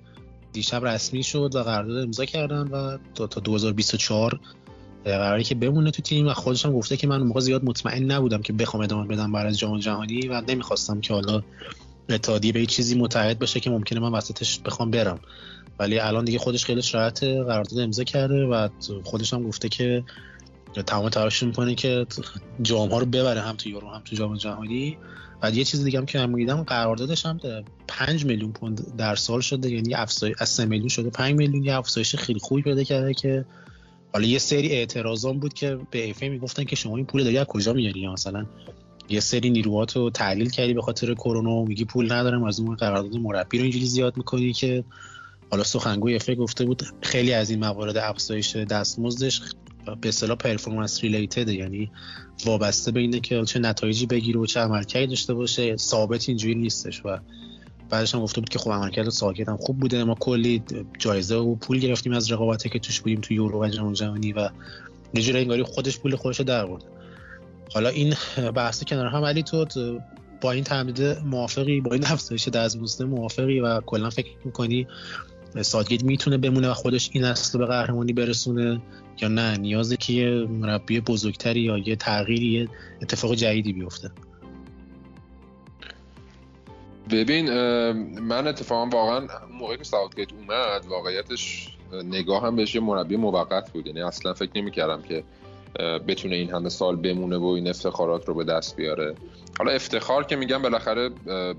دیشب 0.53 0.85
رسمی 0.85 1.23
شد 1.23 1.51
و 1.55 1.63
قرارداد 1.63 2.03
امضا 2.03 2.25
کردن 2.25 2.67
و 2.67 2.97
تا, 3.15 3.27
تا 3.27 3.41
2024 3.41 4.39
قراری 5.05 5.43
که 5.43 5.55
بمونه 5.55 5.91
تو 5.91 6.01
تیم. 6.01 6.27
و 6.27 6.33
خودش 6.33 6.65
هم 6.65 6.73
گفته 6.73 6.97
که 6.97 7.07
من 7.07 7.21
موقع 7.21 7.39
زیاد 7.39 7.63
مطمئن 7.63 8.11
نبودم 8.11 8.41
که 8.41 8.53
بخوام 8.53 8.83
ادامه 8.83 9.07
بدم 9.07 9.31
برای 9.31 9.53
جام 9.53 9.79
جهانی 9.79 10.27
و 10.27 10.41
نمی‌خواستم 10.47 11.01
که 11.01 11.13
حالا 11.13 11.43
اتحادیه 12.09 12.51
به 12.51 12.65
چیزی 12.65 12.95
متحد 12.95 13.39
بشه 13.39 13.59
که 13.59 13.69
ممکنه 13.69 13.99
من 13.99 14.11
وسطش 14.11 14.59
بخوام 14.59 14.91
برم. 14.91 15.19
ولی 15.79 15.99
الان 15.99 16.25
دیگه 16.25 16.39
خودش 16.39 16.65
خیلی 16.65 16.81
شرایط 16.81 17.23
قرارداد 17.23 17.79
امضا 17.79 18.03
کرده 18.03 18.45
و 18.45 18.69
خودش 19.03 19.33
هم 19.33 19.43
گفته 19.43 19.69
که 19.69 20.03
تمام 20.85 21.09
تلاشش 21.09 21.43
می‌کنه 21.43 21.75
که 21.75 22.05
جام 22.61 22.89
ها 22.89 22.99
رو 22.99 23.05
ببره 23.05 23.41
هم 23.41 23.55
تو 23.55 23.69
یورو 23.69 23.89
هم 23.89 24.01
تو 24.05 24.15
جام 24.15 24.37
جهانی. 24.37 24.97
و 25.43 25.51
یه 25.51 25.63
چیز 25.63 25.83
دیگه 25.83 25.99
هم 25.99 26.05
که 26.05 26.19
من 26.19 26.33
دیدم 26.33 26.63
قراردادش 26.63 27.25
هم 27.25 27.39
5 27.87 28.25
میلیون 28.25 28.51
پوند 28.51 28.95
در 28.97 29.15
سال 29.15 29.41
شده 29.41 29.71
یعنی 29.71 29.95
افزایش 29.95 30.35
از 30.39 30.49
3 30.49 30.65
میلیون 30.65 30.87
شده 30.87 31.09
5 31.09 31.35
میلیون. 31.35 31.63
یه 31.63 31.77
افزایش 31.77 32.15
خیلی 32.15 32.39
خوبی 32.39 32.61
پیدا 32.61 32.83
کرده 32.83 33.13
که 33.13 33.45
حالا 34.13 34.27
یه 34.27 34.39
سری 34.39 34.69
اعتراضان 34.69 35.39
بود 35.39 35.53
که 35.53 35.79
به 35.91 36.05
FA 36.05 36.23
می‌گفتن 36.23 36.63
که 36.63 36.75
شما 36.75 36.95
این 36.95 37.05
پول 37.05 37.23
داری 37.23 37.37
از 37.37 37.47
کجا 37.47 37.73
میاری؟ 37.73 38.07
مثلا 38.07 38.45
یه 39.09 39.19
سری 39.19 39.49
نیروهات 39.49 39.95
رو 39.95 40.10
تعدیل 40.10 40.49
کردی 40.49 40.73
به 40.73 40.81
خاطر 40.81 41.13
کرونا 41.13 41.63
میگی 41.63 41.86
پول 41.86 42.12
ندارم 42.12 42.43
از 42.43 42.60
اون 42.60 42.75
قرارداد 42.75 43.15
مربی 43.15 43.57
رو 43.57 43.63
اینجوری 43.63 43.86
زیاد 43.86 44.17
می‌کنی 44.17 44.53
که 44.53 44.84
حالا 45.51 45.63
سخنگوی 45.63 46.15
FA 46.15 46.29
گفته 46.29 46.65
بود 46.65 46.84
خیلی 47.01 47.34
از 47.34 47.49
این 47.49 47.60
موارد 47.60 47.97
افزایش 47.97 48.55
دستمزدش 48.55 49.41
به 50.01 50.10
اصطلاح 50.10 50.38
performance 50.38 51.03
related 51.03 51.49
یعنی 51.49 51.91
وابسته 52.45 52.91
به 52.91 52.99
اینه 52.99 53.19
که 53.19 53.43
چه 53.45 53.60
نتایجی 53.60 54.05
بگیره 54.05 54.39
و 54.39 54.45
چه 54.45 54.60
عملکردی 54.60 55.07
داشته 55.07 55.34
باشه 55.34 55.77
ثابت 55.77 56.29
اینجوری 56.29 56.55
نیستش 56.55 57.05
و 57.05 57.17
بعدش 57.89 58.15
هم 58.15 58.21
گفته 58.21 58.41
بود 58.41 58.49
که 58.49 58.60
خب 58.60 58.71
عملکرد 58.71 59.10
ساوتگیت 59.10 59.49
هم 59.49 59.57
خوب 59.57 59.79
بوده 59.79 60.03
ما 60.03 60.15
کلی 60.15 60.63
جایزه 60.99 61.36
و 61.36 61.55
پول 61.55 61.79
گرفتیم 61.79 62.13
از 62.13 62.31
رقابتی 62.31 62.69
که 62.69 62.79
توش 62.79 62.99
بودیم 62.99 63.21
تو 63.21 63.34
یورو 63.34 63.63
و 63.63 63.67
جام 63.67 63.93
جهانی 63.93 64.34
و 64.34 64.49
یه 65.13 65.38
انگاری 65.38 65.63
خودش 65.63 65.99
پول 65.99 66.15
خودش 66.15 66.41
در 66.41 66.65
برد 66.65 66.84
حالا 67.73 67.89
این 67.89 68.13
بحث 68.55 68.84
کنار 68.84 69.08
هم 69.08 69.21
ولی 69.21 69.43
تو 69.43 69.65
با 70.41 70.51
این 70.51 70.63
تمدید 70.63 71.17
موافقی؟ 71.25 71.82
با 71.82 71.93
این 71.93 72.05
افزایش 72.05 72.47
دستمزد 72.47 73.03
موافقی 73.03 73.60
و 73.60 73.82
کلا 73.82 74.10
فکر 74.10 74.29
می‌کنی 74.45 74.88
سادگیت 75.62 76.03
می‌تونه 76.03 76.38
بمونه 76.38 76.69
و 76.69 76.73
خودش 76.73 77.10
این 77.13 77.23
اصل 77.23 77.58
به 77.58 77.65
قهرمانی 77.65 78.13
برسونه 78.13 78.82
یا 79.21 79.27
نه؟ 79.27 79.58
نیازه 79.58 79.97
که 79.97 80.13
یه 80.13 80.29
مربی 80.45 80.99
بزرگتری 80.99 81.60
یا 81.60 81.77
یه 81.77 81.95
تغییری 81.95 82.45
یه 82.45 82.67
اتفاق 83.01 83.34
جدیدی 83.34 83.73
بیفته. 83.73 84.12
ببین 87.12 87.51
من 88.19 88.47
اتفاقا 88.47 88.89
واقعا 88.97 89.27
موقعی 89.60 89.77
که 89.77 89.84
ساوتگیت 89.84 90.34
اومد 90.34 90.86
واقعیتش 90.86 91.69
نگاه 91.93 92.45
هم 92.45 92.55
بهش 92.55 92.75
یه 92.75 92.82
مربی 92.82 93.15
موقت 93.15 93.71
بود. 93.71 93.88
یعنی 93.88 94.01
اصلا 94.01 94.34
فکر 94.34 94.51
نمی‌کردم 94.55 95.01
که 95.01 95.23
بتونه 96.08 96.36
این 96.36 96.49
همه 96.49 96.69
سال 96.69 96.95
بمونه 96.95 97.38
و 97.38 97.45
این 97.45 97.67
افتخارات 97.67 98.27
رو 98.27 98.34
به 98.34 98.43
دست 98.43 98.75
بیاره. 98.75 99.15
حالا 99.58 99.71
افتخار 99.71 100.23
که 100.23 100.36
میگم 100.36 100.62
بالاخره 100.62 101.10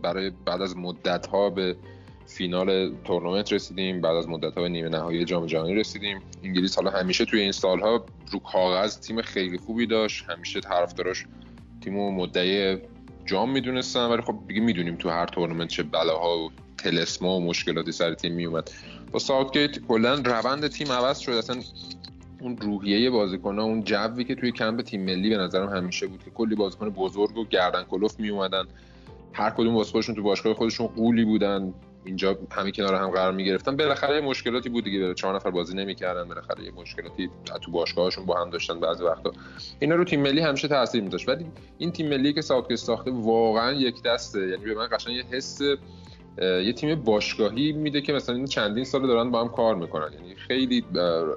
برای 0.02 0.32
بعد 0.44 0.62
از 0.62 0.76
مدت 0.76 1.26
ها 1.26 1.50
به 1.50 1.76
فینال 2.26 2.94
تورنمنت 3.04 3.52
رسیدیم 3.52 4.00
بعد 4.00 4.16
از 4.16 4.28
مدت 4.28 4.54
ها 4.54 4.62
به 4.62 4.68
نیمه 4.68 4.88
نهایی 4.88 5.24
جام 5.24 5.46
جهانی 5.46 5.74
رسیدیم. 5.74 6.22
انگلیس 6.44 6.76
حالا 6.76 6.90
همیشه 6.90 7.24
توی 7.24 7.40
این 7.40 7.52
سالها 7.52 8.04
رو 8.30 8.38
کاغذ 8.38 9.00
تیم 9.00 9.22
خیلی 9.22 9.58
خوبی 9.58 9.86
داشت. 9.86 10.24
همیشه 10.30 10.60
طرفداراش 10.60 11.26
تیمو 11.84 12.10
مدعی 12.10 12.78
جام 13.26 13.50
می‌دونستن. 13.50 14.06
ولی 14.06 14.22
خب 14.22 14.34
دیگه 14.48 14.60
می‌دونیم 14.60 14.96
تو 14.96 15.08
هر 15.08 15.26
تورنمنت 15.26 15.68
چه 15.68 15.82
بلاها 15.82 16.38
و 16.38 16.50
تلسما 16.78 17.36
و 17.36 17.44
مشکلاتی 17.44 17.92
سر 17.92 18.14
تیم 18.14 18.32
میومد 18.32 18.70
با 19.12 19.18
ساوتگیت 19.18 19.78
کلا 19.78 20.14
روند 20.14 20.66
تیم 20.66 20.92
عوض 20.92 21.18
شد. 21.18 21.32
اصلا 21.32 21.62
اون 22.40 22.56
روحیه 22.56 23.10
بازیکن 23.10 23.58
ها 23.58 23.64
اون 23.64 23.84
جوی 23.84 24.24
که 24.24 24.34
توی 24.34 24.52
کمپ 24.52 24.80
تیم 24.80 25.04
ملی 25.04 25.30
به 25.30 25.36
نظرم 25.36 25.68
همیشه 25.68 26.06
بود 26.06 26.24
که 26.24 26.30
کلی 26.30 26.54
بازیکن 26.54 26.90
بزرگ 26.90 27.36
و 27.36 27.44
گردن 27.44 27.82
کلوف 27.82 28.20
می 28.20 28.28
اومدن 28.28 28.64
هر 29.32 29.50
کدوم 29.50 29.74
واسه 29.74 29.92
خودشون 29.92 30.14
تو 30.14 30.22
باشگاه 30.22 30.54
خودشون 30.54 30.86
قولی 30.86 31.24
بودن. 31.24 31.74
اینجا 32.04 32.38
همه 32.50 32.70
کنار 32.70 32.94
هم 32.94 33.10
قرار 33.10 33.32
می 33.32 33.44
گرفتن 33.44 33.76
بالاخره 33.76 34.20
مشکلاتی 34.20 34.68
بود 34.68 34.84
دیگه. 34.84 35.14
چهار 35.14 35.34
نفر 35.34 35.50
بازی 35.50 35.76
نمی‌کردن. 35.76 36.24
بالاخره 36.24 36.64
یه 36.64 36.70
مشکلاتی 36.70 37.30
تو 37.62 37.70
باشگاهشون 37.70 38.26
با 38.26 38.40
هم 38.40 38.50
داشتن 38.50 38.80
بعضی 38.80 39.04
وقتا. 39.04 39.32
اینا 39.78 39.94
رو 39.94 40.04
تیم 40.04 40.20
ملی 40.20 40.40
همیشه 40.40 40.68
تاثیر 40.68 41.02
میذاشت. 41.02 41.28
ولی 41.28 41.46
این 41.78 41.92
تیم 41.92 42.08
ملی 42.08 42.32
که 42.32 42.40
ساوتگیت 42.40 42.78
ساخته 42.78 43.10
واقعا 43.10 43.72
یکدسته. 43.72 44.48
یعنی 44.48 44.64
به 44.64 44.74
من 44.74 44.88
قشنگ 44.92 45.16
یه 45.16 45.24
حس 45.30 45.60
یه 46.38 46.72
تیم 46.72 46.94
باشگاهی 46.94 47.72
میده 47.72 48.00
که 48.00 48.12
مثلا 48.12 48.36
این 48.36 48.44
چندین 48.44 48.84
سال 48.84 49.06
دارن 49.06 49.30
با 49.30 49.40
هم 49.40 49.48
کار 49.48 49.74
می‌کنن. 49.74 50.12
یعنی 50.12 50.34
خیلی 50.34 50.84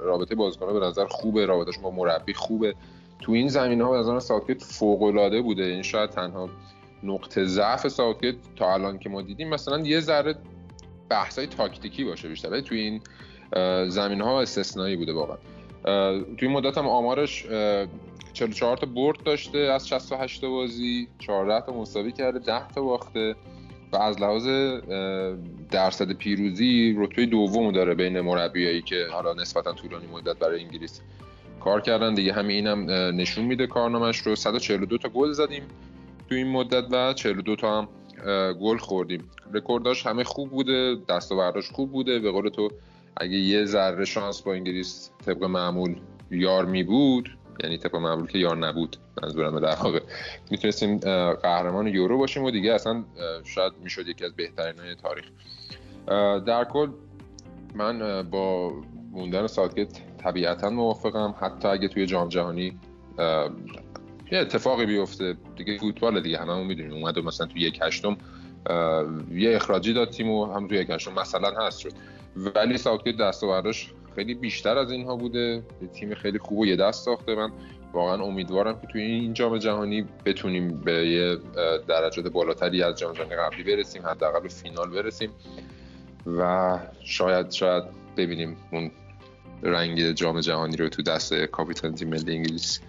رابطه 0.04 0.36
بازیکن‌ها 0.36 0.74
به 0.80 0.86
نظر 0.86 1.06
خوبه 1.06 1.46
رابطهش 1.46 1.78
با 1.78 1.92
مربی 1.92 2.34
خوبه. 2.34 2.76
تو 3.20 3.32
این 3.32 3.48
زمینه 3.48 3.84
ها 3.84 3.92
به 3.92 3.98
نظر 3.98 4.20
ساوتگیت 4.20 4.64
فوق 4.64 5.02
العاده 5.02 5.42
بوده. 5.42 5.64
این 5.64 5.82
شاید 5.82 6.10
تنها 6.10 6.50
نقطه 7.04 7.46
ضعف 7.46 7.88
ساوتگیت 7.88 8.36
تا 8.56 8.74
الان 8.74 9.00
که 9.00 9.10
ما 9.10 9.22
دیدیم 9.22 9.50
مثلا 9.50 9.80
یه 9.80 10.00
ذره 10.00 10.36
بحثای 11.10 11.48
تاکتیکی 11.48 12.04
باشه 12.04 12.28
بیشتر. 12.28 12.62
تو 12.62 12.76
این 12.76 13.02
زمین 13.90 14.22
ها 14.22 14.42
استثنایی 14.42 14.96
بوده 14.96 15.14
واقعا. 15.14 15.38
توی 16.38 16.48
مدت 16.48 16.78
هم 16.78 16.88
آمارش 16.88 17.46
44 18.34 18.78
تا 18.78 18.86
برد 18.86 19.24
داشته 19.24 19.58
از 19.58 19.88
68 19.88 20.42
تا 20.42 20.50
بازی 20.50 21.08
14 21.20 21.66
تا 21.66 21.74
مساوی 21.74 22.12
کرده 22.12 22.40
10 22.40 22.68
تا 22.68 22.82
باخته. 22.82 23.36
و 23.94 23.98
از 23.98 24.22
لحاظ 24.22 24.48
درصد 25.72 26.12
پیروزی 26.12 26.96
رتبه 26.98 27.26
دوم 27.26 27.72
داره 27.72 27.94
بین 27.94 28.22
مربیایی 28.22 28.82
که 28.82 29.06
حالا 29.12 29.34
نسبتا 29.34 29.74
طولانی 29.74 30.08
مدت 30.08 30.40
برای 30.40 30.64
انگلیس 30.64 31.02
کار 31.60 31.82
کردن. 31.82 32.14
دیگه 32.14 32.34
همین 32.34 32.68
اینم 32.68 32.92
نشون 33.16 33.46
میده 33.46 33.68
کارنامش 33.68 34.18
رو. 34.18 34.36
142 34.36 34.98
تا 34.98 35.10
گل 35.10 35.32
زدیم 35.32 35.64
تو 36.30 36.36
این 36.36 36.48
مدت 36.48 36.84
و 36.92 37.14
42 37.14 37.56
تا 37.56 37.82
هم 37.82 37.88
گل 38.54 38.78
خوردیم. 38.78 39.30
رکورداش 39.54 40.08
همه 40.08 40.24
خوب 40.24 40.50
بوده 40.50 40.96
دستاورداش 41.10 41.72
خوب 41.72 41.92
بوده. 41.92 42.20
به 42.20 42.32
قول 42.32 42.50
تو 42.50 42.70
اگه 43.18 43.38
یه 43.38 43.66
ذره 43.66 44.06
شانس 44.06 44.42
با 44.42 44.54
انگلیس 44.54 45.10
طبق 45.26 45.44
معمول 45.44 45.96
یار 46.32 46.66
می 46.66 46.84
بود 46.84 47.38
یعنی 47.64 47.78
طبق 47.78 47.96
معمول 47.96 48.28
که 48.28 48.38
یار 48.38 48.58
نبود 48.58 48.98
منظورم 49.24 49.60
در 49.60 49.76
واقع. 49.76 50.00
می‌تونستیم 50.52 50.98
قهرمان 51.34 51.88
یورو 51.88 52.18
باشیم 52.18 52.44
و 52.44 52.52
دیگه 52.52 52.74
اصلا 52.74 53.04
شاید 53.44 53.74
می‌شد 53.84 54.08
یکی 54.08 54.26
از 54.26 54.36
بهترین 54.36 54.80
های 54.80 54.96
تاریخ 54.96 55.26
در 56.46 56.64
کل 56.64 56.90
من 57.76 58.30
با 58.30 58.74
موندن 59.12 59.48
ساعتگت 59.48 60.02
طبیعتا 60.18 60.70
موافقم. 60.70 61.36
حتی 61.40 61.68
اگه 61.68 61.88
توی 61.88 62.06
جام 62.06 62.30
جهانی 62.30 62.80
یه 64.32 64.40
اتفاقی 64.40 64.86
بیفته. 64.86 65.36
دیگه 65.58 65.78
فوتبال 65.78 66.22
دیگه 66.22 66.38
هممون 66.38 66.68
می‌دونیم. 66.68 66.94
اومد 66.94 67.20
مثلا 67.20 67.48
توی 67.48 67.62
یک 67.62 67.80
هشتم 67.82 68.18
یه 69.32 69.56
اخراجی 69.56 69.94
داد 69.94 70.10
تیم 70.10 70.30
و 70.30 70.54
هم 70.54 70.68
توی 70.68 70.78
یک 70.78 70.90
هشتم 70.90 71.14
مثلا 71.20 71.66
هست 71.66 71.80
شد. 71.80 71.92
ولی 72.36 72.78
ساوتگیت 72.78 73.18
دستاوردش 73.18 73.92
خیلی 74.16 74.34
بیشتر 74.34 74.78
از 74.78 74.92
اینها 74.92 75.16
بوده. 75.16 75.64
تیم 75.94 76.16
خیلی 76.16 76.40
خوب 76.40 76.60
و 76.60 76.66
یه 76.66 76.76
دست 76.76 77.06
ساخته. 77.06 77.36
من 77.36 77.52
واقعا 77.94 78.24
امیدوارم 78.24 78.82
که 78.82 78.88
توی 78.88 79.02
این 79.02 79.34
جام 79.34 79.58
جهانی 79.58 80.06
بتونیم 80.26 80.82
به 80.82 81.08
یه 81.08 81.38
درجات 81.88 82.28
بالاتری 82.28 82.84
از 82.84 82.96
جام 82.96 83.14
جهانی 83.14 83.36
قبلی 83.36 83.64
برسیم 83.64 84.06
حداقل 84.06 84.40
به 84.40 84.50
فینال 84.50 84.90
برسیم 84.90 85.30
و 86.26 86.80
شاید 87.04 87.52
شاید 87.52 87.84
ببینیم 88.18 88.58
اون 88.72 88.92
رنگ 89.64 90.12
جام 90.12 90.40
جهانی 90.40 90.76
رو 90.76 90.90
تو 90.90 91.02
دست 91.02 91.34
کاپیتان 91.34 91.96
تیم 91.96 92.10
ملی 92.10 92.36
انگلیس. 92.36 92.82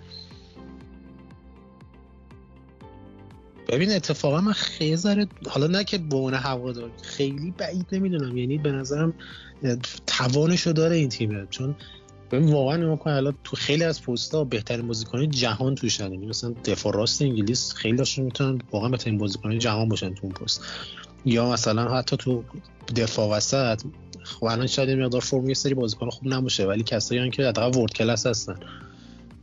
ببین 3.68 3.92
اتفاقا 3.92 4.40
من 4.40 4.52
خیلی 4.52 4.96
ذره 4.96 5.26
حالا 5.48 5.66
نه 5.66 5.84
که 5.84 5.98
به 5.98 6.16
عنوان 6.16 6.34
هوادار 6.34 6.90
خیلی 7.02 7.54
بعید 7.58 7.86
نمی‌دونم. 7.92 8.36
یعنی 8.36 8.58
به 8.58 8.72
نظرم 8.72 9.14
توانشو 10.06 10.72
داره 10.72 10.96
این 10.96 11.08
تیمه. 11.08 11.46
چون 11.50 11.74
ببین 12.32 12.52
واقعا 12.52 12.76
نگاه 12.76 12.98
کن 12.98 13.10
الان 13.10 13.34
تو 13.44 13.56
خیلی 13.56 13.84
از 13.84 14.02
پست‌ها 14.02 14.44
بهترین 14.44 14.86
بازیکنان 14.86 15.30
جهان 15.30 15.74
توشن 15.74 16.12
یعنی 16.12 16.26
مثلا 16.26 16.54
دفاع 16.64 16.94
راست 16.94 17.22
انگلیس 17.22 17.72
خیلی 17.72 17.98
هاشون 17.98 18.24
می‌تونن 18.24 18.60
واقعا 18.70 18.88
بهترین 18.88 19.18
بازیکنان 19.18 19.58
جهان 19.58 19.88
باشن 19.88 20.14
تو 20.14 20.20
اون 20.22 20.32
پست. 20.32 20.62
یا 21.24 21.52
مثلا 21.52 21.94
حتی 21.94 22.16
تو 22.16 22.44
دفاع 22.96 23.36
وسط 23.36 23.82
خب 24.22 24.44
الان 24.44 24.66
شاید 24.66 24.90
مقدار 24.90 25.20
فرم 25.20 25.48
یه 25.48 25.54
سری 25.54 25.74
بازیکن 25.74 26.10
خوب 26.10 26.34
نباشه 26.34 26.66
ولی 26.66 26.82
کسایی 26.82 27.30
که 27.30 27.48
حداقل 27.48 27.78
ورد 27.78 27.92
کلاس 27.92 28.26
هستن. 28.26 28.56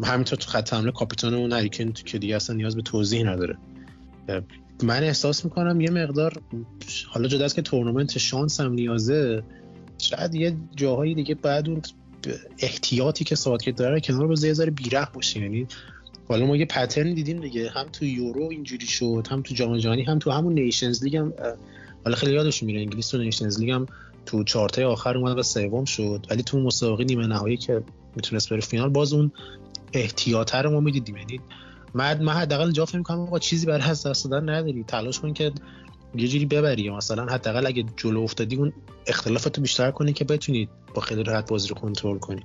همینطور 0.04 0.40
تو 0.40 0.50
خط 0.50 0.74
حمله 0.74 0.92
کاپیتان 0.92 1.34
اون 1.34 1.54
هری 1.54 1.70
کین 1.70 1.92
که 1.92 2.18
دیگه 2.18 2.36
اصلا 2.36 2.56
نیاز 2.56 2.76
به 2.76 2.82
توضیح 2.82 3.24
نداره. 3.24 3.58
من 4.84 5.04
احساس 5.04 5.46
می‌کنم 5.46 5.82
یه 5.82 5.90
مقدار 5.90 6.42
حالا 7.08 7.28
جدا 7.28 7.46
از 7.46 7.54
که 7.54 7.62
تورنمنت 7.62 8.18
شانس 8.18 8.60
هم 8.60 8.74
نیازه 8.74 9.44
شاید 9.98 10.36
یه 10.36 10.58
جاهایی 10.76 11.16
دیگه 11.16 11.36
بعد 11.36 11.70
اون 11.70 11.82
احتیاطی 12.60 13.24
که 13.24 13.36
ساوتگیت 13.36 13.70
داره 13.70 14.00
کنار 14.00 14.28
بذاره 14.28 14.70
یه 14.70 14.76
بیره 14.76 15.08
باشه. 15.14 15.40
یعنی 15.40 15.68
حالا 16.28 16.46
ما 16.46 16.58
یه 16.58 16.66
pattern 16.66 17.14
دیدیم 17.14 17.42
دیگه 17.42 17.70
هم 17.70 17.86
تو 17.94 18.06
یورو 18.06 18.44
اینجوری 18.52 18.88
شد 18.88 19.28
هم 19.32 19.42
تو 19.42 19.54
جام 19.54 19.78
جهانی 19.78 20.04
هم 20.04 20.20
تو 20.20 20.32
همون 20.32 20.54
نیشنز 20.54 21.04
لیگ 21.04 21.16
هم 21.16 21.34
حالا 22.04 22.16
خیلی 22.16 22.34
یادش 22.34 22.64
میره 22.64 22.80
انگلیس 22.80 23.08
تو 23.08 23.18
نیشنز 23.18 23.60
لیگ 23.60 23.70
هم 23.70 23.86
تو 24.26 24.44
چهار 24.44 24.72
تای 24.72 24.86
آخر 24.86 25.18
اومد 25.18 25.38
و 25.38 25.44
سوم 25.44 25.86
شد. 25.86 26.26
ولی 26.30 26.44
تو 26.44 26.60
مسابقه 26.60 27.04
نیمه 27.04 27.28
نهایی 27.28 27.58
که 27.58 27.84
می‌تونست 28.16 28.50
بره 28.50 28.62
فینال 28.62 28.90
باز 28.90 29.14
اون 29.14 29.32
احتیاطه 29.94 30.58
رو 30.58 30.72
ما 30.72 30.80
می‌دیدیم. 30.80 31.18
یعنی 31.18 31.40
من 31.94 32.24
من 32.24 32.34
حداقل 32.34 32.72
جا 32.72 32.86
فکر 32.86 32.98
می‌کنم 32.98 33.20
آقا 33.20 33.40
چیزی 33.40 33.66
برای 33.66 33.90
از 33.90 34.08
دست 34.08 34.30
دادن 34.30 34.50
نداری. 34.50 34.84
تلاش 34.84 35.20
کن 35.20 35.34
که 35.34 35.52
یه 36.16 36.28
جوری 36.28 36.46
ببری. 36.46 36.90
مثلا 36.90 37.26
حداقل 37.26 37.68
اگه 37.68 37.86
جلو 37.98 38.22
افتادی 38.22 38.56
اون 38.56 38.74
اختلافاتو 39.08 39.62
بیشتر 39.62 39.92
کنی 39.92 40.14
که 40.14 40.26
بتونی 40.26 40.70
با 40.94 41.02
خیلی 41.02 41.24
راحت 41.24 41.50
بازی 41.50 41.68
رو 41.68 41.76
کنترل 41.76 42.18
کنی. 42.18 42.42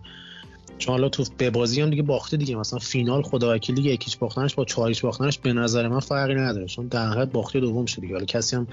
چون 0.78 0.92
حالا 0.92 1.08
تو 1.08 1.24
به 1.38 1.50
بازی 1.50 1.80
هم 1.80 1.90
دیگه 1.90 2.02
باخته 2.02 2.36
دیگه. 2.36 2.56
مثلا 2.56 2.78
فینال 2.78 3.22
خدا 3.22 3.54
وکیلی 3.54 3.82
یکیچ 3.82 4.18
باختنش 4.18 4.54
با 4.54 4.64
چهاریچ 4.64 5.02
باختنش 5.02 5.38
به 5.38 5.52
نظر 5.52 5.88
من 5.88 6.00
فرقی 6.00 6.34
نداره. 6.34 6.66
چون 6.66 6.86
در 6.86 7.06
نهایت 7.06 7.28
باخته 7.28 7.60
دوم 7.60 7.86
شد 7.86 8.00
دیگه 8.00 8.12
حالا 8.14 8.26
کسی 8.26 8.56
هم 8.56 8.66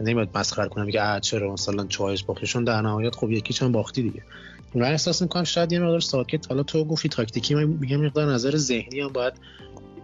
نمیاد 0.00 0.38
مسخره 0.38 0.68
کنه 0.68 0.84
میگه 0.84 1.20
چرا 1.20 1.52
مثلا 1.52 1.86
چهارش 1.86 2.24
باختشون 2.24 2.64
در 2.64 2.82
نهایت 2.82 3.14
خب 3.14 3.30
یکیچ 3.30 3.62
هم 3.62 3.72
باختی 3.72 4.02
دیگه. 4.02 4.22
من 4.74 4.82
احساس 4.82 5.22
می‌کنم 5.22 5.44
شاید 5.44 5.72
یه 5.72 5.78
مقدار 5.78 6.00
ساکت. 6.00 6.48
حالا 6.48 6.62
تو 6.62 6.84
گفتی 6.84 7.08
تاکتیکی 7.08 7.54
من 7.54 7.64
میگم 7.64 8.06
مقدار 8.06 8.32
نظر 8.32 8.56
ذهنی 8.56 9.00
هم 9.00 9.08
باید 9.08 9.32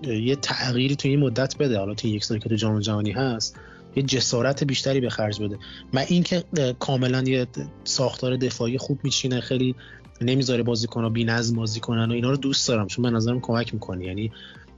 یه 0.03 0.37
تغییری 0.37 0.97
تو 0.97 1.09
این 1.09 1.21
مدت 1.21 1.57
بده. 1.57 1.79
حالا 1.79 1.95
تو 1.95 2.09
یک 2.09 2.25
سال 2.25 2.39
که 2.39 2.49
تو 2.49 2.55
جام 2.55 2.81
جهانی 2.81 3.11
هست 3.11 3.57
یه 3.97 4.03
جسارت 4.03 4.65
بیشتری 4.65 5.01
به 5.01 5.11
خرج 5.11 5.43
بده. 5.43 5.59
من 5.93 6.05
اینکه 6.09 6.45
کاملا 6.79 7.23
یه 7.23 7.47
ساختار 7.85 8.37
دفاعی 8.37 8.79
خوب 8.79 8.99
میچینه 9.03 9.41
خیلی 9.41 9.75
نمی‌ذاره 10.21 10.63
بازیکن‌ها 10.63 11.09
بی‌نظم 11.09 11.57
بازی 11.57 11.81
کنن 11.81 12.11
و 12.11 12.13
اینا 12.13 12.31
رو 12.31 12.37
دوست 12.37 12.69
دارم. 12.69 12.87
چون 12.87 13.03
به 13.03 13.11
نظرم 13.11 13.41
کمک 13.41 13.75
می‌کنه. 13.75 14.05
یعنی 14.05 14.33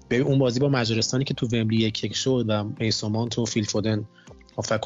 به 0.09 0.19
اون 0.19 0.39
بازی 0.39 0.61
با 0.61 0.69
مجارستانی 0.69 1.25
که 1.25 1.35
تو 1.35 1.47
ومبلی 1.47 1.77
یک 1.77 2.05
یک 2.05 2.17
شد 2.17 2.45
و 2.49 2.65
میسومان 2.79 3.29
تو 3.29 3.45
فیل 3.45 3.65
فودن 3.65 4.05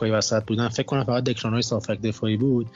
های 0.00 0.10
وسط 0.10 0.44
بودن 0.44 0.68
فکر 0.68 0.86
کنم 0.86 1.04
فقط 1.04 1.24
دکرانای 1.24 1.62
صافک 1.62 2.00
دفاعی 2.00 2.36
بود. 2.36 2.66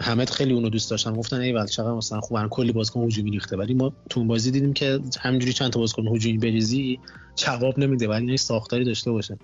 همه 0.00 0.24
خیلی 0.24 0.52
اونو 0.52 0.68
دوست 0.68 0.90
داشتن 0.90 1.12
گفتن 1.12 1.40
ای 1.40 1.66
چقدر 1.66 1.92
مثلا 1.92 2.20
خوب 2.20 2.46
کلی 2.46 2.72
بازیکن 2.72 3.00
هجومی 3.00 3.30
ریخته. 3.30 3.56
ولی 3.56 3.74
ما 3.74 3.92
تو 4.10 4.24
بازی 4.24 4.50
دیدیم 4.50 4.72
که 4.72 5.00
همینجوری 5.20 5.52
چند 5.52 5.70
تا 5.70 5.80
بازیکن 5.80 6.08
هجومی 6.08 6.38
بریزی 6.38 6.98
جواب 7.36 7.78
نمیده 7.78 8.08
ولی 8.08 8.26
این 8.26 8.36
ساختاری 8.36 8.84
داشته 8.84 9.10
باشه. 9.10 9.38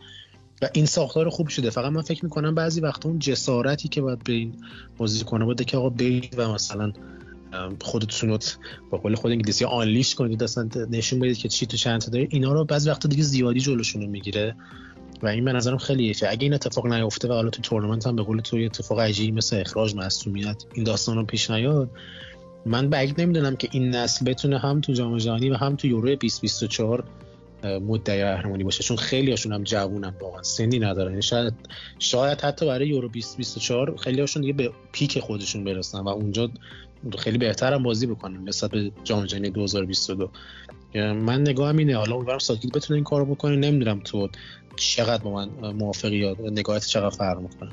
و 0.62 0.68
این 0.72 0.86
ساختار 0.86 1.28
خوب 1.28 1.48
شده. 1.48 1.70
فقط 1.70 1.92
من 1.92 2.02
فکر 2.02 2.24
می‌کنم 2.24 2.54
بعضی 2.54 2.80
وقتا 2.80 3.08
اون 3.08 3.18
جسارتی 3.18 3.88
که 3.88 4.00
باید 4.00 4.24
به 4.24 4.32
این 4.32 4.54
بازیکن 4.96 5.46
بده 5.48 5.64
که 5.64 5.76
آقا 5.76 5.88
برید 5.88 6.34
و 6.38 6.52
مثلا 6.52 6.92
خودتون 7.80 8.38
با 8.90 8.98
قول 8.98 9.14
خود 9.14 9.30
انگلیسی 9.30 9.64
آنلیش 9.64 10.14
کنید 10.14 10.42
اصلا 10.42 10.68
نشون 10.90 11.20
بدید 11.20 11.38
که 11.38 11.48
چی 11.48 11.66
تو 11.66 11.76
چند 11.76 12.10
داره 12.10 12.28
اینا 12.30 12.52
رو 12.52 12.64
بعضی 12.64 12.90
وقتا 12.90 13.08
دیگه 13.08 13.22
زیادی 13.22 13.60
جلوشون 13.60 14.06
می‌گیره. 14.06 14.56
و 15.22 15.26
این 15.26 15.44
به 15.44 15.52
نظرم 15.52 15.78
خیلی 15.78 16.06
ایفه. 16.06 16.26
اگه 16.30 16.42
این 16.42 16.54
اتفاق 16.54 16.86
نیفته 16.86 17.28
و 17.28 17.32
حالا 17.32 17.50
تو 17.50 17.62
تورنمنت 17.62 18.06
هم 18.06 18.16
به 18.16 18.22
قول 18.22 18.40
تو 18.40 18.56
اتفاق 18.56 19.00
عجیبی 19.00 19.32
مثل 19.32 19.60
اخراج 19.60 19.94
مصونیت 19.94 20.64
این 20.74 20.84
داستان 20.84 21.16
رو 21.16 21.24
پیش 21.24 21.50
نیاد. 21.50 21.90
من 22.66 22.90
بعید 22.90 23.20
نمی‌دونم 23.20 23.56
که 23.56 23.68
این 23.72 23.90
نسل 23.90 24.24
بتونه 24.24 24.58
هم 24.58 24.80
تو 24.80 24.92
جام 24.92 25.18
جهانی 25.18 25.50
و 25.50 25.54
هم 25.54 25.76
تو 25.76 25.86
یورو 25.86 26.08
2024 26.08 27.04
مدعی 27.64 28.24
قهرمانی 28.24 28.64
باشه. 28.64 28.84
چون 28.84 28.96
خیلی 28.96 29.30
هاشون 29.30 29.52
هم 29.52 29.64
جوونن 29.64 30.14
واقعا. 30.20 30.42
سنی 30.42 30.78
ندارن 30.78 31.10
یعنی 31.10 31.22
شاید 31.22 31.54
شاید 31.98 32.40
حتی 32.40 32.66
برای 32.66 32.88
یورو 32.88 33.08
2024 33.08 33.96
خیلی 33.96 34.20
هاشون 34.20 34.42
دیگه 34.42 34.52
به 34.52 34.72
پیک 34.92 35.20
خودشون 35.20 35.64
برسن 35.64 35.98
و 35.98 36.08
اونجا 36.08 36.50
خیلی 37.18 37.38
بهتر 37.38 37.74
هم 37.74 37.82
بازی 37.82 38.06
بکنن 38.06 38.48
نسبت 38.48 38.70
به 38.70 38.90
جام 39.04 39.26
جهانی 39.26 39.50
2022 39.50 40.30
من 40.94 41.40
نگاهم 41.40 41.76
اینه. 41.76 41.96
حالا 41.96 42.14
اونورم 42.14 42.38
ساکیت 42.38 42.72
بتونه 42.72 42.94
این 42.96 43.04
کارو 43.04 43.24
بکنه 43.24 43.56
نمی‌دونم 43.56 44.00
تو 44.00 44.28
چقدر 44.76 45.22
با 45.22 45.30
من 45.30 45.48
موافقی 45.72 46.16
یا 46.16 46.36
نگاهت 46.40 46.86
چقدر 46.86 47.16
فرق 47.16 47.40
می‌کنه؟ 47.40 47.70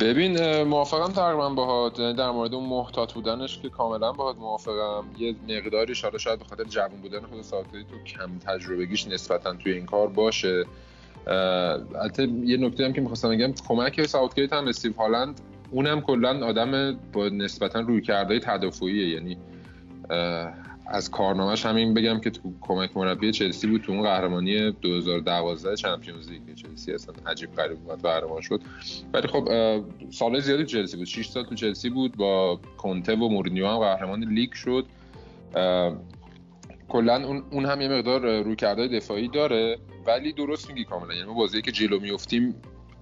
ببین 0.00 0.62
موافقم 0.62 1.12
تقریبا 1.12 1.50
باهات. 1.50 1.98
یعنی 1.98 2.14
در 2.14 2.30
مورد 2.30 2.54
اون 2.54 2.68
محتاط 2.68 3.12
بودنش 3.12 3.58
که 3.58 3.68
کاملا 3.68 4.12
باهات 4.12 4.36
موافقم. 4.36 5.04
یه 5.18 5.34
مقداری 5.48 5.94
شاید 5.94 6.16
شاید 6.16 6.38
به 6.38 6.44
خاطر 6.44 6.64
جوان 6.64 7.00
بودن 7.02 7.20
خود 7.20 7.42
ساکتی 7.42 7.84
تو 7.84 7.98
کم 8.06 8.38
تجربگیش 8.38 9.06
نسبتا 9.06 9.54
توی 9.54 9.72
این 9.72 9.86
کار 9.86 10.08
باشه. 10.08 10.64
البته 11.26 12.22
یه 12.22 12.56
نکته 12.56 12.84
هم 12.84 12.92
که 12.92 13.00
می‌خواستم 13.00 13.30
بگم 13.30 13.52
کمک 13.68 14.06
ساوتگیت 14.06 14.52
هم 14.52 14.68
استیو 14.68 14.92
هالند 14.92 15.40
اونم 15.70 16.00
کلا 16.00 16.46
آدم 16.46 16.98
با 17.12 17.28
نسبتا 17.28 17.80
روی 17.80 18.00
کرده 18.00 18.40
تدافعیه. 18.40 19.08
یعنی 19.08 19.36
از 20.90 21.10
کارنامهش 21.10 21.66
همین 21.66 21.94
بگم 21.94 22.20
که 22.20 22.30
تو 22.30 22.52
کمک 22.60 22.96
مربی 22.96 23.32
چلسی 23.32 23.66
بود 23.66 23.82
تو 23.82 23.92
اون 23.92 24.02
قهرمانی 24.02 24.70
2012 24.70 25.76
چمپیونز 25.76 26.30
لیگ 26.30 26.54
چلسی 26.54 26.92
اصلا 26.92 27.14
عجیب 27.26 27.54
غریب 27.54 27.78
بود 27.78 28.02
قهرمان 28.02 28.40
شد. 28.40 28.60
ولی 29.12 29.28
خب 29.28 29.48
سال 30.10 30.40
زیادی 30.40 30.64
چلسی 30.64 30.96
بود. 30.96 31.06
6 31.06 31.28
سال 31.28 31.44
تو 31.44 31.54
چلسی 31.54 31.90
بود 31.90 32.16
با 32.16 32.60
کنته 32.76 33.14
و 33.14 33.28
مورینیو 33.28 33.66
هم 33.66 33.78
قهرمان 33.78 34.24
لیگ 34.24 34.52
شد. 34.52 34.86
کلا 36.88 37.26
اون 37.26 37.42
اون 37.50 37.66
هم 37.66 37.80
یه 37.80 37.88
مقدار 37.88 38.42
روی 38.42 38.56
کرده 38.56 38.88
دفاعی 38.88 39.28
داره 39.28 39.78
ولی 40.06 40.32
درست 40.32 40.70
میگی 40.70 40.84
کاملا. 40.84 41.14
یعنی 41.14 41.26
ما 41.26 41.34
بازی 41.34 41.62
که 41.62 41.72
جلو 41.72 42.00
میافتیم 42.00 42.54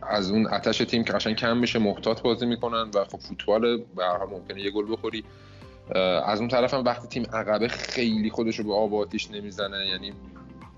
از 0.03 0.31
اون 0.31 0.47
آتش 0.47 0.79
تیم 0.79 1.05
که 1.05 1.13
قشنگ 1.13 1.37
کم 1.37 1.57
میشه 1.57 1.79
محتاط 1.79 2.23
بازی 2.23 2.47
می‌کنن 2.47 2.91
و 2.95 3.05
خب 3.05 3.19
فوتبال 3.19 3.77
به 3.97 4.05
هر 4.05 4.17
حال 4.17 4.29
ممکنه 4.31 4.61
یه 4.61 4.71
گل 4.71 4.93
بخوری. 4.93 5.25
از 6.27 6.41
اون 6.41 6.49
طرف 6.49 6.75
هم 6.75 6.85
وقتی 6.85 7.09
تیم 7.09 7.23
عقبه 7.33 7.69
خیلی 7.69 8.31
خودش 8.31 8.59
رو 8.59 8.65
به 8.65 8.75
آب 8.75 8.95
آتیش 8.95 9.31
نمی‌زنه 9.31 9.87
یعنی 9.87 10.13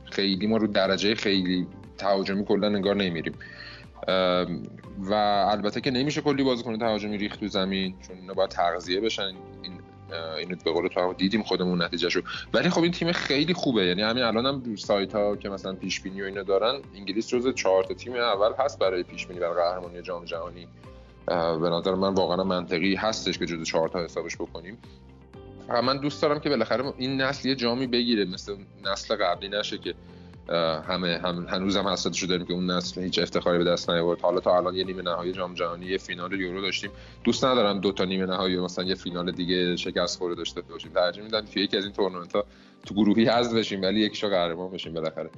خیلی 0.04 0.46
ما 0.46 0.56
رو 0.56 0.66
درجه 0.66 1.14
خیلی 1.14 1.66
تهاجمی 1.98 2.44
کلا 2.44 2.66
انگار 2.66 2.96
نمیریم 2.96 3.34
و 4.98 5.14
البته 5.50 5.80
که 5.80 5.90
نمیشه 5.90 6.20
کلی 6.20 6.42
بازیکن 6.42 6.78
تهاجمی 6.78 7.18
ریخت 7.18 7.40
تو 7.40 7.48
زمین 7.48 7.94
چون 8.08 8.16
اینا 8.16 8.34
باید 8.34 8.50
تغذیه 8.50 9.00
بشن. 9.00 9.32
این 9.62 9.80
اینو 10.38 10.56
به 10.64 10.72
قول 10.72 10.88
تو 10.88 11.14
دیدیم 11.14 11.42
خودمون 11.42 11.82
نتیجهشو. 11.82 12.22
ولی 12.54 12.70
خب 12.70 12.82
این 12.82 12.92
تیم 12.92 13.12
خیلی 13.12 13.54
خوبه. 13.54 13.86
یعنی 13.86 14.02
همین 14.02 14.22
الان 14.22 14.46
هم 14.46 14.76
سایت 14.76 15.14
ها 15.14 15.36
که 15.36 15.48
مثلا 15.48 15.72
پیش 15.72 16.00
بینی 16.00 16.22
و 16.22 16.24
اینو 16.24 16.44
دارن 16.44 16.80
انگلیس 16.96 17.28
جزو 17.28 17.52
چهار 17.52 17.84
تا 17.84 17.94
تیم 17.94 18.14
اول 18.14 18.52
هست 18.58 18.78
برای 18.78 19.02
پیش 19.02 19.26
بینی 19.26 19.40
برای 19.40 19.54
قهرمانی 19.54 20.02
جام 20.02 20.24
جهانی. 20.24 20.68
به 21.60 21.70
نظر 21.70 21.94
من 21.94 22.14
واقعا 22.14 22.44
منطقی 22.44 22.94
هستش 22.94 23.38
که 23.38 23.46
جزو 23.46 23.64
چهار 23.64 23.88
تا 23.88 24.04
حسابش 24.04 24.36
بکنیم. 24.36 24.78
فقط 25.68 25.84
من 25.84 25.96
دوست 25.96 26.22
دارم 26.22 26.40
که 26.40 26.48
بالاخره 26.48 26.92
این 26.98 27.20
نسل 27.20 27.48
یه 27.48 27.54
جامی 27.54 27.86
بگیره 27.86 28.24
مثل 28.24 28.56
نسل 28.84 29.16
قبلی 29.16 29.48
نشه 29.48 29.78
که 29.78 29.94
همه 30.88 31.20
هم 31.24 31.46
هنوز 31.48 31.76
هم 31.76 31.88
حسرتشو 31.88 32.26
داریم 32.26 32.46
که 32.46 32.52
اون 32.52 32.70
نسل 32.70 33.02
هیچ 33.02 33.18
افتخاری 33.18 33.58
به 33.58 33.64
دست 33.64 33.90
نیاورد. 33.90 34.20
حالا 34.20 34.40
تا 34.40 34.56
الان 34.56 34.74
یه 34.74 34.84
نیمه 34.84 35.02
نهایی 35.02 35.32
جام 35.32 35.54
جهانی 35.54 35.86
یه 35.86 35.98
فینال 35.98 36.40
یورو 36.40 36.60
داشتیم. 36.60 36.90
دوست 37.24 37.44
ندارم 37.44 37.80
دو 37.80 37.92
تا 37.92 38.04
نیمه 38.04 38.26
نهایی 38.26 38.56
و 38.56 38.64
مثلا 38.64 38.84
یه 38.84 38.94
فینال 38.94 39.32
دیگه 39.32 39.76
شکست 39.76 40.18
خورده 40.18 40.34
داشته 40.34 40.60
باشیم. 40.60 40.92
ترجیح 40.92 41.24
میدم 41.24 41.40
توی 41.40 41.62
یکی 41.62 41.76
از 41.76 41.84
این 41.84 41.92
تورنمنت 41.92 42.36
ها 42.36 42.44
تو 42.86 42.94
گروهی 42.94 43.24
حذف 43.24 43.54
بشیم 43.54 43.82
ولی 43.82 44.00
یکیشو 44.00 44.28
قهرمان 44.28 44.70
بشیم 44.70 44.94
بالاخره. 44.94 45.30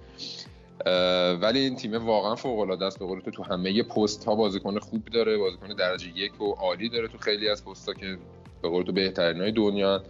ولی 1.43 1.59
این 1.61 1.77
تیم 1.77 1.95
واقعا 1.95 2.35
فوق 2.35 2.59
العاده 2.59 2.85
است. 2.85 2.99
به 2.99 3.21
تو 3.25 3.31
تو 3.31 3.43
همه 3.43 3.83
پست 3.83 4.25
ها 4.25 4.35
بازیکن 4.35 4.79
خوب 4.79 5.05
داره 5.05 5.39
بازیکن 5.39 5.69
درجه 5.69 6.19
یک 6.19 6.41
و 6.41 6.53
عالی 6.53 6.89
داره 6.89 7.09
تو 7.09 7.19
خیلی 7.19 7.49
از 7.49 7.65
پست 7.65 7.89
ها 7.89 7.95
که 7.95 8.19
به 8.63 8.69
قول 8.69 8.85
تو 8.85 8.93
بهترین 8.93 9.41
های 9.41 9.53
دنیا 9.53 10.03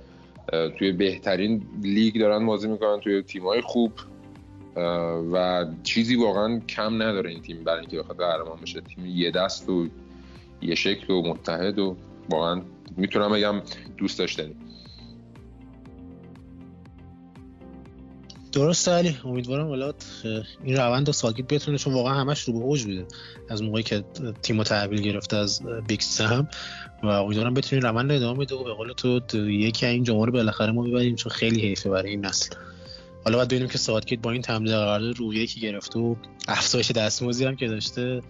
توی 0.78 0.92
بهترین 0.92 1.62
لیگ 1.82 2.20
دارن 2.20 2.46
بازی 2.46 2.68
می‌کنن 2.68 3.00
توی 3.00 3.22
تیم 3.22 3.42
های 3.42 3.60
خوب 3.60 3.92
و 5.32 5.66
چیزی 5.82 6.16
واقعا 6.16 6.60
کم 6.68 7.02
نداره 7.02 7.30
این 7.30 7.42
تیم 7.42 7.64
برای 7.64 7.80
اینکه 7.80 7.98
بخواد 7.98 8.18
قهرمان 8.18 8.58
بشه. 8.62 8.80
تیم 8.80 9.06
یه 9.06 9.30
دست 9.30 9.68
و 9.68 9.86
یه 10.62 10.74
شکل 10.74 11.12
و 11.12 11.22
متحد 11.22 11.78
و 11.78 11.96
واقعا 12.30 12.62
می‌تونم 12.96 13.32
بگم 13.32 13.62
دوست 13.96 14.18
داشتنی. 14.18 14.54
درسته 18.52 18.90
علی 18.90 19.16
امیدوارم 19.24 19.68
حالا 19.68 19.92
این 20.64 20.76
روند 20.76 21.06
رو 21.06 21.12
ساکت 21.12 21.54
بتونه 21.54 21.78
چون 21.78 21.94
واقعا 21.94 22.14
همش 22.14 22.40
رو 22.40 22.52
به 22.52 22.58
اوج 22.58 22.84
بوده 22.84 23.06
از 23.48 23.62
موقعی 23.62 23.82
که 23.82 24.04
تیم 24.42 24.62
تحویل 24.62 25.00
گرفته 25.00 25.36
از 25.36 25.62
بیگ 25.86 26.00
سم 26.00 26.48
و 27.02 27.06
امیدوارم 27.06 27.54
بتونه 27.54 27.76
این 27.76 27.84
روند 27.84 28.10
رو 28.10 28.16
ادامه 28.16 28.44
بده 28.44 28.54
و 28.54 28.64
به 28.64 28.72
قول 28.72 28.92
تو 28.92 29.20
یکی 29.50 29.86
این 29.86 30.04
جام 30.04 30.26
رو 30.26 30.32
بالاخره 30.32 30.72
ما 30.72 30.82
ببریم 30.82 31.16
چون 31.16 31.32
خیلی 31.32 31.60
حیفه 31.60 31.90
برای 31.90 32.10
این 32.10 32.26
نسل. 32.26 32.54
حالا 33.24 33.36
باید 33.36 33.48
ببینیم 33.48 33.68
که 33.68 33.78
ساوتگیت 33.78 34.18
با 34.18 34.30
این 34.30 34.42
تمدید 34.42 34.72
قرارداد 34.72 35.18
روحیه 35.18 35.46
که 35.46 35.60
گرفته 35.60 35.98
و 35.98 36.14
افزایش 36.48 36.90
دستمزدی 36.90 37.44
هم 37.44 37.56
که 37.56 37.68
داشته 37.68 38.20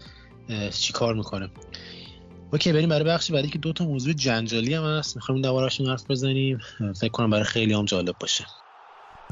چیکار 0.71 1.15
می‌کنه. 1.15 1.51
okay 2.53 2.73
بریم 2.73 2.89
برای 2.89 3.05
بخش 3.05 3.33
بعدی 3.33 3.49
که 3.49 3.59
دو 3.59 3.73
تا 3.73 3.85
موضوع 3.85 4.13
جنجالی 4.13 4.75
هم 4.75 4.85
هست. 4.85 5.17
می‌خوایم 5.17 5.43
درباره‌شون 5.43 5.87
حرف 5.87 6.11
بزنیم. 6.11 6.59
فکر 7.01 7.11
کنم 7.11 7.31
برای 7.31 7.45
خیلی 7.45 7.75
هم 7.75 7.85
جالب 7.85 8.15
باشه. 8.21 8.47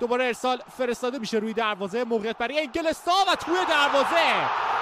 دوباره 0.00 0.24
ارسال 0.24 0.58
فرستاده 0.78 1.18
میشه 1.18 1.36
روی 1.38 1.52
دروازه. 1.52 2.04
موقعیت 2.04 2.38
برای 2.38 2.58
انگلستان 2.58 3.24
و 3.28 3.34
توی 3.34 3.54
دروازه. 3.68 4.26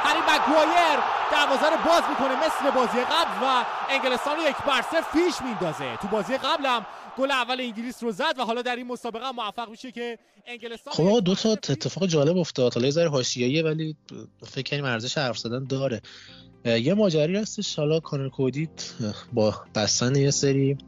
هری 0.02 0.18
مگوایر 0.20 0.98
دروازه 1.32 1.70
رو 1.70 1.76
باز 1.86 2.02
می‌کنه 2.10 2.46
مثل 2.46 2.70
بازی 2.70 2.98
قبل 2.98 3.42
و 3.42 3.64
انگلستان 3.90 4.36
رو 4.36 4.42
یک 4.42 4.56
بر 4.66 4.82
صفر 4.82 5.12
پیش 5.12 5.34
میندازه. 5.44 5.96
تو 5.96 6.08
بازی 6.08 6.36
قبل 6.36 6.66
هم 6.66 6.86
گل 7.18 7.30
اول 7.30 7.60
انگلیس 7.60 8.02
رو 8.02 8.12
زد 8.12 8.38
و 8.38 8.44
حالا 8.44 8.62
در 8.62 8.76
این 8.76 8.86
مسابقه 8.86 9.30
موفق 9.30 9.68
میشه 9.70 9.92
که 9.92 10.18
انگلستان 10.46 10.94
خب 10.94 11.20
دو 11.24 11.34
تا 11.34 11.52
اتفاق 11.52 12.06
جالب 12.06 12.36
افتاد. 12.36 12.74
حالا 12.74 12.90
ذره 12.90 13.08
حاشیه‌ایه 13.08 13.62
ولی 13.62 13.96
فکر 14.46 14.70
کنیم 14.70 14.84
ارزش 14.84 15.18
حرف 15.18 15.38
زدن 15.38 15.64
داره. 15.64 16.00
یه 16.64 16.94
ماجری 16.94 17.36
هستش. 17.36 17.78
حالا 17.78 18.00
کانر 18.00 18.28
کودی 18.28 18.68
با 19.32 19.54
بستن 19.74 20.16
یه 20.16 20.30
سری 20.30 20.78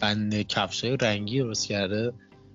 بند 0.00 0.42
کفشای 0.42 0.96
رنگی 0.96 1.38
درست 1.38 1.66
کرده. 1.66 2.12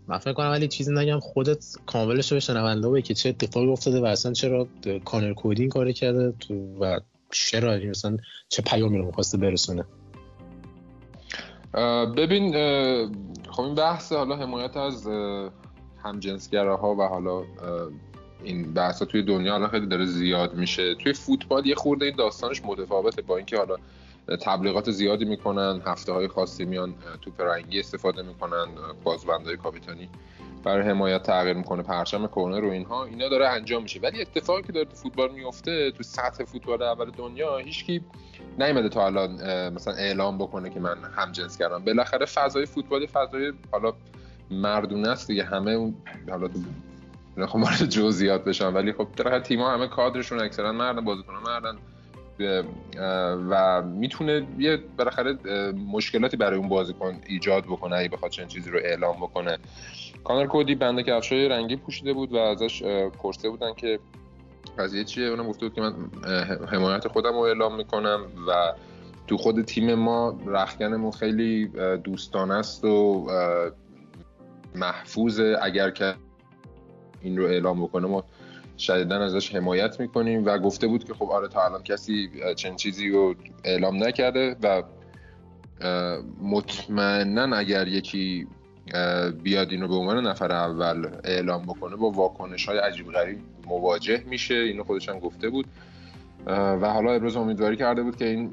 من 0.07 0.17
فکر 0.17 0.33
کنم 0.33 0.49
ولی 0.49 0.67
چیزی 0.67 0.93
نگم 0.93 1.19
خودت 1.19 1.65
کاملش 1.85 2.31
رو 2.31 2.35
به 2.35 2.39
شنونده 2.39 2.89
بگی 2.89 3.01
که 3.01 3.13
چه 3.13 3.29
اتفاقی 3.29 3.67
افتاده 3.67 3.99
و 3.99 4.05
اصلا 4.05 4.33
چرا 4.33 4.67
کانر 5.05 5.33
کودی 5.33 5.61
این 5.61 5.69
کارو 5.69 5.91
کرده 5.91 6.33
تو 6.39 6.53
و 6.53 6.99
چرا 7.31 7.77
مثلا 7.77 8.17
چه 8.49 8.61
پیامی 8.61 8.97
رو 8.97 9.05
می‌خواسته 9.05 9.37
برسونه. 9.37 9.85
ببین 12.17 12.51
خب 13.51 13.61
این 13.61 13.75
بحث 13.75 14.11
حالا 14.11 14.35
حمایت 14.35 14.77
از 14.77 15.07
اه، 15.07 15.51
همجنسگراها 16.03 16.95
و 16.95 17.01
حالا 17.01 17.43
این 18.43 18.73
بحث 18.73 19.03
توی 19.03 19.23
دنیا 19.23 19.55
الان 19.55 19.69
خیلی 19.69 19.87
داره 19.87 20.05
زیاد 20.05 20.53
میشه. 20.55 20.95
توی 20.95 21.13
فوتبال 21.13 21.65
یه 21.65 21.75
خورده 21.75 22.05
این 22.05 22.15
داستانش 22.15 22.61
متفاوته 22.65 23.21
با 23.21 23.37
اینکه 23.37 23.57
حالا 23.57 23.75
تبلیغات 24.35 24.91
زیادی 24.91 25.25
می‌کنن 25.25 25.81
هفته 25.85 26.11
های 26.11 26.27
خاصی 26.27 26.65
میان 26.65 26.89
اه، 26.89 27.17
توپ 27.21 27.41
رنگی 27.41 27.79
استفاده 27.79 28.21
می‌کنن 28.21 28.65
بازبندهای 29.03 29.57
کاپیتانی 29.57 30.09
برای 30.63 30.89
حمایت 30.89 31.23
تغییر 31.23 31.57
می‌کنه 31.57 31.83
پرچم 31.83 32.27
کورنر 32.27 32.65
و 32.65 32.71
اینها. 32.71 33.05
اینا 33.05 33.29
داره 33.29 33.47
انجام 33.47 33.83
میشه. 33.83 33.99
ولی 33.99 34.21
اتفاقی 34.21 34.61
که 34.61 34.71
داره 34.71 34.85
تو 34.85 34.95
فوتبال 34.95 35.31
میفته 35.31 35.91
تو 35.91 36.03
سطح 36.03 36.43
فوتبال 36.43 36.83
اول 36.83 37.11
دنیا 37.11 37.57
هیچکی 37.57 38.01
نیومده 38.59 38.89
تا 38.89 39.05
الان 39.05 39.31
مثلا 39.73 39.93
اعلام 39.93 40.37
بکنه 40.37 40.69
که 40.69 40.79
من 40.79 40.97
هم 41.17 41.31
جنس 41.31 41.57
کردم. 41.57 41.85
بالاخره 41.85 42.25
فضای 42.25 42.65
فوتبال 42.65 43.05
فضای 43.05 43.53
حالا 43.71 43.93
مردونه 44.51 45.09
است 45.09 45.27
دیگه. 45.27 45.43
همه 45.43 45.71
اون 45.71 45.95
حالا 46.29 46.49
وارد 47.53 47.85
جزئیات 47.85 48.43
بشم 48.43 48.75
ولی 48.75 48.93
خب 48.93 49.07
بالاخره 49.17 49.39
تیم‌ها 49.41 49.73
همه 49.73 49.87
کادرشون 49.87 50.41
اکثرا 50.41 50.71
مردن 50.71 51.05
بازیکن‌ها 51.05 51.39
مردن. 51.39 51.77
و 53.49 53.81
می‌تونه 53.81 54.47
یه 54.59 54.79
بالاخره 54.97 55.37
مشکلاتی 55.71 56.37
برای 56.37 56.57
اون 56.59 56.69
بازیکن 56.69 57.19
ایجاد 57.27 57.63
بکنه 57.63 57.95
اگه 57.95 58.09
بخواد 58.09 58.31
چنین 58.31 58.47
چیزی 58.47 58.69
رو 58.69 58.79
اعلام 58.83 59.15
بکنه. 59.15 59.57
کانر 60.23 60.47
کودی 60.47 60.75
بنده 60.75 61.03
کفشای 61.03 61.49
رنگی 61.49 61.75
پوشیده 61.75 62.13
بود 62.13 62.33
و 62.33 62.37
ازش 62.37 62.83
اه، 62.83 63.09
پرسیده 63.09 63.49
بودن 63.49 63.73
که 63.73 63.99
قضیه 64.77 65.03
چیه؟ 65.03 65.27
اونم 65.27 65.47
گفته 65.47 65.67
بود 65.67 65.75
که 65.75 65.81
من 65.81 65.93
حمایت 66.67 67.07
خودم 67.07 67.33
رو 67.33 67.39
اعلام 67.39 67.75
می‌کنم 67.75 68.21
و 68.47 68.73
تو 69.27 69.37
خود 69.37 69.61
تیم 69.61 69.93
ما 69.93 70.39
رخکنمون 70.45 71.11
خیلی 71.11 71.67
دوستانه 72.03 72.53
است 72.53 72.85
و 72.85 73.27
محفوظه. 74.75 75.57
اگر 75.61 75.91
که 75.91 76.15
این 77.21 77.37
رو 77.37 77.45
اعلام 77.45 77.83
بکنه 77.83 78.07
ما 78.07 78.23
شدیدا 78.77 79.23
ازش 79.23 79.55
حمایت 79.55 79.99
می‌کنیم 79.99 80.45
و 80.45 80.57
گفته 80.57 80.87
بود 80.87 81.03
که 81.03 81.13
خب 81.13 81.31
آره 81.31 81.47
تا 81.47 81.65
الان 81.65 81.83
کسی 81.83 82.29
چنین 82.55 82.75
چیزی 82.75 83.09
رو 83.09 83.35
اعلام 83.63 84.03
نکرده 84.03 84.55
و 84.63 84.83
مطمئنا 86.41 87.55
اگر 87.55 87.87
یکی 87.87 88.47
بیاد 89.43 89.71
اینو 89.71 89.87
به 89.87 89.95
عنوان 89.95 90.27
نفر 90.27 90.51
اول 90.51 91.09
اعلام 91.23 91.63
بکنه 91.63 91.95
با 91.95 92.11
واکنش 92.11 92.65
های 92.65 92.77
عجیب 92.77 93.11
غریب 93.11 93.39
مواجه 93.67 94.23
میشه. 94.27 94.55
اینو 94.55 94.83
خودش 94.83 95.09
هم 95.09 95.19
گفته 95.19 95.49
بود. 95.49 95.65
و 96.47 96.89
حالا 96.89 97.11
ابراز 97.11 97.35
امیدواری 97.35 97.75
کرده 97.75 98.03
بود 98.03 98.15
که 98.15 98.25
این 98.25 98.51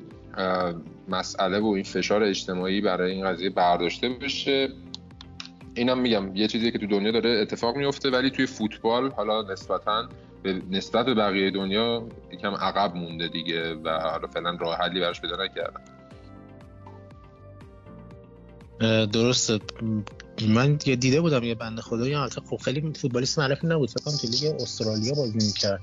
مسئله 1.09 1.59
و 1.59 1.67
این 1.67 1.85
فشار 1.85 2.23
اجتماعی 2.23 2.81
برای 2.81 3.13
این 3.13 3.27
قضیه 3.27 3.51
برداشته 3.51 4.09
بشه. 4.09 4.69
اینم 5.75 5.99
میگم 5.99 6.37
یه 6.37 6.49
چیزی 6.49 6.71
که 6.71 6.79
تو 6.79 6.87
دنیا 6.87 7.11
داره 7.11 7.31
اتفاق 7.31 7.77
میفته 7.77 8.11
ولی 8.11 8.31
توی 8.31 8.47
فوتبال 8.47 9.11
حالا 9.11 9.43
نسبتا 9.43 10.09
به 10.43 10.63
نسبت 10.71 11.07
به 11.07 11.15
بقیه 11.15 11.51
دنیا 11.51 12.09
یکم 12.33 12.55
عقب 12.55 12.97
مونده 12.97 13.29
دیگه 13.29 13.75
و 13.75 13.89
حالا 13.89 14.27
فعلا 14.29 14.57
راه 14.61 14.77
حلی 14.77 15.01
براش 15.01 15.21
پیدا 15.21 15.45
نکردن. 15.45 15.81
اه، 18.81 19.07
درسته. 19.07 19.61
من 20.49 20.79
یه 20.87 20.97
دیده 20.97 21.21
بودم 21.21 21.43
یه 21.43 21.55
بنده 21.55 21.83
خدایی 21.83 22.15
البته 22.15 22.41
خب 22.41 22.57
خیلی 22.57 22.93
فوتبالیست 22.95 23.39
معروفی 23.39 23.67
نبود 23.67 23.91
فکر 23.91 24.05
کنم 24.05 24.17
تو 24.17 24.27
لیگ 24.27 24.61
استرالیا 24.61 25.15
بازی 25.15 25.39
می‌کرد. 25.47 25.81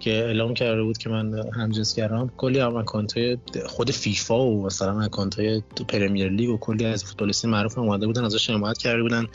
که 0.00 0.10
اعلام 0.10 0.54
کرده 0.54 0.82
بود 0.82 0.98
که 0.98 1.08
من 1.08 1.50
همجنسگرام 1.54 2.30
کلی 2.36 2.58
هم 2.58 2.76
اکانتای 2.76 3.38
خود 3.66 3.90
فیفا 3.90 4.46
و 4.46 4.66
مثلا 4.66 5.00
اکانتای 5.00 5.62
تو 5.76 5.84
پرمیر 5.84 6.28
لیگ 6.28 6.50
و 6.50 6.56
کلی 6.56 6.84
از 6.84 7.04
فوتبالیستای 7.04 7.48
معروف 7.48 7.78
اومده 7.78 8.06
بودن 8.06 8.24
ازش 8.24 8.50
حمایت 8.50 8.78
کرده 8.78 9.02
بودن. 9.02 9.26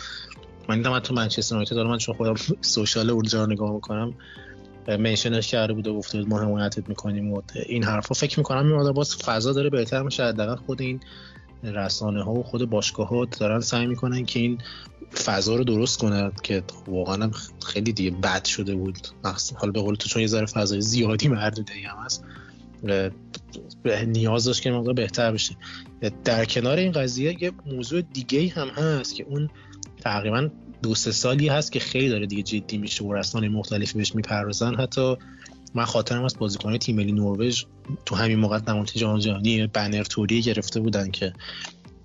من 0.69 0.77
دیدم 0.77 0.95
حتی 0.95 1.13
منچستر 1.13 1.55
یونایتد 1.55 1.75
دارم 1.75 1.89
من 1.89 1.97
چون 1.97 2.15
خودم 2.15 2.33
سوشال 2.61 3.09
اونجا 3.09 3.43
رو 3.43 3.51
نگاه 3.51 3.73
می‌کنم 3.73 4.13
منشنش 4.87 5.51
کرده 5.51 5.73
بود 5.73 5.87
و 5.87 5.93
گفته 5.97 6.17
بود 6.17 6.29
ما 6.29 6.39
حمایتت 6.39 6.89
می‌کنیم 6.89 7.33
و 7.33 7.41
این 7.65 7.83
حرفا. 7.83 8.15
فکر 8.15 8.39
می‌کنم 8.39 8.73
این 8.73 8.91
باز 8.91 9.15
فضا 9.15 9.53
داره 9.53 9.69
بهتر 9.69 10.01
میشه. 10.01 10.23
حداقل 10.23 10.55
خود 10.55 10.81
این 10.81 10.99
رسانه 11.63 12.23
ها 12.23 12.33
و 12.33 12.43
خود 12.43 12.69
باشگاه 12.69 13.07
ها 13.07 13.25
دارن 13.25 13.59
سعی 13.59 13.87
می‌کنن 13.87 14.25
که 14.25 14.39
این 14.39 14.57
فضا 15.15 15.55
رو 15.55 15.63
درست 15.63 15.99
کنن 15.99 16.31
که 16.43 16.63
واقعا 16.87 17.23
هم 17.23 17.31
خیلی 17.65 17.93
دیگه 17.93 18.11
بد 18.11 18.45
شده 18.45 18.75
بود. 18.75 19.07
حالا 19.55 19.71
به 19.71 19.81
قول 19.81 19.95
تو 19.95 20.09
چون 20.09 20.21
یه 20.21 20.27
ذره 20.27 20.45
فضای 20.45 20.81
زیادی 20.81 21.27
مردوده 21.27 21.73
ای 21.73 21.83
هم 21.83 21.97
هست 22.05 22.23
نیاز 24.07 24.45
داشت 24.45 24.61
که 24.61 24.71
مقدار 24.71 24.93
بهتر 24.93 25.31
بشه. 25.31 25.55
در 26.23 26.45
کنار 26.45 26.77
این 26.77 26.91
قضیه 26.91 27.43
یه 27.43 27.51
موضوع 27.65 28.01
دیگه 28.01 28.49
هم 28.49 28.67
هست 28.67 29.15
که 29.15 29.23
اون 29.23 29.49
تقریبا 30.01 30.49
دو 30.83 30.95
سه 30.95 31.11
سالی 31.11 31.47
هست 31.47 31.71
که 31.71 31.79
خیلی 31.79 32.09
داره 32.09 32.25
دیگه 32.25 32.43
جدی 32.43 32.77
میشه 32.77 33.03
و 33.03 33.13
رسانه 33.13 33.49
مختلفی 33.49 33.97
بهش 33.97 34.15
می‌پردازن. 34.15 34.75
حتی 34.75 35.15
من 35.73 35.85
خاطرم 35.85 36.23
از 36.23 36.37
بازیکن 36.39 36.77
تیم 36.77 36.95
ملی 36.95 37.11
نروژ 37.11 37.63
تو 38.05 38.15
همین 38.15 38.39
موقع 38.39 38.59
نمایش 38.67 38.93
جام 38.93 39.19
جهانی 39.19 39.67
بنر 39.67 40.03
توری 40.03 40.41
گرفته 40.41 40.79
بودن 40.79 41.11
که 41.11 41.33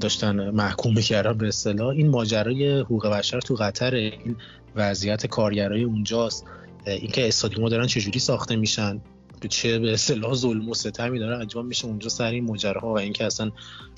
داشتن 0.00 0.50
محکوم 0.50 0.94
می‌کردن 0.94 1.38
به 1.38 1.48
اصطلاح. 1.48 1.88
این 1.88 2.08
ماجرای 2.08 2.80
حقوق 2.80 3.06
بشر 3.06 3.40
تو 3.40 3.54
قطر 3.54 3.94
این 3.94 4.36
وضعیت 4.76 5.26
کارگرای 5.26 5.82
اونجاست. 5.82 6.44
اینکه 6.86 7.28
استادیوم 7.28 7.68
دارن 7.68 7.86
چجوری 7.86 8.18
ساخته 8.18 8.56
میشن 8.56 9.00
چه 9.48 9.78
به 9.78 9.92
اصطلاح 9.92 10.34
ظلم 10.34 10.68
و 10.68 10.74
ستمی 10.74 11.18
داره 11.18 11.36
انجام 11.36 11.66
میشه 11.66 11.86
اونجا 11.86 12.08
سر 12.08 12.30
این 12.30 12.44
ماجراها 12.44 12.94
و 12.94 12.98
اینکه 12.98 13.24
اصلا 13.24 13.50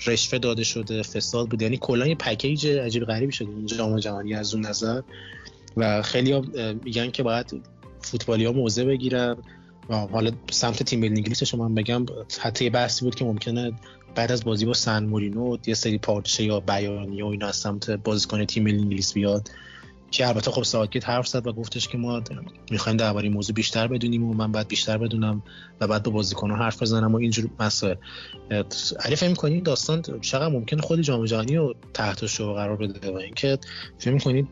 رشوه 0.07 0.39
داده 0.39 0.63
شده 0.63 1.01
فساد 1.01 1.49
بود 1.49 1.61
یعنی 1.61 1.77
کلا 1.81 2.07
یه 2.07 2.15
پکیج 2.15 2.67
عجیب 2.67 3.05
غریبی 3.05 3.31
شده 3.31 3.49
اونجا 3.49 3.77
جام 3.77 3.99
جهانی 3.99 4.33
از 4.33 4.53
اون 4.53 4.65
نظر. 4.65 5.01
و 5.77 6.01
خیلی 6.01 6.41
میگن 6.83 7.11
که 7.11 7.23
باید 7.23 7.61
فوتبالی 8.01 8.45
ها 8.45 8.51
موضع 8.51 8.83
بگیرن. 8.83 9.35
و 9.89 9.95
حالا 9.95 10.31
سمت 10.51 10.83
تیم 10.83 10.99
ملی 10.99 11.09
انگلیس 11.09 11.43
شما 11.43 11.69
بگم 11.69 12.05
حتی 12.39 12.69
بحثی 12.69 13.05
بود 13.05 13.15
که 13.15 13.25
ممکنه 13.25 13.71
بعد 14.17 14.31
از 14.31 14.43
بازی 14.43 14.65
با 14.65 14.73
سن 14.73 15.05
مورینو 15.05 15.57
یه 15.67 15.73
سری 15.73 15.97
پارچه 15.97 16.43
یا 16.43 16.59
بیانیه 16.59 17.25
و 17.25 17.27
اینا 17.27 17.47
از 17.47 17.55
سمت 17.55 17.89
بازیکن 17.89 18.45
تیم 18.45 18.63
ملی 18.63 18.79
انگلیس 18.79 19.13
بیاد. 19.13 19.49
که 20.11 20.27
البته 20.27 20.51
خب 20.51 20.63
ساکت 20.63 21.09
حرف 21.09 21.27
زد 21.27 21.47
و 21.47 21.53
گفتش 21.53 21.87
که 21.87 21.97
ما 21.97 22.21
می‌خوایم 22.71 22.97
درباره 22.97 23.29
موضوع 23.29 23.55
بیشتر 23.55 23.87
بدونیم 23.87 24.23
و 24.23 24.33
من 24.33 24.51
بعد 24.51 24.67
بیشتر 24.67 24.97
بدونم 24.97 25.43
و 25.81 25.87
بعد 25.87 26.03
با 26.03 26.11
بازیکن 26.11 26.51
حرف 26.51 26.81
بزنم 26.81 27.13
و 27.13 27.17
اینجور 27.17 27.49
مسائل. 27.59 27.95
علی 28.99 29.15
فکر 29.15 29.29
می‌کنید 29.29 29.63
داستان 29.63 30.01
چقدر 30.21 30.47
ممکن 30.47 30.77
خود 30.77 31.01
جام 31.01 31.25
جهانی 31.25 31.55
رو 31.55 31.75
تحت 31.93 32.25
شو 32.25 32.53
قرار 32.53 32.75
بده 32.75 33.11
و 33.11 33.15
اینکه 33.15 33.59
فکر 33.97 34.11
می‌کنید 34.11 34.47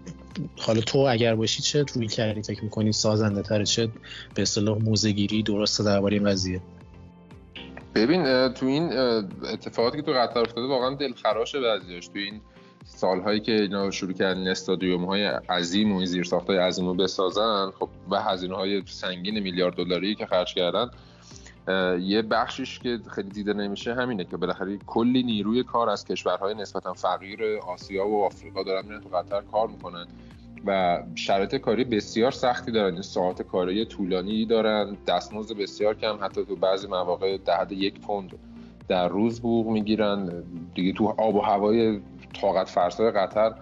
حالا 0.57 0.81
تو 0.81 0.99
اگر 0.99 1.35
باشی 1.35 1.61
چه 1.61 1.85
روی 1.93 2.07
کردی؟ 2.07 2.43
فکر 2.43 2.63
می‌کنی 2.63 2.91
سازنده 2.91 3.41
تره 3.41 3.65
چه 3.65 3.87
به 4.35 4.41
اصطلاح 4.41 4.77
موزگیری 4.77 5.43
درسته 5.43 5.83
درباره 5.83 6.17
این 6.17 6.29
قضیه؟ 6.29 6.61
ببین 7.95 8.47
تو 8.47 8.65
این 8.65 8.93
اتفاقاتی 9.43 9.97
که 9.97 10.03
تو 10.03 10.11
قطر 10.11 10.39
افتاده 10.39 10.67
واقعا 10.67 10.95
دلخراشه 10.95 11.61
بعضیاش. 11.61 12.07
تو 12.07 12.19
این 12.19 12.41
سالهایی 12.85 13.39
که 13.39 13.51
اینا 13.51 13.91
شروع 13.91 14.13
کردن 14.13 14.47
استادیوم 14.47 15.05
های 15.05 15.25
عظیم 15.25 15.91
و 15.91 15.97
این 15.97 16.05
زیرساخت 16.05 16.47
های 16.47 16.57
عظیم 16.57 16.85
رو 16.85 16.93
بسازن 16.93 17.71
خب 17.79 17.89
و 18.09 18.21
هزینه 18.21 18.55
های 18.55 18.83
سنگین 18.85 19.39
میلیارد 19.39 19.75
دلاری 19.75 20.15
که 20.15 20.25
خرج 20.25 20.53
کردن 20.53 20.89
یه 21.99 22.21
بخشش 22.21 22.79
که 22.79 22.99
خیلی 23.15 23.29
دیده 23.29 23.53
نمیشه 23.53 23.93
همینه 23.93 24.25
که 24.25 24.37
بالاخره 24.37 24.77
کلی 24.77 25.23
نیروی 25.23 25.63
کار 25.63 25.89
از 25.89 26.05
کشورهای 26.05 26.53
نسبتا 26.53 26.93
فقیر 26.93 27.43
آسیا 27.67 28.07
و 28.07 28.25
آفریقا 28.25 28.63
دارن 28.63 28.85
میرن 28.85 29.01
تو 29.01 29.09
قطر 29.09 29.41
کار 29.51 29.67
می‌کنن. 29.67 30.07
و 30.65 31.03
شرایط 31.15 31.55
کاری 31.55 31.83
بسیار 31.83 32.31
سختی 32.31 32.71
دارن. 32.71 32.93
این 32.93 33.01
ساعت 33.01 33.41
کاری 33.41 33.85
طولانی 33.85 34.45
دارن 34.45 34.97
دستمزد 35.07 35.55
بسیار 35.55 35.93
کم 35.93 36.17
حتی 36.21 36.45
تو 36.45 36.55
بعضی 36.55 36.87
مواقع 36.87 37.37
ده 37.37 37.73
یک 37.73 37.99
پوند 37.99 38.31
در 38.87 39.07
روز 39.07 39.39
حقوق 39.39 39.67
می‌گیرن. 39.67 40.43
دیگه 40.75 40.93
تو 40.93 41.15
آب 41.17 41.35
و 41.35 41.41
هوای 41.41 42.01
طاقت 42.41 42.69
فرسای 42.69 43.11
قطر 43.11 43.53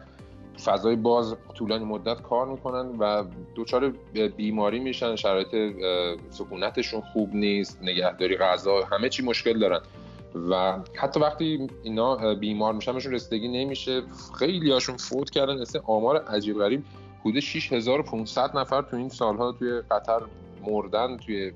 فضای 0.63 0.95
باز 0.95 1.35
طولانی 1.53 1.85
مدت 1.85 2.21
کار 2.21 2.47
می‌کنن 2.47 2.97
و 2.99 3.23
دچار 3.55 3.93
بیماری 4.37 4.79
میشن. 4.79 5.15
شرایط 5.15 5.75
سکونتشون 6.29 7.01
خوب 7.01 7.35
نیست 7.35 7.79
نگهداری 7.81 8.37
غذا 8.37 8.81
همه 8.91 9.09
چی 9.09 9.23
مشکل 9.23 9.59
دارن. 9.59 9.79
و 10.49 10.79
حتی 10.95 11.19
وقتی 11.19 11.67
اینا 11.83 12.35
بیمار 12.35 12.73
میشن 12.73 12.93
بهشون 12.93 13.13
رسیدگی 13.13 13.47
نمیشه. 13.47 14.03
خیلی 14.39 14.71
هاشون 14.71 14.97
فوت 14.97 15.29
کردن. 15.29 15.61
مثل 15.61 15.79
آمار 15.87 16.17
عجیب 16.17 16.57
غریب 16.57 16.83
حدود 17.21 17.39
6500 17.39 18.57
نفر 18.57 18.81
تو 18.81 18.97
این 18.97 19.09
سالها 19.09 19.51
توی 19.51 19.81
قطر 19.91 20.21
مردن 20.67 21.17
توی 21.17 21.51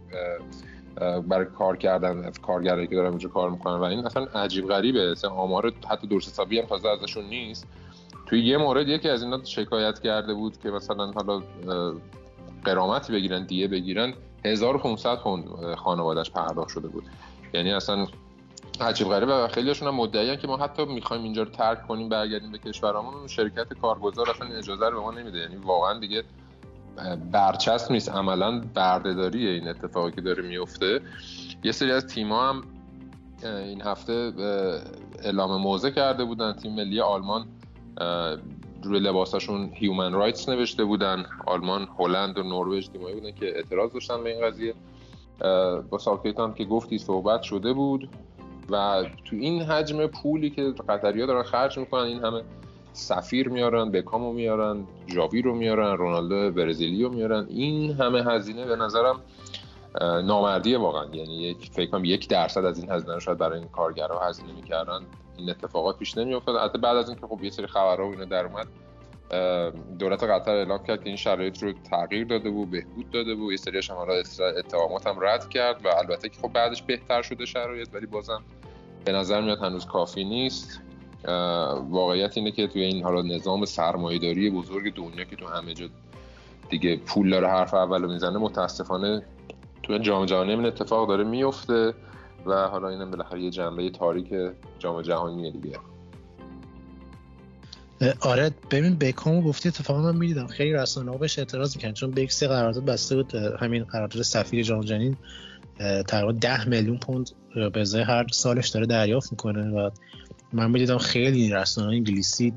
برای 1.28 1.46
کار 1.58 1.78
کردن 1.78 2.32
کارگرایی 2.42 2.88
که 2.88 2.96
دارن 2.96 3.10
اونجا 3.10 3.30
کار 3.30 3.50
می‌کنن. 3.50 3.74
و 3.74 3.84
این 3.84 4.06
اصلا 4.06 4.24
عجیب 4.24 4.68
غریبه. 4.68 5.12
اصلا 5.12 5.30
آمار 5.30 5.74
حتی 5.90 6.08
درست 6.08 6.30
حسابی 6.30 6.60
هم 6.60 6.66
تازه 6.66 6.90
ازشون 6.90 7.26
نیست. 7.26 7.68
توی 8.26 8.46
یه 8.46 8.58
مورد 8.58 8.88
یکی 8.88 9.10
از 9.10 9.24
اینا 9.24 9.44
شکایت 9.44 10.00
کرده 10.00 10.34
بود 10.34 10.58
که 10.58 10.70
مثلا 10.70 11.12
حالا 11.12 11.42
قرامتی 12.66 13.14
بگیرن 13.14 13.46
دیه 13.46 13.68
بگیرن. 13.68 14.14
1500 14.46 15.20
پوند 15.20 15.76
خانوادش 15.76 16.32
پرداخت 16.32 16.70
شده 16.70 16.88
بود. 16.88 17.04
یعنی 17.54 17.72
اصلا 17.72 18.08
عجیب 18.82 19.08
غریبه 19.08 19.34
و 19.34 19.48
خیلیشون 19.48 19.88
هم 19.88 19.96
مدعیان 19.96 20.38
که 20.38 20.48
ما 20.48 20.58
حتی 20.58 20.86
می‌خوایم 20.86 21.24
اینجا 21.24 21.44
رو 21.44 21.50
ترک 21.50 21.88
کنیم 21.88 22.10
برگردیم 22.10 22.52
به 22.52 22.58
کشورمون 22.58 23.28
شرکت 23.28 23.74
کارگزار 23.74 24.30
اصلا 24.30 24.48
اجازه 24.48 24.90
رو 24.90 24.96
به 24.96 25.02
ما 25.02 25.12
نمیده. 25.12 25.38
یعنی 25.38 25.56
واقعا 25.56 26.00
دیگه 26.00 26.24
برچسب 27.32 27.92
نیست. 27.92 28.10
عملا 28.10 28.62
بردهداری 28.74 29.48
این 29.48 29.68
اتفاقی 29.68 30.12
که 30.12 30.22
داره 30.22 30.44
میفته 30.44 31.02
یه 31.64 31.72
سری 31.72 31.92
از 31.92 32.08
تیم‌ها 32.08 32.50
هم 32.50 32.62
این 33.44 33.82
هفته 33.82 34.34
اعلام 35.24 35.62
موضع 35.62 35.90
کرده 35.90 36.26
بودن. 36.26 36.54
تیم 36.54 36.76
ملی 36.76 37.02
آلمان 37.02 37.46
روی 38.84 39.00
لباساشون 39.00 39.70
human 39.74 40.14
rights 40.14 40.50
نوشته 40.50 40.84
بودن. 40.84 41.26
آلمان 41.46 41.88
هلند 42.00 42.38
و 42.38 42.44
نروژ 42.44 42.88
تیمایی 42.88 43.16
بودن 43.16 43.32
که 43.32 43.46
اعتراض 43.56 43.94
داشتن 43.94 44.24
به 44.24 44.30
این 44.30 44.46
قضیه. 44.46 44.74
با 45.90 45.98
ساوتگیت 45.98 46.40
هم 46.40 46.54
که 46.54 46.66
گفتی 46.66 46.98
صحبت 46.98 47.42
شده 47.42 47.74
بود. 47.74 48.10
و 48.70 49.06
تو 49.26 49.36
این 49.36 49.62
حجم 49.62 50.08
پولی 50.08 50.50
که 50.50 50.74
قطریا 50.90 51.26
دارن 51.26 51.44
خرج 51.44 51.80
می‌کنن 51.80 52.04
این 52.04 52.24
همه 52.24 52.42
سفیر 52.94 53.50
میارن 53.50 53.92
بکامو 53.92 54.34
میارن 54.34 54.88
جاوی 55.08 55.42
رو 55.42 55.56
میارن 55.56 55.98
رونالدو 55.98 56.52
برزیلی 56.52 57.04
رو 57.04 57.10
میارن. 57.10 57.46
این 57.50 57.92
همه 57.92 58.24
هزینه 58.24 58.66
به 58.66 58.76
نظرم 58.76 59.22
نامردیه 60.02 60.78
واقعا. 60.78 61.06
یعنی 61.06 61.34
یک 61.34 61.70
فکر 61.72 61.92
کنم 61.92 62.06
یک 62.06 62.30
درصد 62.30 62.66
از 62.66 62.80
این 62.80 62.92
هزینه 62.92 63.14
رو 63.14 63.20
شاید 63.20 63.38
برای 63.38 63.60
این 63.60 63.68
کارگرها 63.68 64.28
هزینه 64.28 64.54
می‌کردن. 64.54 65.02
این 65.38 65.50
اتفاقات 65.50 65.98
پیش 65.98 66.18
نمیافتاد. 66.18 66.70
حتی 66.70 66.78
بعد 66.78 66.98
از 66.98 67.10
اینکه 67.10 67.28
خب 67.28 67.44
یه 67.44 67.50
سری 67.50 67.68
خبرها 67.68 68.08
و 68.08 68.12
اینا 68.12 68.26
در 68.26 68.46
اومد 68.46 68.68
دولت 70.00 70.24
قطر 70.24 70.52
اعلام 70.52 70.84
کرد 70.84 71.04
که 71.04 71.08
این 71.08 71.16
شرایط 71.16 71.64
رو 71.64 71.74
تغییر 71.74 72.28
داده 72.28 72.50
بود 72.50 72.72
بهبود 72.72 73.12
داده 73.12 73.36
بود 73.36 73.52
یه 73.52 73.58
سری 73.58 73.82
حالا 73.90 74.14
اتهامات 74.58 75.08
هم 75.08 75.18
رد 75.22 75.50
کرد 75.50 75.86
و 75.86 75.88
البته 75.88 76.30
که 76.30 76.42
خب 76.42 76.54
بعدش 76.54 76.82
بهتر 76.82 77.22
شده 77.22 77.46
شرایط 77.46 77.90
ولی 77.94 78.06
بازم 78.06 78.44
به 79.06 79.12
نظر 79.12 79.42
میاد 79.42 79.60
هنوز 79.60 79.86
کافی 79.86 80.24
نیست. 80.24 80.82
واقعیت 81.90 82.38
اینه 82.38 82.52
که 82.52 82.68
توی 82.68 82.82
این 82.82 83.04
حالا 83.04 83.22
نظام 83.22 83.66
سرمایه‌داری 83.66 84.50
بزرگ 84.50 84.94
دنیا 84.94 85.24
که 85.24 85.36
تو 85.36 85.48
همه 85.48 85.74
جا 85.74 85.86
دیگه 86.70 86.98
پول 86.98 87.30
داره 87.30 87.48
حرف 87.48 87.74
اول 87.74 88.14
می‌زنه 88.14 88.38
متاسفانه 88.38 89.22
تو 89.84 89.98
جام 89.98 90.26
جهانی 90.26 90.52
این 90.52 90.66
اتفاق 90.66 91.08
داره 91.08 91.24
میفته 91.24 91.94
و 92.46 92.68
حالا 92.68 92.90
اینم 92.90 93.12
بالاخره 93.12 93.42
یه 93.42 93.50
جنبه 93.50 93.90
تاریک 93.90 94.34
جام 94.80 95.02
جهانی 95.02 95.52
دیگه. 95.52 95.80
آره 98.22 98.52
ببین 98.72 98.96
بکامو 98.96 99.42
گفتی 99.42 99.70
اتفاقا 99.70 100.02
من 100.02 100.16
می‌دیدم. 100.16 100.48
خیلی 100.48 100.74
رسانه 100.74 101.12
ها 101.12 101.18
بهش 101.18 101.40
اعتراض 101.40 101.76
می‌کنن 101.76 101.94
چون 101.94 102.12
بکسی 102.12 102.48
قرارداد 102.48 102.86
بسته 102.86 103.16
بود 103.16 103.36
همین 103.36 103.84
قرارداد 103.84 104.22
سفیر 104.22 104.64
جام 104.64 104.82
جهانی. 104.82 105.18
تقریبا 106.08 106.32
10 106.32 106.70
میلیون 106.70 106.98
پوند 106.98 107.30
به 107.74 107.82
ازای 107.82 108.02
هر 108.02 108.26
سالش 108.32 108.70
داره 108.70 108.86
دریافت 108.86 109.32
می‌کنه 109.32 109.70
و 109.70 109.90
من 110.54 110.72
می‌دیدم 110.72 110.98
خیلی 110.98 111.50
رسانه 111.50 111.88
انگلیسی 111.88 112.54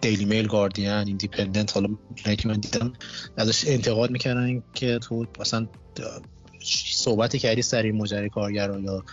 دیلی 0.00 0.24
میل 0.24 0.46
گاردین 0.46 0.90
ایندیپندنت 0.90 1.74
حالا 1.74 1.88
که 2.36 2.48
من 2.48 2.54
دیدم 2.54 2.92
ازش 3.36 3.68
انتقاد 3.68 4.10
می‌کنن 4.10 4.62
که 4.74 4.98
تو 4.98 5.26
مثلا 5.40 5.66
صحبتی 6.90 7.38
کردی 7.38 7.62
سر 7.62 7.82
این 7.82 7.96
ماجرای 7.96 8.28
کارگر 8.28 8.78
یا 8.80 9.04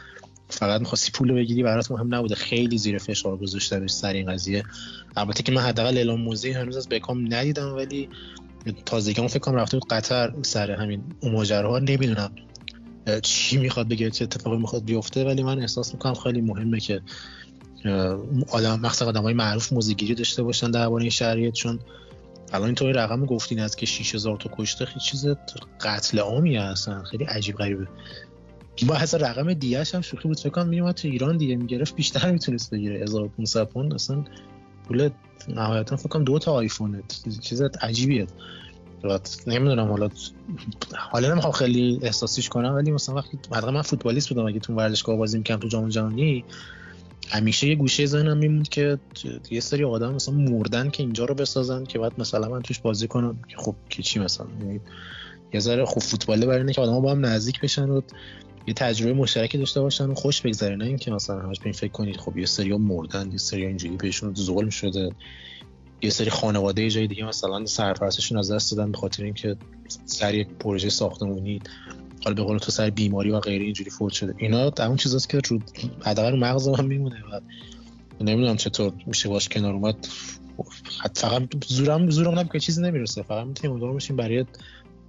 فقط 0.50 0.80
می‌خواستی 0.80 1.12
پول 1.12 1.34
بگیری 1.34 1.64
برات 1.64 1.92
مهم 1.92 2.16
نبوده. 2.16 2.36
خیلی 2.36 2.78
زیر 2.78 2.98
فشار 2.98 3.38
گذاشتنش 3.38 3.92
سر 3.92 4.14
این 4.14 4.32
قضیه. 4.32 4.64
البته 5.16 5.44
که 5.44 5.52
من 5.52 5.62
حداقل 5.62 5.98
اعلام 5.98 6.22
موزه 6.22 6.54
هنوز 6.54 6.78
از 6.78 6.90
بکام 6.90 7.34
ندیدم 7.34 7.76
ولی 7.76 8.10
تازگی 8.86 9.28
فکر 9.28 9.40
کنم 9.40 9.56
رفته 9.56 9.80
بود 9.80 9.90
قطر 9.90 10.34
سر 10.42 10.72
همین 10.72 11.04
اون 11.20 11.32
ماجراها 11.32 11.80
نمی‌دونم. 11.80 12.32
چی 13.24 13.58
می‌خواد 13.58 13.88
بگه 13.88 14.12
چه 14.12 14.24
اتفاقی 14.24 14.58
می‌خواد 14.58 14.86
بیفته 14.86 15.26
ولی 15.26 15.44
من 15.44 15.60
احساس 15.60 15.94
می‌کنم 15.94 16.14
خیلی 16.14 16.42
مهمه 16.42 16.80
که 16.80 17.02
آدم 18.52 18.80
مخصوصا 18.80 19.06
آدمای 19.06 19.34
معروف 19.34 19.74
موزگیری 19.74 20.16
داشته 20.16 20.44
باشن 20.44 20.72
درباره 20.72 21.02
این 21.02 21.12
شرایط 21.12 21.54
چون 21.54 21.80
الان 22.54 22.66
اینطوری 22.66 22.94
رقم 22.94 23.26
گفتین 23.26 23.60
از 23.60 23.76
که 23.76 23.86
6000 23.86 24.38
تا 24.38 24.50
کشته 24.58 24.86
خیلی 24.86 25.00
چیز 25.00 25.28
قتل 25.82 26.20
عامی 26.20 26.58
هستن 26.58 27.04
خیلی 27.04 27.24
عجیب 27.24 27.56
غریبه. 27.56 27.88
با 28.88 28.96
حساب 28.96 29.24
رقم 29.24 29.54
دیگه 29.54 29.84
هم 29.94 30.02
شوخی 30.02 30.28
بود 30.28 30.40
فکر 30.40 30.50
کنم 30.50 30.92
تو 30.92 31.08
ایران 31.08 31.38
دیگه 31.38 31.56
می‌گرفت 31.56 31.96
بیشتر 31.96 32.32
می‌تونست 32.32 32.72
بگیره 32.72 33.02
1500 33.02 33.64
پوند 33.64 33.94
اصلا 33.94 34.24
پول 34.88 35.10
نهایتا 35.48 35.96
فکر 35.96 36.10
کنم 36.10 36.24
دو 36.24 36.40
تا 36.40 36.54
آیفونه 36.54 37.04
چیز 37.42 37.62
عجیبیه. 37.62 38.28
نمی‌دونم 39.48 39.88
حالا 39.88 40.10
حالا 40.98 41.32
نمی‌خوام 41.32 41.54
خیلی 41.54 42.00
احساسیش 42.02 42.50
کنم 42.50 42.74
ولی 42.76 42.92
مثلا 42.92 43.16
وقتی 43.16 43.40
من 43.52 43.82
فوتبالیست 43.82 44.30
بودم 44.30 44.46
اگه 44.46 44.60
تو 44.60 44.74
ورزشگاه 44.74 45.16
بازی 45.16 45.38
می‌کردم 45.38 45.60
تو 45.60 45.68
جام 45.68 45.90
جهانی 45.90 46.44
همیشه 47.30 47.68
یه 47.68 47.76
گوشه 47.76 48.06
ذهنم 48.06 48.38
میموند 48.38 48.70
که 48.70 49.00
یه 49.52 49.60
سری 49.60 49.84
آدم 49.84 50.14
مثلا 50.14 50.36
مردن 50.36 50.90
که 50.90 51.04
اینجا 51.04 51.26
رو 51.26 51.36
بسازن 51.36 51.84
که 51.84 52.00
بعد 52.00 52.12
مثلا 52.18 52.50
من 52.50 52.62
توش 52.62 52.80
بازی 52.80 53.08
کنم. 53.08 53.40
که 53.48 53.58
خب 53.58 53.76
که 53.90 54.04
چی 54.04 54.20
مثلا؟ 54.20 54.48
یعنی 54.60 54.80
یه 55.54 55.60
ذره 55.60 55.86
خوب 55.86 56.04
فوتباله 56.04 56.46
برای 56.46 56.60
اینه 56.60 56.74
که 56.74 56.82
آدما 56.82 57.00
با 57.00 57.12
هم 57.12 57.26
نزدیک 57.26 57.62
بشن 57.62 57.90
و 57.90 58.02
یه 58.68 58.74
تجربه 58.74 59.14
مشترکی 59.14 59.58
داشته 59.58 59.82
باشن 59.82 60.06
و 60.06 60.14
خوش 60.14 60.42
بگذره. 60.42 60.76
نه 60.76 60.86
اینکه 60.86 61.12
مثلا 61.12 61.40
همش 61.40 61.60
به 61.60 61.66
این 61.66 61.74
فکر 61.74 61.92
کنید 61.92 62.18
خب 62.18 62.38
یه 62.38 62.46
سری 62.46 62.78
مردن 62.78 63.32
یه 63.32 63.38
سری 63.38 63.66
اینجوری 63.66 63.98
بهشون 63.98 64.34
ظلم 64.36 64.70
شده. 64.70 65.12
یه 66.02 66.10
سری 66.10 66.30
خانواده 66.30 66.90
جای 66.90 67.08
دیگه 67.08 67.26
مثلا 67.26 67.66
سرپرستشون 67.66 68.38
از 68.38 68.52
دست 68.52 68.76
دادن 68.76 68.92
به 68.92 68.98
خاطر 68.98 69.24
اینکه 69.24 69.58
سر 70.06 70.36
یک 70.36 70.48
پروژه 70.48 70.90
ساختمونی 70.90 71.60
حالا 72.24 72.36
به 72.36 72.44
قول 72.44 72.58
تو 72.58 72.72
سر 72.72 72.90
بیماری 72.90 73.32
و 73.32 73.40
غیره 73.40 73.66
اینجوری 73.66 73.90
فوت 73.90 74.14
شده. 74.14 74.36
اینا 74.38 74.70
در 74.70 74.88
اون 74.88 74.98
چیزاست 74.98 75.30
که 75.30 75.40
رو 75.40 75.60
حداقل 76.02 76.40
مغز 76.40 76.68
من 76.68 76.86
میمونه 76.86 77.16
و 77.32 77.40
نمی‌دونم 78.24 78.56
چطور 78.56 78.94
میشه 79.08 79.30
باش 79.30 79.50
کنار 79.50 79.74
اومد. 79.74 80.08
فقط 81.16 81.44
زورم 81.68 82.10
زورم 82.10 82.40
نمی‌کنه 82.40 82.62
چیزی 82.62 82.82
نمی‌رسه. 82.82 83.24
فقط 83.24 83.48
می‌تونیم 83.48 83.72
امیدوار 83.72 83.94
باشیم 83.94 84.16
برای 84.16 84.46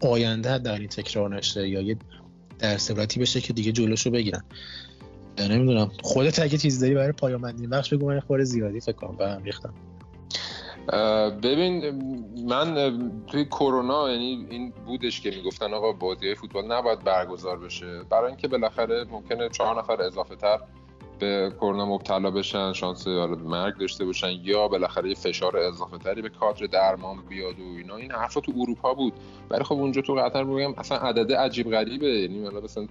آینده 0.01 0.59
در 0.59 0.79
این 0.79 0.89
تکرار 0.89 1.37
نشه 1.37 1.69
یا 1.69 1.81
یه 1.81 1.97
در 2.59 2.79
صورتی 2.79 3.21
بشه 3.21 3.41
که 3.41 3.53
دیگه 3.53 3.73
جلوشو 3.73 4.11
بگیرن. 4.11 4.43
نمی‌دونم. 5.39 5.91
خودت 6.03 6.39
اگه 6.39 6.59
چیزی 6.59 6.81
داری 6.81 6.95
برای 6.95 7.13
پایان 7.13 7.69
بخش 7.71 7.95
بگو 7.95 8.07
من 8.07 8.21
خورده 8.21 8.45
زیادی 8.45 8.81
فکر 8.81 8.93
کنم 8.97 9.17
به 9.17 9.29
هم 9.29 9.43
ریختم. 9.43 9.75
ببین 11.43 12.03
من 12.49 12.95
توی 13.27 13.45
کرونا 13.45 14.11
یعنی 14.11 14.47
این 14.51 14.73
بودش 14.87 15.21
که 15.21 15.31
می‌گفتن 15.31 15.75
آقا 15.75 15.93
بازی 15.93 16.35
فوتبال 16.35 16.73
نباید 16.73 17.05
برگزار 17.05 17.59
بشه. 17.59 18.01
برای 18.11 18.27
اینکه 18.27 18.49
بالاخره 18.49 19.05
ممکنه 19.11 19.49
چهار 19.49 19.79
نفر 19.79 20.03
اضافه 20.03 20.37
تر 20.37 20.59
به 21.19 21.53
کرونا 21.61 21.87
مبتلا 21.87 22.31
بشن 22.31 22.73
شانس 22.73 23.07
مرگ 23.07 23.79
داشته 23.79 24.05
باشن 24.05 24.31
یا 24.43 24.69
بالاخره 24.69 25.15
فشار 25.15 25.57
اضافه 25.57 25.99
تری 25.99 26.23
به 26.23 26.29
کادر 26.29 26.67
درمان 26.67 27.17
بیاد 27.29 27.61
و 27.61 27.63
اینا. 27.63 27.97
این 27.97 28.13
حرفا 28.13 28.41
تو 28.41 28.53
اروپا 28.61 28.95
بود. 28.95 29.13
ولی 29.51 29.65
خب 29.65 29.75
اونجا 29.75 30.01
تو 30.01 30.15
قطر 30.15 30.45
بگم 30.45 30.75
اصلا 30.79 30.99
عدد 30.99 31.33
عجیب 31.33 31.71
غریبه. 31.71 32.07
یعنی 32.09 32.49
مثلا 32.65 32.87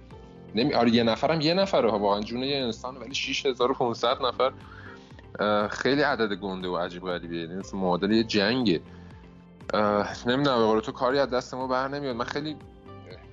نمی 0.54 0.74
آره 0.74 0.94
یه 0.94 1.02
نفرم 1.02 1.40
یه 1.40 1.54
نفره 1.54 1.90
واقعا 1.90 2.20
جون 2.20 2.42
یه 2.42 2.56
انسان 2.56 2.96
ولی 2.96 3.14
6500 3.14 4.22
نفر 4.22 4.52
خیلی 5.70 6.02
عدد 6.02 6.32
گنده 6.32 6.68
و 6.68 6.76
عجیب 6.76 7.02
غریبه 7.02 7.36
یعنی 7.36 7.54
مثل 7.54 7.76
معادل 7.76 8.10
یه 8.10 8.24
جنگه. 8.24 8.80
نمی‌دونم 10.26 10.74
به 10.74 10.80
تو 10.80 10.92
کاری 10.92 11.18
از 11.18 11.30
دست 11.30 11.54
ما 11.54 11.66
بر 11.66 11.88
نمیاد. 11.88 12.16
من 12.16 12.24
خیلی 12.24 12.56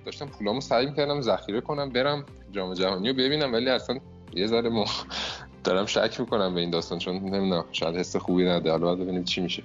داشتم 0.06 0.26
پولامو 0.26 0.62
سعی 0.62 0.86
می‌کردم 0.86 1.22
ذخیره 1.22 1.62
کنم 1.62 1.89
برم 1.89 2.26
جام 2.51 2.74
جهانی 2.74 3.10
رو 3.10 3.16
ببینم 3.16 3.54
ولی 3.54 3.70
اصلا 3.70 3.99
یه 4.34 4.47
ذره 4.47 4.70
ما 4.70 4.86
دارم 5.64 5.86
شک 5.86 6.20
می‌کنم 6.20 6.54
به 6.54 6.62
این 6.62 6.70
داستان 6.70 6.99
چون 6.99 7.16
نمی‌دونم 7.16 7.66
شاید 7.72 7.95
حس 7.95 8.16
خوبی 8.16 8.45
نده. 8.45 8.72
حالا 8.72 8.86
باید 8.86 8.99
ببینیم 8.99 9.24
چی 9.24 9.41
میشه. 9.41 9.64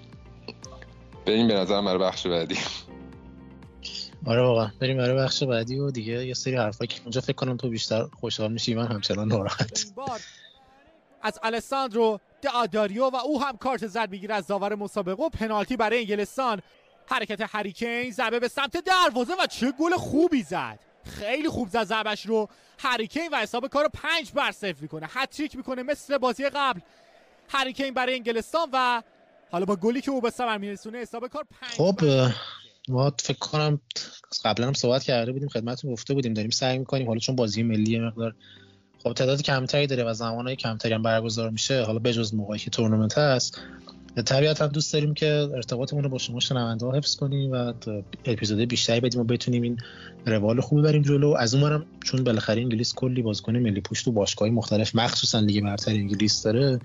بریم 1.27 1.49
به 1.49 1.55
نظر 1.55 1.83
برای 1.83 1.99
بخش 1.99 2.27
بعدی. 2.27 2.57
آره 4.27 4.43
واقعا. 4.43 4.71
بریم 4.81 4.97
برای 4.97 5.17
بخش 5.17 5.43
بعدی 5.43 5.79
و 5.79 5.91
دیگه 5.91 6.27
یه 6.27 6.35
سری 6.35 6.57
حرفایی 6.57 6.89
که 6.89 7.01
اونجا 7.03 7.21
فکر 7.21 7.33
کنم 7.33 7.57
تو 7.57 7.69
بیشتر 7.69 8.07
خوشحال 8.21 8.53
میشی 8.53 8.75
من 8.75 8.87
همچنان 8.87 9.29
ناراحت. 9.29 9.93
از 11.23 11.39
الساندرو 11.43 12.21
داداریو 12.43 13.05
و 13.05 13.17
او 13.17 13.43
هم 13.43 13.57
کارت 13.57 13.87
زرد 13.87 14.11
می‌گیره 14.11 14.35
از 14.35 14.47
داور 14.47 14.75
مسابقه 14.75 15.23
و 15.23 15.29
پنالتی 15.29 15.77
برای 15.77 15.99
انگلستان. 15.99 16.61
حرکت 17.07 17.55
هریکین 17.55 18.11
ضربه 18.11 18.41
به 18.41 18.49
سمت 18.49 18.77
دروازه 18.77 19.33
و 19.33 19.47
چه 19.47 19.73
گل 19.73 19.97
خوبی 19.97 20.43
زد. 20.43 20.79
خیلی 21.05 21.49
خوب 21.49 21.69
زد 21.69 21.85
ضربش 21.85 22.27
رو. 22.27 22.49
هریکین 22.79 23.29
و 23.33 23.37
حساب 23.37 23.69
کار 23.69 23.83
رو 23.83 23.91
پنج 23.95 24.33
بر 24.33 24.53
صفر 24.53 24.77
می‌کنه. 24.81 25.07
هتریک 25.11 25.57
می‌کنه 25.57 25.83
مثل 25.83 26.19
بازی 26.19 26.49
قبل. 26.49 26.81
هریکین 27.49 27.95
برای 27.95 28.15
انگلستان 28.15 28.69
و 28.73 29.03
حالا 29.51 29.65
با 29.65 29.77
گلی 29.77 30.01
که 30.01 30.11
او 30.11 30.21
به 30.21 30.31
ثمر 30.31 30.59
میرسونه 30.59 30.99
حساب 30.99 31.29
کار 31.29 31.45
پنج 31.61 31.71
خب 31.71 32.01
ما 32.89 33.13
فکر 33.19 33.39
کنم 33.39 33.81
قبلا 34.45 34.67
هم 34.67 34.73
صحبت 34.73 35.03
کرده 35.03 35.33
بودیم 35.33 35.49
خدمتتون 35.49 35.93
گفته 35.93 36.15
بودیم. 36.15 36.35
داریم 36.35 36.51
سعی 36.51 36.79
می‌کنیم. 36.79 37.07
حالا 37.07 37.19
چون 37.19 37.37
بازی 37.37 37.63
ملی 37.63 37.99
مقدار 37.99 38.35
خب 39.03 39.13
تعداد 39.13 39.43
کمتری 39.43 39.87
داره 39.87 40.05
و 40.05 40.15
زمانهای 40.15 40.57
کمتری 40.57 40.93
هم 40.93 41.03
برگزار 41.03 41.51
میشه. 41.51 41.83
حالا 41.83 41.99
بجز 41.99 42.35
موقعی 42.35 42.59
که 42.59 42.71
تورنمنت 42.71 43.19
هست. 43.19 43.61
طبیعتا 44.27 44.67
دوست 44.67 44.93
داریم 44.93 45.15
که 45.15 45.49
ارتباطمون 45.55 46.03
رو 46.03 46.09
با 46.09 46.19
شما 46.19 46.41
شنونده 46.41 46.87
ها 46.87 46.93
حفظ 46.93 47.17
کنیم 47.17 47.53
و 47.53 47.73
اپیزود 48.25 48.59
بیشتری 48.59 49.01
بدیم 49.01 49.21
و 49.21 49.25
بتونیم 49.25 49.63
این 49.63 49.77
روال 50.27 50.61
خوبی 50.61 50.83
بریم 50.83 51.03
جلو. 51.03 51.35
از 51.39 51.55
اونورم 51.55 51.87
چون 52.05 52.25
بالاخره 52.25 52.63
انگلیس 52.63 52.95
کلی 52.95 53.23
بازیکن 53.23 53.57
ملی 53.57 53.81
پشت 53.81 54.09
و 54.09 54.13
باشگاهی 54.13 54.51
مختلف 54.51 54.95
مخصوصا 54.95 55.41
لیگ 55.41 55.65
برتر 55.65 55.91
انگلیس 55.91 56.43
داره 56.43 56.81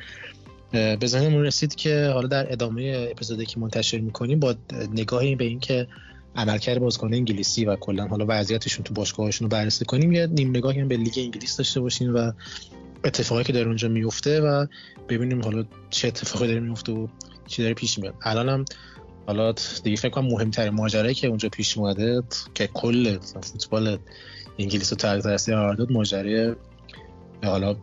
به 0.72 1.05
ذهنمون 1.05 1.43
رسید 1.43 1.76
که 1.76 2.11
حالا 2.14 2.28
در 2.28 2.51
ادامه 2.51 3.07
اپیزودی 3.11 3.45
که 3.45 3.59
منتشر 3.59 3.97
می‌کنیم 3.97 4.39
با 4.39 4.55
نگاهی 4.93 5.36
به 5.36 5.45
اینکه 5.45 5.88
عملکرد 6.36 6.79
بازیکن 6.79 7.13
انگلیسی 7.13 7.65
و 7.65 7.75
کلا 7.75 8.07
حالا 8.07 8.25
وضعیتشون 8.27 8.84
تو 8.84 8.93
باشگاهشون 8.93 9.45
رو 9.45 9.49
بررسی 9.49 9.86
کنیم 9.86 10.11
یه 10.11 10.27
نیم 10.27 10.49
نگاهی 10.49 10.79
هم 10.79 10.88
به 10.88 10.97
لیگ 10.97 11.13
انگلیس 11.17 11.57
داشته 11.57 11.79
باشیم 11.79 12.15
و 12.15 12.31
اتفاقی 13.03 13.43
که 13.43 13.53
در 13.53 13.67
اونجا 13.67 13.88
میفته 13.88 14.41
و 14.41 14.65
ببینیم 15.09 15.41
حالا 15.41 15.65
چه 15.89 16.07
اتفاقی 16.07 16.47
داره 16.47 16.59
میفته 16.59 16.91
و 16.91 17.07
چی 17.47 17.61
داره 17.61 17.73
پیش 17.73 17.99
میاد. 17.99 18.15
الان 18.21 18.49
هم 18.49 18.65
حالا 19.27 19.53
دیگه 19.84 19.97
فکر 19.97 20.09
کنم 20.09 20.27
مهمترین 20.27 20.73
ماجرایی 20.73 21.15
که 21.15 21.27
اونجا 21.27 21.49
پیش 21.49 21.77
اومده 21.77 22.23
که 22.53 22.67
کل 22.67 23.17
فوتبال 23.19 23.97
انگلیس 24.59 24.93
و 24.93 24.95
تحت 24.95 25.23
تاثیر 25.23 25.55
قرار 25.55 25.75
داد 25.75 25.91
ماجرای 25.91 26.55
حالا 27.43 27.75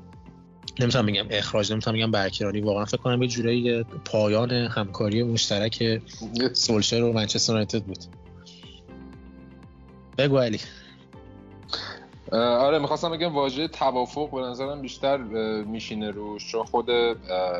نمی‌تونم 0.81 1.07
بگم 1.07 1.27
اخراج 1.31 1.73
نمی‌تونم 1.73 1.97
بگم 1.97 2.11
برکناری 2.11 2.61
واقعا 2.61 2.85
فکر 2.85 2.97
کنم 2.97 3.23
یه 3.23 3.29
جورایی 3.29 3.83
پایان 3.83 4.51
همکاری 4.51 5.23
مشترک 5.23 6.03
سولشر 6.53 7.03
و 7.03 7.13
منچستر 7.13 7.53
یونایتد 7.53 7.83
بود. 7.83 7.99
بگو 10.19 10.39
علی. 10.39 10.61
آره 12.33 12.79
می‌خواستم 12.79 13.11
بگم 13.11 13.35
واژه 13.35 13.69
توافق 13.69 14.31
به 14.31 14.41
نظرم 14.41 14.81
بیشتر 14.83 15.17
میشینه 15.63 16.11
روش. 16.11 16.53
چون 16.53 16.65
خود 16.65 16.89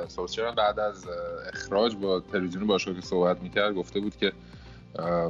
سولشر 0.09 0.51
بعد 0.51 0.81
از 0.81 1.07
اخراج 1.53 1.97
با 1.97 2.21
تلویزیون 2.21 2.67
باشگاه 2.67 2.95
که 2.95 3.01
صحبت 3.01 3.43
می‌کرد 3.43 3.75
گفته 3.75 4.01
بود 4.01 4.17
که 4.17 4.33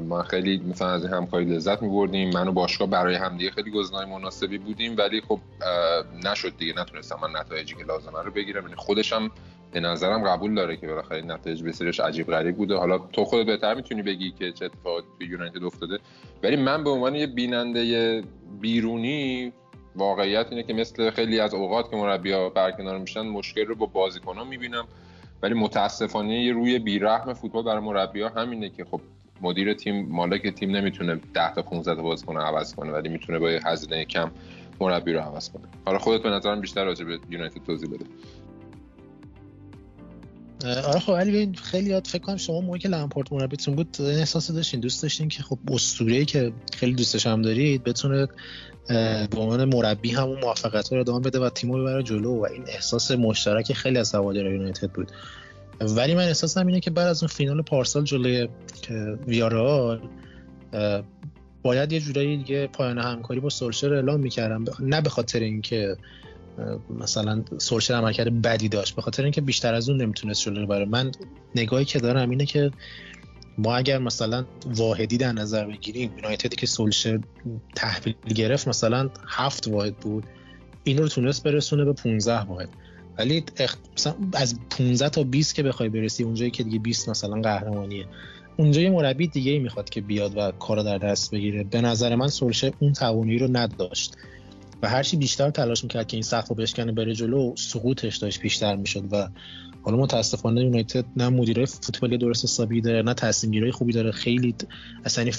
ما 0.08 0.22
خیلی 0.22 0.58
مثلا 0.58 0.88
از 0.88 1.04
این 1.04 1.14
همکاری 1.14 1.44
لذت 1.44 1.82
میبردیم. 1.82 2.30
من 2.30 2.48
و 2.48 2.52
باشگاه 2.52 2.88
برای 2.88 3.14
همدیگه 3.14 3.50
خیلی 3.50 3.70
گزینه‌های 3.70 4.06
مناسبی 4.06 4.58
بودیم 4.58 4.96
ولی 4.98 5.20
خب 5.20 5.40
نشد 6.24 6.56
دیگه. 6.56 6.80
نتونستم 6.80 7.18
من 7.22 7.40
نتایجی 7.40 7.74
که 7.74 7.84
لازمه 7.84 8.22
رو 8.22 8.30
بگیرم. 8.30 8.62
یعنی 8.62 8.76
خودش 8.76 9.12
هم 9.12 9.30
به 9.72 9.80
نظرم 9.80 10.28
قبول 10.28 10.54
داره 10.54 10.76
که 10.76 10.86
بالاخره 10.86 11.22
نتایج 11.22 11.62
بسیارش 11.62 12.00
عجیب 12.00 12.26
غریب 12.26 12.56
بوده. 12.56 12.76
حالا 12.76 12.98
تو 12.98 13.24
خودت 13.24 13.46
بهتر 13.46 13.74
می‌تونی 13.74 14.02
بگی 14.02 14.30
که 14.30 14.52
چه 14.52 14.64
اتفاقاتی 14.64 15.06
توی 15.18 15.26
یونایتد 15.26 15.64
افتاده. 15.64 15.98
ولی 16.42 16.56
من 16.56 16.84
به 16.84 16.90
عنوان 16.90 17.14
یه 17.14 17.26
بیننده 17.26 18.22
بیرونی 18.61 19.52
واقعیت 19.96 20.46
اینه 20.50 20.62
که 20.62 20.74
مثل 20.74 21.11
خیلی 21.11 21.40
از 21.40 21.54
اوقات 21.54 21.90
که 21.90 21.96
مربی‌ها 21.96 22.48
برکنار 22.48 22.98
میشن 22.98 23.22
مشکل 23.22 23.66
رو 23.66 23.74
با 23.74 23.86
بازیکن‌ها 23.86 24.44
می‌بینم. 24.44 24.84
ولی 25.42 25.54
متاسفانه 25.54 26.52
روی 26.52 26.78
بیرحم 26.78 27.32
فوتبال 27.32 27.64
برای 27.64 27.80
مربی‌ها 27.80 28.28
همینه 28.28 28.70
که 28.70 28.84
خب 28.84 29.00
مدیر 29.43 29.74
تیم 29.74 30.07
مالک 30.09 30.55
تیم 30.55 30.76
نمی‌تونه 30.76 31.20
10 31.34 31.55
تا 31.55 31.62
15 31.62 31.95
تا 31.95 32.03
بازیکن 32.03 32.36
عوض 32.36 32.74
کنه 32.74 32.93
ولی 32.93 33.09
می‌تونه 33.09 33.38
با 33.38 33.49
هزینه 33.64 34.05
کم 34.05 34.30
مربی 34.80 35.12
رو 35.12 35.20
عوض 35.20 35.51
کنه. 35.51 35.62
حالا 35.84 35.99
خودت 35.99 36.22
به 36.22 36.30
نظرم 36.30 36.61
بیشتر 36.61 36.84
راجع 36.84 37.05
به 37.05 37.18
یونایتد 37.30 37.62
توضیح 37.66 37.88
بده. 37.88 38.05
آره 40.64 41.01
خب 41.01 41.12
ولی 41.12 41.53
خیلی 41.62 41.91
یاد 41.91 42.07
فکر 42.07 42.22
کنم 42.22 42.36
شما 42.36 42.61
موقعی 42.61 42.78
که 42.78 42.88
لامپورت 42.88 43.32
مربیتون 43.32 43.74
بود 43.74 43.97
این 43.99 44.18
احساس 44.18 44.51
داشتین 44.51 44.80
دوست 44.80 45.03
داشتین 45.03 45.28
که 45.28 45.43
خب 45.43 45.59
اسطوره‌ای 45.72 46.24
که 46.24 46.53
خیلی 46.72 46.93
دوستش 46.93 47.26
هم 47.26 47.43
دارید 47.43 47.84
بتونه 47.84 48.28
به 49.30 49.36
عنوان 49.36 49.64
مربی 49.64 50.11
همون 50.11 50.41
موفقیت 50.41 50.93
رو 50.93 51.01
ادامه 51.01 51.20
بده 51.20 51.41
و 51.41 51.51
تیمو 51.51 51.78
ببره 51.78 52.03
جلو 52.03 52.41
و 52.41 52.45
این 52.45 52.64
احساس 52.68 53.11
مشترک 53.11 53.72
خیلی 53.72 53.99
از 53.99 54.14
هوادارهای 54.14 54.55
یونایتد 54.55 54.91
بود. 54.91 55.12
ولی 55.81 56.14
من 56.14 56.24
احساسم 56.24 56.66
اینه 56.66 56.81
که 56.81 56.91
بعد 56.91 57.07
از 57.07 57.22
اون 57.22 57.28
فینال 57.28 57.62
پارسال 57.62 58.05
جلوی 58.05 58.49
ویارال 59.26 60.09
باید 61.62 61.93
یه 61.93 62.01
جورایی 62.01 62.37
دیگه 62.37 62.66
پایان 62.66 62.99
همکاری 62.99 63.41
با 63.41 63.49
سولشر 63.49 63.95
اعلام 63.95 64.20
می‌کردم. 64.20 64.64
نه 64.81 65.01
به 65.01 65.11
خاطر 65.11 65.41
اینکه 65.41 65.97
مثلا 66.91 67.43
سولشر 67.59 67.95
عملکرد 67.95 68.43
بدی 68.43 68.68
داشت 68.68 68.97
به 68.97 69.03
خاطر 69.03 69.22
اینکه 69.22 69.41
بیشتر 69.41 69.74
از 69.74 69.89
اون 69.89 70.03
نمی‌تونست 70.03 70.43
جلو 70.43 70.66
بره 70.66 70.85
من 70.85 71.11
نگاهی 71.55 71.85
که 71.85 71.99
دارم 71.99 72.31
اینه 72.31 72.47
که 72.47 72.70
ما 73.59 73.76
اگر 73.76 73.99
مثلا 73.99 74.45
واحدی 74.66 75.16
در 75.16 75.33
نظر 75.33 75.66
بگیریم 75.66 76.12
یونایتدی 76.16 76.57
که 76.57 76.66
سولشر 76.66 77.20
تحویل 77.74 78.14
گرفت 78.35 78.68
مثلا 78.68 79.11
هفت 79.26 79.68
واحد 79.68 79.97
بود 79.97 80.24
این 80.85 80.99
رو 80.99 81.09
تونست 81.09 81.43
برسونه 81.43 81.85
به 81.85 81.93
15 81.93 82.41
واحد. 82.41 82.68
ولی 83.18 83.44
مثلا 83.96 84.14
از 84.32 84.54
15 84.70 85.08
تا 85.08 85.22
20 85.22 85.54
که 85.54 85.62
بخوای 85.62 85.88
برسی 85.88 86.24
اونجایی 86.24 86.50
که 86.50 86.62
دیگه 86.62 86.78
20 86.78 87.08
مثلا 87.08 87.40
قهرمانیه. 87.40 88.06
اونجا 88.56 88.80
یه 88.80 88.90
مربی 88.90 89.26
دیگه 89.26 89.52
ای 89.52 89.58
می‌خواد 89.58 89.90
که 89.90 90.00
بیاد 90.00 90.36
و 90.36 90.50
کارو 90.50 90.82
در 90.82 90.98
دست 90.98 91.30
بگیره. 91.30 91.64
به 91.64 91.80
نظر 91.80 92.14
من 92.16 92.28
سولشه 92.28 92.72
اون 92.78 92.92
توانایی 92.92 93.38
رو 93.38 93.48
نداشت. 93.52 94.16
و 94.82 94.88
هرچی 94.88 95.16
بیشتر 95.16 95.50
تلاش 95.50 95.84
می‌کرد 95.84 96.06
که 96.06 96.16
این 96.16 96.22
سقف 96.22 96.48
رو 96.48 96.54
بشکنه 96.54 96.92
بره 96.92 97.14
جلو 97.14 97.54
سقوطش 97.56 98.16
داشت 98.16 98.40
بیشتر 98.40 98.76
می‌شد. 98.76 99.04
و 99.12 99.28
حالا 99.82 99.96
متاسفانه 99.96 100.61
یونایتد 100.61 101.04
نه 101.16 101.28
مدیرای 101.28 101.66
فوتبالی 101.66 102.18
درست 102.18 102.44
حسابی 102.44 102.80
داره 102.80 103.02
نه 103.02 103.14
تصمیم 103.14 103.70
خوبی 103.70 103.92
داره. 103.92 104.11
خیلی 104.11 104.54
اصلا 105.04 105.30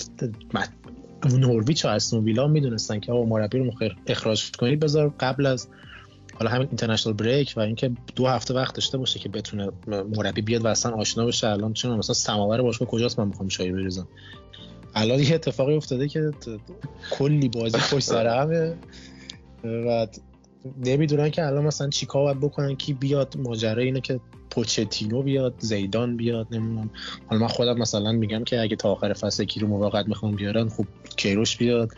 نورویچ 1.26 1.86
و 1.86 1.88
استون 1.88 2.24
ویلا 2.24 2.48
می‌دونستن 2.48 3.00
که 3.00 3.12
آقا 3.12 3.26
مربی 3.26 3.60
رو 3.60 3.72
اخراج 4.08 4.52
کنید. 4.52 4.80
بذار 4.80 5.14
قبل 5.20 5.46
از 5.46 5.68
حالا 6.42 6.54
همین 6.54 6.68
اینترنشنال 6.68 7.16
بریک 7.16 7.54
و 7.58 7.60
اینکه 7.60 7.92
دو 8.16 8.28
هفته 8.28 8.54
وقت 8.54 8.76
داشته 8.76 8.98
باشه 8.98 9.20
که 9.20 9.30
بتونه 9.30 9.72
مربی 9.88 10.42
بیاد 10.42 10.66
و 10.66 10.68
اصلا 10.68 10.92
آشنا 10.92 11.26
بشه 11.26 11.48
الان 11.48 11.74
چون 11.74 11.98
مثلا 11.98 12.14
سماور 12.14 12.62
باشگاه 12.62 12.88
کجاست؟ 12.88 13.20
من 13.20 13.28
می‌خوام 13.28 13.48
چای 13.48 13.72
بریزم. 13.72 14.08
الان 14.96 15.20
یه 15.20 15.36
اتفاقی 15.36 15.76
افتاده 15.76 16.08
که 16.08 16.32
کلی 17.12 17.50
بازی 17.50 17.78
خوش 17.78 18.04
سر 18.04 18.28
همه 18.28 18.76
و 19.64 20.08
نمی‌دونن 20.86 21.30
که 21.30 21.46
الان 21.46 21.66
مثلا 21.66 21.90
چیکار 21.90 22.24
باید 22.24 22.40
بکنن 22.40 22.76
کی 22.76 22.94
بیاد. 22.94 23.38
ماجرا 23.38 23.84
اینه 23.84 24.02
که 24.02 24.20
پوچتینو 24.50 25.22
بیاد 25.22 25.54
زیدان 25.60 26.18
بیاد 26.18 26.48
نمی‌دونم. 26.52 26.90
حالا 27.28 27.42
من 27.42 27.48
خودم 27.48 27.78
مثلا 27.78 28.12
میگم 28.12 28.44
که 28.44 28.62
اگه 28.62 28.76
تا 28.76 28.92
آخر 28.92 29.14
فصل 29.14 29.44
کی 29.44 29.60
رو 29.60 29.68
موقت 29.68 30.08
می‌خوام 30.08 30.36
بیارن 30.36 30.70
خب 30.70 30.86
کیروش 31.18 31.58
بیاد. 31.58 31.92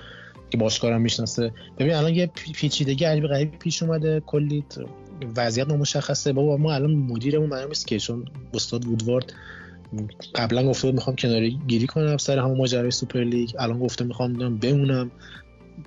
که 0.53 0.57
باشگاهرم 0.57 1.01
می‌شناسه. 1.01 1.51
ببین 1.77 1.93
الان 1.93 2.13
یه 2.13 2.25
پیچیدگی 2.53 3.05
عجیب 3.05 3.27
غریبی 3.27 3.57
پیش 3.57 3.83
اومده. 3.83 4.21
کلی 4.25 4.63
وضعیت 5.37 5.67
نامشخصه. 5.67 6.33
بابا 6.33 6.57
ما 6.57 6.73
الان 6.73 6.91
مدیرمون 6.95 7.49
معلوم 7.49 7.67
نیست 7.67 7.87
که 7.87 7.99
چون 7.99 8.25
استاد 8.53 8.85
وودوارد 8.85 9.33
قبلا 10.35 10.67
گفته 10.67 10.91
می‌خوام 10.91 11.15
کناری 11.15 11.59
گیری 11.67 11.87
کنم 11.87 12.17
سر 12.17 12.39
همون 12.39 12.57
ماجرای 12.57 12.91
سوپر 12.91 13.23
لیگ. 13.23 13.49
الان 13.59 13.79
گفته 13.79 14.05
می‌خوام 14.05 14.57
بمونم. 14.57 15.11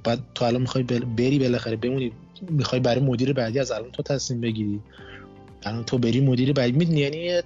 بعد 0.05 0.19
تو 0.35 0.45
الان 0.45 0.61
می‌خوای 0.61 0.85
بری 1.17 1.39
بالاخره 1.39 1.77
بمونی. 1.77 2.13
می‌خوای 2.51 2.81
برای 2.81 3.01
مدیر 3.01 3.33
بعدی 3.33 3.59
از 3.59 3.71
الان 3.71 3.91
تو 3.91 4.03
تصمیم 4.03 4.41
بگیری. 4.41 4.81
الان 5.63 5.85
تو 5.85 5.99
بری 5.99 6.21
مدیر 6.21 6.53
بعدی. 6.53 6.73
می‌دونی 6.73 7.01
یعنی 7.01 7.43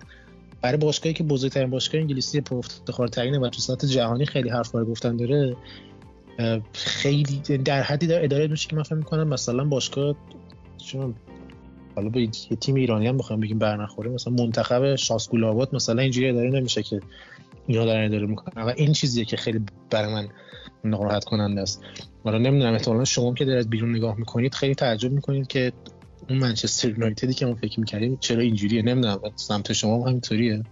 برای 0.62 0.78
باشگاهی 0.78 1.14
که 1.14 1.24
بزرگترین 1.24 1.70
باشگاه 1.70 2.00
انگلیسی 2.00 2.40
پر 2.40 2.56
افتخار 2.56 3.08
ترینه 3.08 3.38
و 3.38 3.48
تو 3.48 3.60
سطح 3.60 3.86
جهانی 3.86 4.26
خیلی 4.26 4.48
حرف 4.48 4.74
گفتن 4.74 5.16
داره 5.16 5.56
خیلی 6.72 7.40
در 7.64 7.82
حدی 7.82 8.06
داره 8.06 8.24
اداره 8.24 8.46
میشه 8.46 8.68
که 8.68 8.76
من 8.76 8.82
فکر 8.82 8.94
می‌کنم 8.94 9.28
مثلا 9.28 9.64
باشگاه 9.64 10.16
چون 10.86 11.14
حالا 11.94 12.08
به 12.08 12.20
یه 12.20 12.56
تیم 12.60 12.74
ایرانی 12.74 13.06
هم 13.06 13.16
بخوام 13.16 13.40
بگیم 13.40 13.58
برنخوره 13.58 14.10
مثلا 14.10 14.32
منتخب 14.32 14.96
شاسکول 14.96 15.44
آباد 15.44 15.74
مثلا 15.74 16.02
اینجوری 16.02 16.28
اداره 16.28 16.50
نمیشه 16.50 16.82
که 16.82 17.00
اینا 17.66 17.84
دارن 17.84 18.04
اداره 18.04 18.26
می‌کنن. 18.26 18.62
و 18.62 18.72
این 18.76 18.92
چیزیه 18.92 19.24
که 19.24 19.36
خیلی 19.36 19.60
برای 19.90 20.14
من 20.14 20.28
ناراحت 20.84 21.24
کننده 21.24 21.60
است. 21.60 21.82
حالا 22.24 22.38
نمی‌دونم 22.38 22.72
احتمالاً 22.72 23.04
شما 23.04 23.34
که 23.34 23.44
دارید 23.44 23.70
بیرون 23.70 23.96
نگاه 23.96 24.18
می‌کنید 24.18 24.54
خیلی 24.54 24.74
تعجب 24.74 25.12
می‌کنید 25.12 25.46
که 25.46 25.72
اون 26.28 26.38
منچستر 26.38 26.88
یونایتدی 26.88 27.34
که 27.34 27.46
ما 27.46 27.54
فکر 27.54 27.80
می‌کردیم 27.80 28.16
چرا 28.20 28.40
اینجوریه. 28.40 28.82
نمی‌دونم 28.82 29.20
سمت 29.36 29.72
شما 29.72 29.96
هم 29.96 30.08
همینطوریه. 30.08 30.62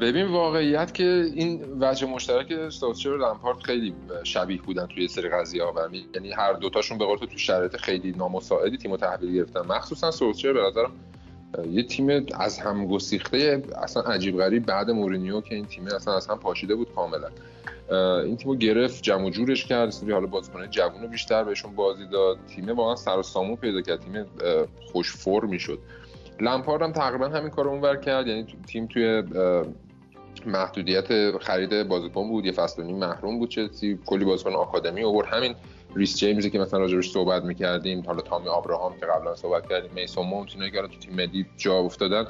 ببین 0.00 0.26
واقعیت 0.26 0.94
که 0.94 1.30
این 1.34 1.64
وجه 1.80 2.06
مشترک 2.06 2.68
سوچر 2.68 3.08
و 3.08 3.24
لمپارد 3.24 3.58
خیلی 3.58 3.94
شبیه 4.24 4.62
بودن 4.62 4.86
توی 4.86 5.08
سری 5.08 5.28
قضیه 5.28 5.64
ها. 5.64 5.74
یعنی 6.14 6.32
هر 6.32 6.52
دوتاشون 6.52 6.98
به 6.98 7.04
تو 7.30 7.38
شرایط 7.38 7.76
خیلی 7.76 8.12
نامساعدی 8.12 8.76
تیمو 8.76 8.96
تحویل 8.96 9.34
گرفتن. 9.34 9.60
مخصوصا 9.60 10.10
سوچر 10.10 10.52
به 10.52 10.60
نظرم 10.60 10.92
یه 11.70 11.82
تیم 11.82 12.26
از 12.34 12.58
هم 12.58 12.86
گسیخته 12.86 13.62
اصلا 13.82 14.02
عجیب 14.02 14.38
غریب 14.38 14.66
بعد 14.66 14.90
مورینیو 14.90 15.40
که 15.40 15.54
این 15.54 15.64
تیم 15.66 15.86
اصلا 15.86 16.16
از 16.16 16.26
هم 16.26 16.38
پاشیده 16.38 16.74
بود 16.74 16.94
کاملا. 16.94 17.28
این 18.24 18.36
تیمو 18.36 18.54
گرفت 18.54 19.02
جمع 19.02 19.30
جورش 19.30 19.66
کرد 19.66 19.90
سری 19.90 20.12
حالا 20.12 20.26
بازیکن 20.26 20.70
جوونو 20.70 21.08
بیشتر 21.08 21.44
بهشون 21.44 21.74
بازی 21.74 22.06
داد. 22.06 22.38
تیم 22.46 22.68
واقعا 22.70 22.96
سر 22.96 23.18
و 23.18 23.22
سامو 23.22 23.56
پیدا 23.56 23.80
کرد. 23.80 24.00
تیم 24.00 24.26
خوش 24.92 25.12
فرمی 25.12 25.58
شد 25.58 25.78
لمپارد 26.42 26.82
هم 26.82 26.92
تقریبا 26.92 27.28
همین 27.28 27.50
کارو 27.50 27.70
اونور 27.70 27.96
کرد. 27.96 28.26
یعنی 28.26 28.46
تیم 28.66 28.86
توی 28.86 29.22
محدودیت 30.46 31.38
خرید 31.38 31.88
بازیکن 31.88 32.28
بود 32.28 32.46
یه 32.46 32.52
فصل 32.52 32.82
نیم 32.82 32.96
محروم 32.96 33.38
بود 33.38 33.48
چلسی. 33.48 33.98
کلی 34.06 34.24
بازیکن 34.24 34.52
آکادمی 34.52 35.04
آورد. 35.04 35.26
همین 35.26 35.54
ریس 35.96 36.16
جیمزی 36.16 36.50
که 36.50 36.58
مثلا 36.58 36.80
راجعش 36.80 37.10
صحبت 37.10 37.44
می‌کردیم 37.44 38.02
حالا 38.06 38.20
تامی 38.20 38.48
آبراهام 38.48 38.96
که 39.00 39.06
قبلا 39.06 39.34
صحبت 39.34 39.68
کردیم 39.68 39.90
میسون 39.94 40.26
مونت 40.26 40.54
اینا 40.54 40.68
که 40.68 40.82
تو 40.82 40.98
تیم 40.98 41.14
ملی 41.14 41.46
جا 41.56 41.74
افتادن 41.78 42.26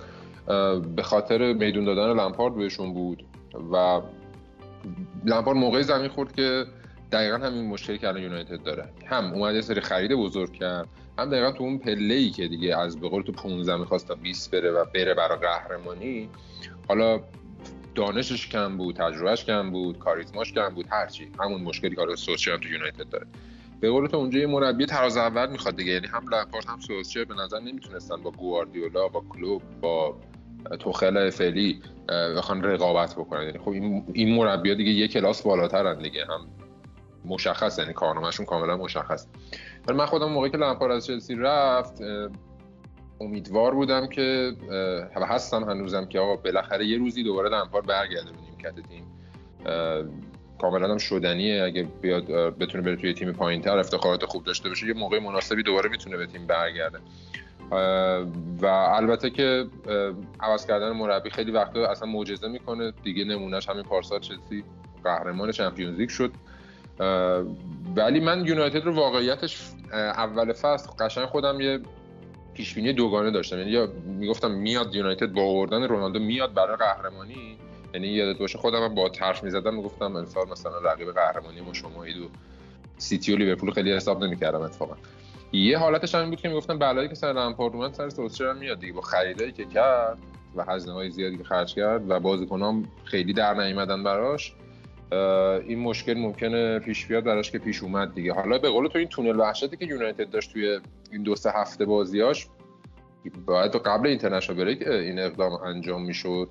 به 0.96 1.02
خاطر 1.02 1.52
میدون 1.52 1.84
دادن 1.84 2.20
لمپارد 2.20 2.54
بهشون 2.54 2.94
بود. 2.94 3.24
و 3.72 4.00
لمپارد 5.24 5.56
موقعی 5.56 5.82
زمین 5.82 6.08
خورد 6.08 6.32
که 6.32 6.64
دقیقا 7.12 7.36
همین 7.36 7.68
مشکلی 7.68 7.98
که 7.98 8.08
الان 8.08 8.22
یونایتد 8.22 8.62
داره. 8.62 8.88
هم 9.06 9.32
اومد 9.32 9.54
یه 9.54 9.60
سری 9.60 9.80
خرید 9.80 10.12
بزرگ 10.12 10.52
کرد. 10.52 10.88
هم 11.18 11.30
دقیقا 11.30 11.52
تو 11.52 11.64
اون 11.64 11.78
پله 11.78 12.14
ای 12.14 12.30
که 12.30 12.48
دیگه 12.48 12.76
از 12.78 13.00
به 13.00 13.08
قول 13.08 13.22
تو 13.22 13.32
15 13.32 13.76
می‌خواست 13.76 14.08
تا 14.08 14.14
20 14.14 14.50
بره 14.50 14.70
و 14.70 14.84
بره 14.94 15.14
برای 15.14 15.38
قهرمانی 15.38 16.28
حالا 16.88 17.20
دانشش 17.94 18.48
کم 18.48 18.76
بود 18.76 18.96
تجربهش 18.96 19.44
کم 19.44 19.70
بود 19.70 19.98
کاریزماش 19.98 20.52
کم 20.52 20.68
بود 20.68 20.86
هرچی 20.90 21.28
همون 21.40 21.60
مشکلی 21.60 21.96
که 21.96 22.16
سوسیال 22.16 22.58
تو 22.58 22.68
یونایتد 22.68 23.08
داره. 23.08 23.26
به 23.80 23.90
قول 23.90 24.06
تو 24.06 24.16
اونجا 24.16 24.38
یه 24.38 24.46
مربی 24.46 24.86
تراز 24.86 25.16
اول 25.16 25.50
می‌خواد 25.50 25.76
دیگه 25.76 25.92
یعنی 25.92 26.06
هم 26.06 26.24
لپارت 26.34 26.68
هم 26.68 26.80
سوسیال 26.80 27.24
به 27.24 27.34
نظر 27.34 27.60
نمی‌تونستن 27.60 28.16
با 28.16 28.30
گواردیولا 28.30 29.08
با 29.08 29.24
کلوب 29.28 29.62
با 29.80 30.16
توخل 30.78 31.30
فعلی 31.30 31.82
بخوان 32.08 32.62
رقابت 32.62 33.14
بکنن. 33.14 33.42
یعنی 33.42 33.58
خب 33.58 33.68
این 33.68 34.04
این 34.12 34.34
مربی‌ها 34.34 34.74
دیگه 34.74 34.90
یه 34.90 35.08
کلاس 35.08 35.42
بالاترن 35.42 35.98
دیگه. 35.98 36.24
هم 36.24 36.46
مشخص 37.24 37.78
یعنی 37.78 37.92
کارنامه‌شون 37.92 38.46
کاملا 38.46 38.76
مشخص. 38.76 39.26
ولی 39.88 39.96
من 39.96 40.06
خودم 40.06 40.30
موقعی 40.30 40.50
که 40.50 40.56
لمپارد 40.56 40.92
از 40.92 41.06
چلسی 41.06 41.34
رفت 41.34 42.02
امیدوار 43.20 43.74
بودم 43.74 44.06
که 44.06 44.52
و 45.16 45.26
هستم 45.26 45.64
هنوزم 45.64 46.04
که 46.04 46.20
آقا 46.20 46.36
بالاخره 46.36 46.86
یه 46.86 46.98
روزی 46.98 47.22
دوباره 47.22 47.48
لمپارد 47.48 47.86
برگرده 47.86 48.30
به 48.30 48.38
نیمکت 48.50 48.88
تیم. 48.88 49.04
کاملا 50.60 50.90
هم 50.90 50.98
شدنیه. 50.98 51.62
اگه 51.62 51.82
بیاد 51.82 52.24
بتونه 52.58 52.84
بره 52.84 52.96
توی 52.96 53.14
تیم 53.14 53.32
پایینتر 53.32 53.78
افتخارات 53.78 54.24
خوب 54.24 54.44
داشته 54.44 54.68
باشه 54.68 54.86
یه 54.86 54.94
موقع 54.94 55.18
مناسبی 55.18 55.62
دوباره 55.62 55.88
می‌تونه 55.88 56.16
به 56.16 56.26
تیم 56.26 56.46
برگرده. 56.46 56.98
و 58.62 58.66
البته 58.66 59.30
که 59.30 59.66
عوض 60.40 60.66
کردن 60.66 60.90
مربی 60.92 61.30
خیلی 61.30 61.50
وقتا 61.50 61.86
اصلا 61.86 62.08
معجزه 62.08 62.48
می‌کنه. 62.48 62.92
دیگه 63.02 63.24
نمونهش 63.24 63.68
همین 63.68 63.82
پارسال 63.82 64.20
چلسی 64.20 64.64
قهرمان 65.04 65.52
چمپیونز 65.52 65.98
لیگ 65.98 66.08
شد. 66.08 66.32
ولی 67.96 68.20
من 68.20 68.46
یونایتد 68.46 68.84
رو 68.84 68.94
واقعیتش 68.94 69.70
اول 69.92 70.52
فصل 70.52 70.90
قشنگ 70.90 71.24
خودم 71.24 71.60
یه 71.60 71.80
پیشبینی 72.54 72.92
دوگانه 72.92 73.30
داشتم. 73.30 73.58
یعنی 73.58 73.70
یا 73.70 73.88
می‌گفتم 74.04 74.50
میاد 74.50 74.94
یونایتد 74.94 75.32
با 75.32 75.42
آوردن 75.42 75.82
رونالدو 75.82 76.18
میاد 76.18 76.54
برای 76.54 76.76
قهرمانی. 76.76 77.56
یعنی 77.94 78.06
یادت 78.08 78.38
باشه 78.38 78.58
خودم 78.58 78.94
با 78.94 79.08
طرف 79.08 79.44
می‌زدم 79.44 79.74
می‌گفتم 79.74 80.16
امسال 80.16 80.48
مثلا 80.48 80.78
رقیب 80.78 81.12
قهرمانی 81.12 81.60
ما 81.60 81.72
شما 81.72 82.00
و 82.00 82.04
سیتی 82.98 83.32
و 83.32 83.36
لیورپول 83.36 83.70
خیلی 83.70 83.92
حساب 83.92 84.24
نمی‌کردم 84.24 84.60
اتفاقا. 84.60 84.94
یه 85.52 85.78
حالتش 85.78 86.14
هم 86.14 86.30
بود 86.30 86.40
که 86.40 86.48
می‌گفتم 86.48 86.78
بلایی 86.78 87.08
که 87.08 87.14
سر 87.14 87.32
لمپارد 87.32 87.74
اومد 87.74 87.94
سر 87.94 88.08
سوسچر 88.08 88.52
میاد 88.52 88.78
دیگه. 88.78 88.92
با 88.92 89.00
خریدایی 89.00 89.52
که 89.52 89.64
کرد 89.64 90.18
و 90.56 90.64
هزینه 90.64 90.94
های 90.94 91.10
زیادی 91.10 91.38
که 91.38 91.44
خرج 91.44 91.74
کرد 91.74 92.10
و 92.10 92.20
بازیکنام 92.20 92.88
خیلی 93.04 93.32
در 93.32 93.54
نیومدن 93.54 94.04
براش 94.04 94.54
این 95.66 95.78
مشکل 95.78 96.14
ممکنه 96.14 96.78
پیش 96.78 97.06
بیاد 97.06 97.24
براش 97.24 97.50
که 97.50 97.58
پیش 97.58 97.82
اومد 97.82 98.14
دیگه. 98.14 98.32
حالا 98.32 98.58
به 98.58 98.70
قول 98.70 98.88
تو 98.88 98.98
این 98.98 99.08
تونل 99.08 99.40
وحشتی 99.40 99.76
که 99.76 99.84
یونایتد 99.84 100.30
داشت 100.30 100.52
توی 100.52 100.80
این 101.12 101.22
دو 101.22 101.36
سه 101.36 101.50
هفته 101.50 101.84
بازیاش 101.84 102.46
باید 103.46 103.76
قبل 103.76 104.06
اینترنشنال 104.06 104.58
بریک 104.58 104.88
این 104.88 105.18
اقدام 105.18 105.52
انجام 105.52 106.04
می‌شد 106.04 106.50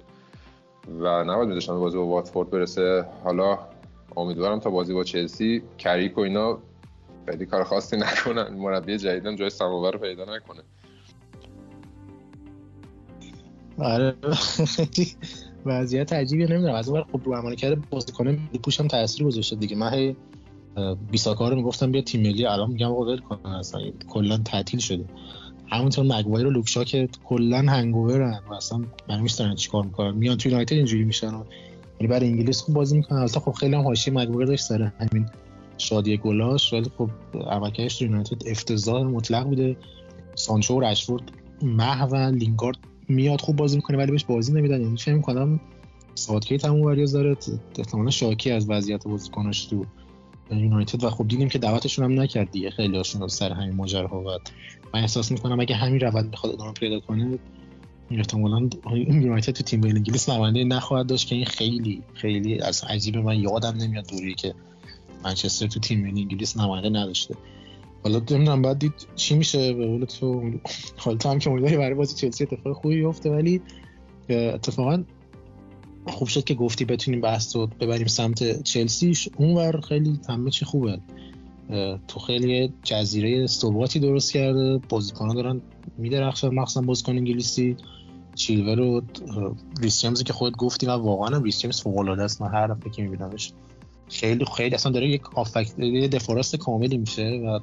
و 1.00 1.24
نباید 1.24 1.48
میذاشتن 1.48 1.80
بازی 1.80 1.98
با 1.98 2.06
واتفورد 2.06 2.50
برسه. 2.50 3.06
حالا 3.24 3.60
امیدوارم 4.18 4.60
تا 4.60 4.70
بازی 4.70 4.94
با 4.94 5.04
چلسی 5.04 5.64
کریک 5.78 6.18
و 6.18 6.22
اینا 6.22 6.60
خیلی 7.30 7.46
کار 7.46 7.64
خاصی 7.64 7.98
نکنن. 7.98 8.54
مربی 8.54 8.98
جدیدم 8.98 9.36
جای 9.36 9.50
سماور 9.50 9.98
پیدا 9.98 10.36
نکنه. 10.36 10.62
آره. 13.78 14.16
وضعیت 15.66 16.14
عجیبی 16.14 16.46
نمی‌دونم. 16.46 16.76
از 16.76 16.90
اون 16.90 17.04
خب 17.04 17.22
رو 17.26 17.34
عمل 17.34 17.56
کرده 17.56 17.82
بازیکن 17.90 18.28
ملی 18.28 18.60
پوش 18.64 18.80
هم 18.80 18.88
تاثیر 18.88 19.26
گذاشته 19.26 19.56
دیگه. 19.56 19.76
من 19.76 20.16
بیساکا 21.12 21.50
رو 21.50 21.56
می‌گفتم 21.56 21.92
بیا 21.92 22.02
تیم 22.02 22.22
ملی 22.22 22.46
الان 22.46 22.72
میگم 22.72 22.92
آقا 22.92 23.18
کن 23.18 23.50
اصلا. 23.50 23.82
کلا 24.10 24.38
تعطیل 24.38 24.80
شده. 24.80 25.06
همونطور 25.68 26.06
مگوایر 26.06 26.48
و 26.48 26.50
لوکشا 26.50 26.84
که 26.84 27.10
کلا 27.24 27.58
هنگوورن 27.58 28.40
و 28.50 28.54
اصلا 28.54 28.82
من 29.10 29.28
دارن 29.38 29.56
چیکار 29.56 29.86
می‌کنن. 29.86 30.12
میان 30.12 30.38
تو 30.38 30.50
یونایتد 30.50 30.74
اینجوری 30.74 31.04
میشن 31.04 31.28
یعنی 31.28 32.08
برای 32.10 32.28
انگلیس 32.28 32.62
خوب 32.62 32.76
بازی 32.76 32.98
می‌کنن. 32.98 33.18
البته 33.18 33.40
خب 33.40 33.52
خیلی 33.52 33.76
هم 33.76 33.82
حاشیه 33.82 34.14
مگوایر 34.14 34.48
داشت 34.48 34.64
سر 34.64 34.82
همین 34.82 35.30
شادی 35.78 36.18
گلاش. 36.18 36.74
ولی 36.74 36.92
خب 36.98 37.10
عملکردش 37.48 38.02
یونایتد 38.02 38.48
افتضاح 38.48 39.04
مطلق 39.04 39.44
بوده. 39.44 39.78
سانچو 40.36 40.76
و 40.76 40.80
رشفورد 40.80 41.24
محو 41.62 42.16
لینگارد 42.16 42.78
میاد 43.12 43.42
خوب 43.42 43.56
بازی 43.56 43.76
می‌کنه 43.76 43.98
ولی 43.98 44.12
بهش 44.12 44.24
بازی 44.24 44.54
نمیدن. 44.54 44.82
یعنی 44.82 44.98
فکر 44.98 45.14
می‌کنم 45.14 45.60
ساوتگیت 46.16 46.66
هم 46.66 46.82
وریاز 46.82 47.12
داره. 47.12 47.38
احتمالاً 47.78 48.10
شاکی 48.10 48.52
از 48.52 48.70
وضعیت 48.70 49.04
بازیکناش 49.08 49.66
تو 49.66 49.86
یونایتد. 50.52 51.04
و 51.04 51.10
خب 51.10 51.28
دیدیم 51.28 51.50
که 51.50 51.60
دعوتشون 51.60 52.06
هم 52.06 52.22
نکرد 52.22 52.52
دیگه. 52.52 52.70
خیلی 52.70 52.98
هاشون 52.98 53.28
سر 53.28 53.52
همین 53.52 53.76
ماجراها. 53.76 54.22
و 54.22 54.38
من 54.94 55.02
احساس 55.02 55.32
می‌کنم 55.32 55.60
اگه 55.60 55.76
همین 55.76 56.00
روند 56.00 56.30
می‌خواد 56.30 56.54
ادامه 56.54 56.74
پیدا 56.74 57.00
کنه 57.00 57.40
احتمالاً 58.12 58.70
یونایتد 58.96 59.52
تو 59.52 59.64
تیم 59.64 59.84
انگلیس 59.84 60.30
نماینده 60.30 60.64
نخواهد 60.64 61.08
داشت 61.08 61.28
که 61.28 61.36
این 61.36 61.46
خیلی 61.46 62.02
خیلی 62.14 62.60
از 62.60 62.84
عجیب 62.84 63.18
من 63.18 63.40
یادم 63.40 63.78
نمیاد 63.78 64.08
دوری 64.08 64.34
که 64.34 64.54
منچستر 65.24 65.68
تو 65.68 65.80
تیم 65.80 66.04
انگلیس 66.04 66.58
نماینده 66.58 66.90
نداشته. 66.90 67.36
حالا 68.04 68.22
نمی‌دونم 68.32 68.62
باید 68.62 68.80
دید 68.80 68.94
چی 69.16 69.36
میشه؟ 69.36 69.74
به 69.74 69.88
قول 69.88 70.06
تو 70.06 70.52
حالا 70.98 71.18
تو 71.18 71.30
هم 71.30 71.40
که 71.40 71.50
امیدواری 71.50 71.78
برای 71.78 71.94
بازی 71.94 72.16
چلسی 72.16 72.44
اتفاق 72.44 72.74
خوبی 72.74 72.96
بیفته 72.96 73.30
ولی 73.30 73.62
اتفاقا 74.30 75.04
خوب 76.08 76.28
شد 76.28 76.44
که 76.44 76.54
گفتی 76.54 76.86
بتونیم 76.86 77.22
بحث 77.22 77.56
رو 77.56 77.68
ببریم 77.80 78.08
سمت 78.08 78.64
چلسیش 78.64 79.30
اونور 79.38 79.82
خیلی 79.82 80.20
همه 80.30 80.52
چی 80.52 80.66
خوبه. 80.66 81.00
توخل 82.08 82.20
یه 82.20 82.74
جزیره 82.84 83.48
ثباتی 83.48 84.00
درست 84.00 84.34
کرده 84.34 84.78
بازیکنان 84.90 85.36
دارن 85.36 85.62
میدرخشن 85.98 86.48
مخصوصا 86.48 86.82
بازیکن 86.82 87.12
انگلیسی. 87.12 87.78
چیلول 88.36 88.80
و 88.80 89.02
ریس 89.82 90.02
جیمز 90.02 90.24
که 90.24 90.34
خودت 90.34 90.58
گفتی 90.58 90.86
و 90.86 90.90
واقعا 90.90 91.36
هم 91.36 91.44
ریس 91.44 91.60
جیمز 91.60 91.82
فوق 91.82 91.98
العاده 91.98 92.24
است. 92.24 92.42
من 92.42 92.48
هر 92.48 92.68
دفعه 92.68 92.92
که 92.92 93.02
میبینمش 93.02 93.54
خیلی 94.10 94.46
خیلی 94.58 94.76
اصلا 94.76 94.92
داره 94.92 95.10
یک 95.10 95.38
آفکت 95.38 95.76
دفاع 96.12 96.34
راست 96.34 96.56
کاملی 96.56 96.98
میشه 96.98 97.42
و 97.46 97.60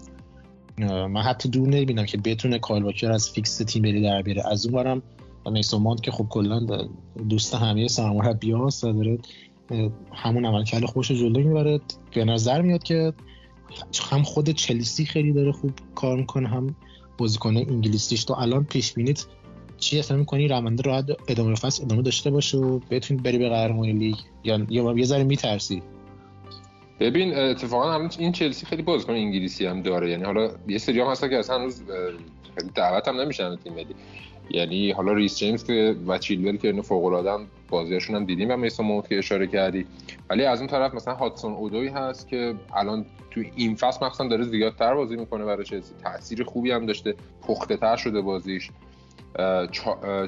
من 0.87 1.22
حتی 1.22 1.49
دور 1.49 1.68
نمی‌بینم 1.68 2.07
که 2.07 2.18
بتونه 2.18 2.59
کایل 2.59 2.83
واکرو 2.82 3.12
از 3.12 3.31
فیکس 3.31 3.57
تیم 3.57 3.83
ملی 3.82 4.03
در 4.03 4.22
بیاره. 4.22 4.43
از 4.51 4.66
اون 4.66 4.74
ورم 4.74 5.03
میسون 5.53 5.83
مانت 5.83 6.03
که 6.03 6.11
خب 6.11 6.26
کلا 6.29 6.66
دوست 7.29 7.55
همه 7.55 7.89
سرمربیاست 7.89 8.85
و 8.85 8.93
داره 8.93 9.18
همون 10.12 10.45
عملکرد 10.45 10.85
خوبشو 10.84 11.11
جلو 11.11 11.49
می‌بره. 11.49 11.81
به 12.14 12.24
نظر 12.24 12.62
میاد 12.62 12.83
که 12.83 13.12
هم 14.11 14.22
خود 14.22 14.51
چلسی 14.51 15.05
خیلی 15.05 15.33
داره 15.33 15.53
خوب 15.53 15.70
کار 15.95 16.16
می‌کنه 16.16 16.49
هم 16.49 16.76
بازیکن 17.18 17.57
انگلیسیش. 17.57 18.24
تو 18.24 18.35
الان 18.35 18.64
پیش 18.64 18.93
بینیت 18.93 19.24
چی 19.79 19.99
اصلا 19.99 20.16
می‌کنی؟ 20.16 20.49
رونده 20.49 20.83
راحت 20.83 21.05
ادامه 21.29 21.55
فصل 21.55 21.85
ادامه 21.85 22.03
داشته 22.03 22.31
باشه 22.31 22.59
و 22.59 22.79
بتونی 22.91 23.20
بری 23.20 23.39
به 23.39 23.49
قهرمانی 23.49 23.93
لیگ. 23.93 24.16
یا 24.45 24.66
یه 24.97 25.05
ذره 25.05 25.24
میترسی. 25.24 25.83
ببین 27.01 27.38
اتفاقا 27.38 27.94
الان 27.94 28.11
این 28.18 28.32
چلسی 28.32 28.66
خیلی 28.66 28.82
بازیکن 28.82 29.12
انگلیسی 29.12 29.66
هم 29.66 29.82
داره. 29.82 30.11
یعنی 30.11 30.24
حالا 30.24 30.51
یه 30.68 30.78
سری 30.78 31.01
هم 31.01 31.07
هستن 31.07 31.28
که 31.28 31.38
اصلا 31.38 31.59
هنوز 31.59 31.82
دعوت 32.74 33.09
هم 33.09 33.20
نمیشن 33.20 33.57
تیم 33.57 33.72
ملی. 33.72 33.94
یعنی 34.51 34.90
حالا 34.90 35.12
ریس 35.12 35.38
جیمز 35.38 35.64
که 35.64 35.96
و 36.07 36.18
چیلول 36.18 36.57
که 36.57 36.68
اینو 36.68 36.82
فوق 36.82 37.05
العاده 37.05 37.44
بازیاشون 37.68 38.16
هم 38.16 38.24
دیدیم 38.24 38.51
و 38.51 38.57
میسون 38.57 38.86
مونت 38.86 39.09
که 39.09 39.18
اشاره 39.18 39.46
کردی. 39.46 39.86
ولی 40.30 40.44
از 40.44 40.59
اون 40.59 40.68
طرف 40.68 40.94
مثلا 40.94 41.14
هاتسون 41.14 41.53
اودوی 41.53 41.88
هست 41.88 42.28
که 42.28 42.55
الان 42.74 43.07
تو 43.30 43.42
این 43.57 43.74
فصل 43.74 44.07
مثلا 44.07 44.28
داره 44.28 44.44
زیادتر 44.44 44.94
بازی 44.94 45.16
می‌کنه 45.16 45.44
برای 45.44 45.64
چلسی. 45.64 45.94
تاثیر 46.03 46.44
خوبی 46.44 46.70
هم 46.70 46.86
داشته 46.86 47.14
پخته 47.42 47.76
تر 47.76 47.96
شده 47.96 48.20
بازیش. 48.20 48.70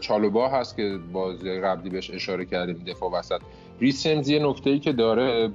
چالوبا 0.00 0.48
هست 0.48 0.76
که 0.76 0.98
بازی 1.12 1.60
قبلی 1.60 1.90
بهش 1.90 2.10
اشاره 2.10 2.44
کردیم 2.44 2.84
دفاع 2.86 3.10
وسط. 3.10 3.40
ریس 3.80 4.02
جیمز 4.02 4.28
یه 4.28 4.46
نکته 4.46 4.70
ای 4.70 4.78
که 4.78 4.92
داره 4.92 5.48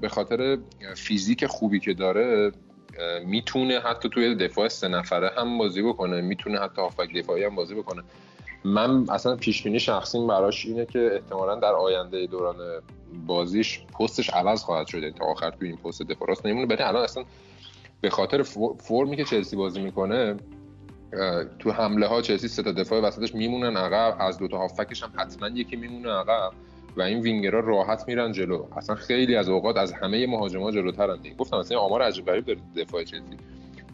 به 0.00 0.08
خاطر 0.08 0.58
فیزیک 0.96 1.46
خوبی 1.46 1.80
که 1.80 1.94
داره 1.94 2.52
می‌تونه 3.24 3.80
حتی 3.80 4.08
توی 4.08 4.34
دفاع 4.34 4.68
سه 4.68 4.88
نفره 4.88 5.30
هم 5.36 5.58
بازی 5.58 5.82
بکنه 5.82 6.20
می‌تونه 6.20 6.58
حتی 6.60 6.82
هافبک 6.82 7.14
دفاعی 7.14 7.44
هم 7.44 7.54
بازی 7.54 7.74
بکنه. 7.74 8.02
من 8.64 9.10
اصلا 9.10 9.36
پیش 9.36 9.62
بینی 9.62 9.80
شخصیم 9.80 10.26
براش 10.26 10.66
اینه 10.66 10.86
که 10.86 11.10
احتمالا 11.12 11.54
در 11.54 11.72
آینده 11.72 12.26
دوران 12.26 12.56
بازیش 13.26 13.80
پستش 13.98 14.30
عوض 14.30 14.62
خواهد 14.62 14.86
شده 14.86 15.10
تا 15.10 15.24
آخر 15.24 15.50
توی 15.50 15.68
این 15.68 15.76
پست 15.76 16.02
دفاع. 16.02 16.28
راست 16.28 16.46
نمیمونه 16.46 16.66
برای 16.66 16.82
الان 16.82 17.02
اصلا 17.02 17.24
به 18.00 18.10
خاطر 18.10 18.42
فرمی 18.78 19.16
که 19.16 19.24
چلسی 19.24 19.56
بازی 19.56 19.80
می‌کنه 19.80 20.36
تو 21.58 21.70
حمله 21.70 22.06
ها 22.06 22.22
چلسی 22.22 22.48
سه 22.48 22.62
تا 22.62 22.72
دفاع 22.72 23.00
وسطش 23.00 23.34
میمونن 23.34 23.76
عقب. 23.76 24.16
از 24.20 24.38
دو 24.38 24.48
تا 24.48 24.58
هافکش 24.58 25.02
هم 25.02 25.12
حتما 25.16 25.48
یکی 25.48 25.76
میمونه 25.76 26.10
عقب. 26.10 26.52
و 26.98 27.02
این 27.02 27.20
وینگرها 27.20 27.60
راحت 27.60 28.04
میرن 28.08 28.32
جلو. 28.32 28.66
اصلا 28.76 28.96
خیلی 28.96 29.36
از 29.36 29.48
اوقات 29.48 29.76
از 29.76 29.92
همه 29.92 30.26
مهاجما 30.26 30.70
جلوترن 30.70 31.16
دیگه. 31.22 31.34
گفتم 31.34 31.58
مثلا 31.58 31.78
آمار 31.78 32.02
عجیب 32.02 32.26
غریب 32.26 32.44
داره 32.44 32.58
دفاع 32.76 33.04
چلسی. 33.04 33.36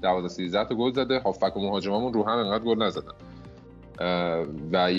12 0.03 0.29
13 0.29 0.65
تا 0.65 0.75
گل 0.75 0.93
زده. 0.93 1.19
هافک 1.19 1.57
و 1.57 1.61
مهاجمامون 1.61 2.13
رو 2.13 2.23
هم 2.23 2.39
انقدر 2.39 2.65
گل 2.65 2.83
نزدن. 2.83 3.13
و 4.73 4.91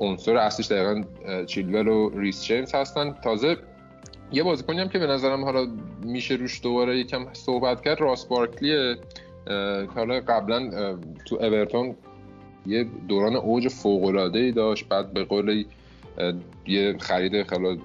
عنصر 0.00 0.36
اصلیش 0.36 0.72
دقیقا 0.72 1.04
چیلول 1.44 1.88
و 1.88 2.08
ریس 2.08 2.44
جیمز 2.44 2.74
هستن. 2.74 3.14
تازه 3.24 3.56
یه 4.32 4.42
بازیکنی 4.42 4.78
هم 4.78 4.88
که 4.88 4.98
به 4.98 5.06
نظرم 5.06 5.44
حالا 5.44 5.66
میشه 6.04 6.34
روش 6.34 6.62
دوباره 6.62 6.98
یکم 6.98 7.26
صحبت 7.32 7.80
کرد 7.80 8.00
راس 8.00 8.26
بارکلی 8.26 8.96
حالا 9.94 10.20
قبلا 10.20 10.70
تو 11.26 11.36
اورتون 11.36 11.94
یه 12.66 12.86
دوران 13.08 13.36
اوج 13.36 13.68
فوق 13.68 14.28
داشت. 14.54 14.88
بعد 14.88 15.12
به 15.12 15.24
قول 15.24 15.64
یه 16.66 16.96
خرید 16.98 17.46
خیلی 17.46 17.80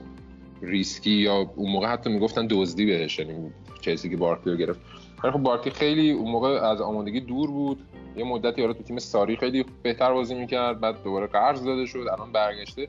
ریسکی 0.61 1.11
یا 1.11 1.51
اون 1.55 1.71
موقع 1.71 1.87
حتی 1.87 2.09
می‌گفتن 2.09 2.47
دزدی 2.49 2.85
بهش 2.85 3.19
یعنی 3.19 3.51
چلسی 3.81 4.09
که 4.09 4.17
بارکلی 4.17 4.57
گرفت. 4.57 4.79
خیلی 5.21 5.33
خب 5.33 5.39
بارکلی 5.39 5.73
خیلی 5.73 6.11
اون 6.11 6.31
موقع 6.31 6.49
از 6.49 6.81
آمادگی 6.81 7.19
دور 7.19 7.51
بود. 7.51 7.79
یه 8.17 8.23
مدتی 8.23 8.61
حالا 8.61 8.73
تو 8.73 8.83
تیم 8.83 8.97
ساری 8.97 9.35
خیلی 9.35 9.65
بهتر 9.83 10.13
بازی 10.13 10.35
می‌کرد 10.35 10.79
بعد 10.79 11.03
دوباره 11.03 11.27
قرض 11.27 11.63
داده 11.63 11.85
شد 11.85 12.05
الان 12.13 12.31
برگشته. 12.31 12.87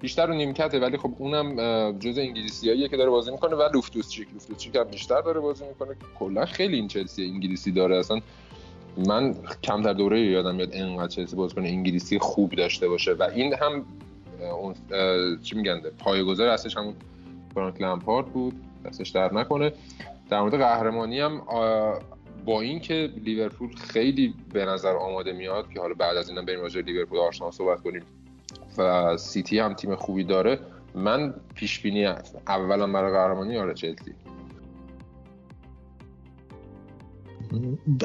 بیشتر 0.00 0.26
رو 0.26 0.34
نیمکته 0.34 0.80
ولی 0.80 0.96
خب 0.96 1.12
اونم 1.18 1.56
جز 1.98 2.18
انگلیسیاییه 2.18 2.88
که 2.88 2.96
داره 2.96 3.10
بازی 3.10 3.30
می‌کنه 3.30 3.56
و 3.56 3.68
لوفتوس 3.74 4.08
چیک 4.08 4.28
لوفتوس 4.32 4.56
چیک 4.56 4.76
هم 4.76 4.84
بیشتر 4.84 5.20
داره 5.20 5.40
بازی 5.40 5.64
می‌کنه. 5.64 5.96
کلا 6.18 6.44
خیلی 6.44 6.76
این 6.76 6.88
چلسی 6.88 7.24
انگلیسی 7.24 7.72
داره. 7.72 7.96
اصلا 7.96 8.20
من 9.06 9.34
کمتر 9.62 9.92
دوره 9.92 10.20
یادم 10.20 10.54
میاد 10.54 10.72
اینقدر 10.72 11.08
چلسی 11.08 11.36
بازیکن 11.36 11.64
انگلیسی 11.64 12.18
خوب 12.18 12.50
داشته 12.50 12.88
باشه. 12.88 13.12
و 13.12 13.22
این 13.34 13.54
هم 13.54 13.84
اون 14.42 14.74
چی 15.42 15.56
میگن 15.56 15.80
پایه‌گذار 15.80 16.48
هستش 16.48 16.76
همون 16.76 16.94
فرانک 17.54 17.80
لمپارد 17.80 18.26
بود 18.26 18.54
دستش 18.84 19.08
در 19.08 19.34
نکنه. 19.34 19.72
در 20.30 20.40
مورد 20.40 20.54
قهرمانی 20.54 21.20
هم 21.20 21.42
با 22.44 22.60
اینکه 22.60 23.10
لیورپول 23.24 23.76
خیلی 23.76 24.34
به 24.52 24.64
نظر 24.64 24.96
آماده 24.96 25.32
میاد 25.32 25.70
که 25.70 25.80
حالا 25.80 25.94
بعد 25.94 26.16
از 26.16 26.28
اینم 26.28 26.44
بریم 26.44 26.60
راجع 26.60 26.80
لیورپول 26.80 27.18
آرسنال 27.18 27.50
صحبت 27.50 27.80
کنیم 27.82 28.02
و 28.78 29.16
سیتی 29.16 29.58
هم 29.58 29.74
تیم 29.74 29.94
خوبی 29.94 30.24
داره 30.24 30.58
من 30.94 31.34
پیش 31.54 31.80
بینی 31.80 32.06
اولا 32.46 32.86
برای 32.86 33.12
قهرمانی 33.12 33.58
آره 33.58 33.74
چلسی. 33.74 34.14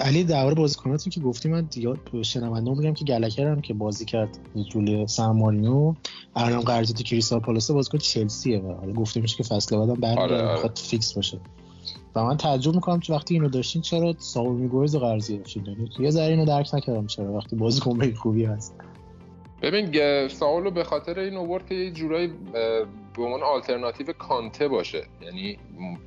علی 0.01 0.23
درباره 0.23 0.55
بازیکناتون 0.55 1.11
که 1.11 1.19
گفتی 1.19 1.49
من 1.49 1.61
دیگه 1.61 1.93
شنونده 2.21 2.71
میگم 2.71 2.93
که 2.93 3.05
گالاگر 3.05 3.47
هم 3.47 3.61
که 3.61 3.73
بازی 3.73 4.05
کرد 4.05 4.37
جلوی 4.71 5.07
سن 5.07 5.32
مارینو 5.32 5.93
الان 6.35 6.61
قرارداد 6.61 7.01
کریستال 7.01 7.39
پالاس 7.39 7.71
بازیکن 7.71 7.97
چلسیه 7.97 8.59
و 8.59 8.73
حالا 8.73 8.93
گفته 8.93 9.21
میشه 9.21 9.37
که 9.37 9.43
فصل 9.43 9.77
بعدم 9.77 9.93
برمیگرده 9.93 10.35
آره، 10.35 10.59
آره. 10.59 10.71
فیکس 10.75 11.13
باشه. 11.13 11.39
و 12.15 12.23
من 12.23 12.37
تعجب 12.37 12.75
می‌کنم 12.75 12.99
که 12.99 13.13
وقتی 13.13 13.33
اینو 13.33 13.49
داشتین 13.49 13.81
چرا 13.81 14.15
ساول 14.17 14.55
نیگز 14.55 14.95
رو 14.95 15.01
قرضی 15.01 15.37
داشتین 15.37 15.65
یعنی 15.65 15.89
یه 15.99 16.09
ذره 16.09 16.31
اینو 16.31 16.45
درک 16.45 16.69
نکردم 16.73 17.07
چرا 17.07 17.33
وقتی 17.33 17.55
بازیکن 17.55 18.13
خوبی 18.13 18.45
هست. 18.45 18.75
ببین 19.61 20.27
ساولو 20.27 20.71
به 20.71 20.83
خاطر 20.83 21.19
این 21.19 21.37
اوورد 21.37 21.65
که 21.65 21.75
یه 21.75 21.91
جورایی 21.91 22.31
به 23.18 23.24
عنوان 23.24 23.43
آلترناتیو 23.43 24.13
کانته 24.13 24.68
باشه. 24.68 25.03
یعنی 25.22 25.57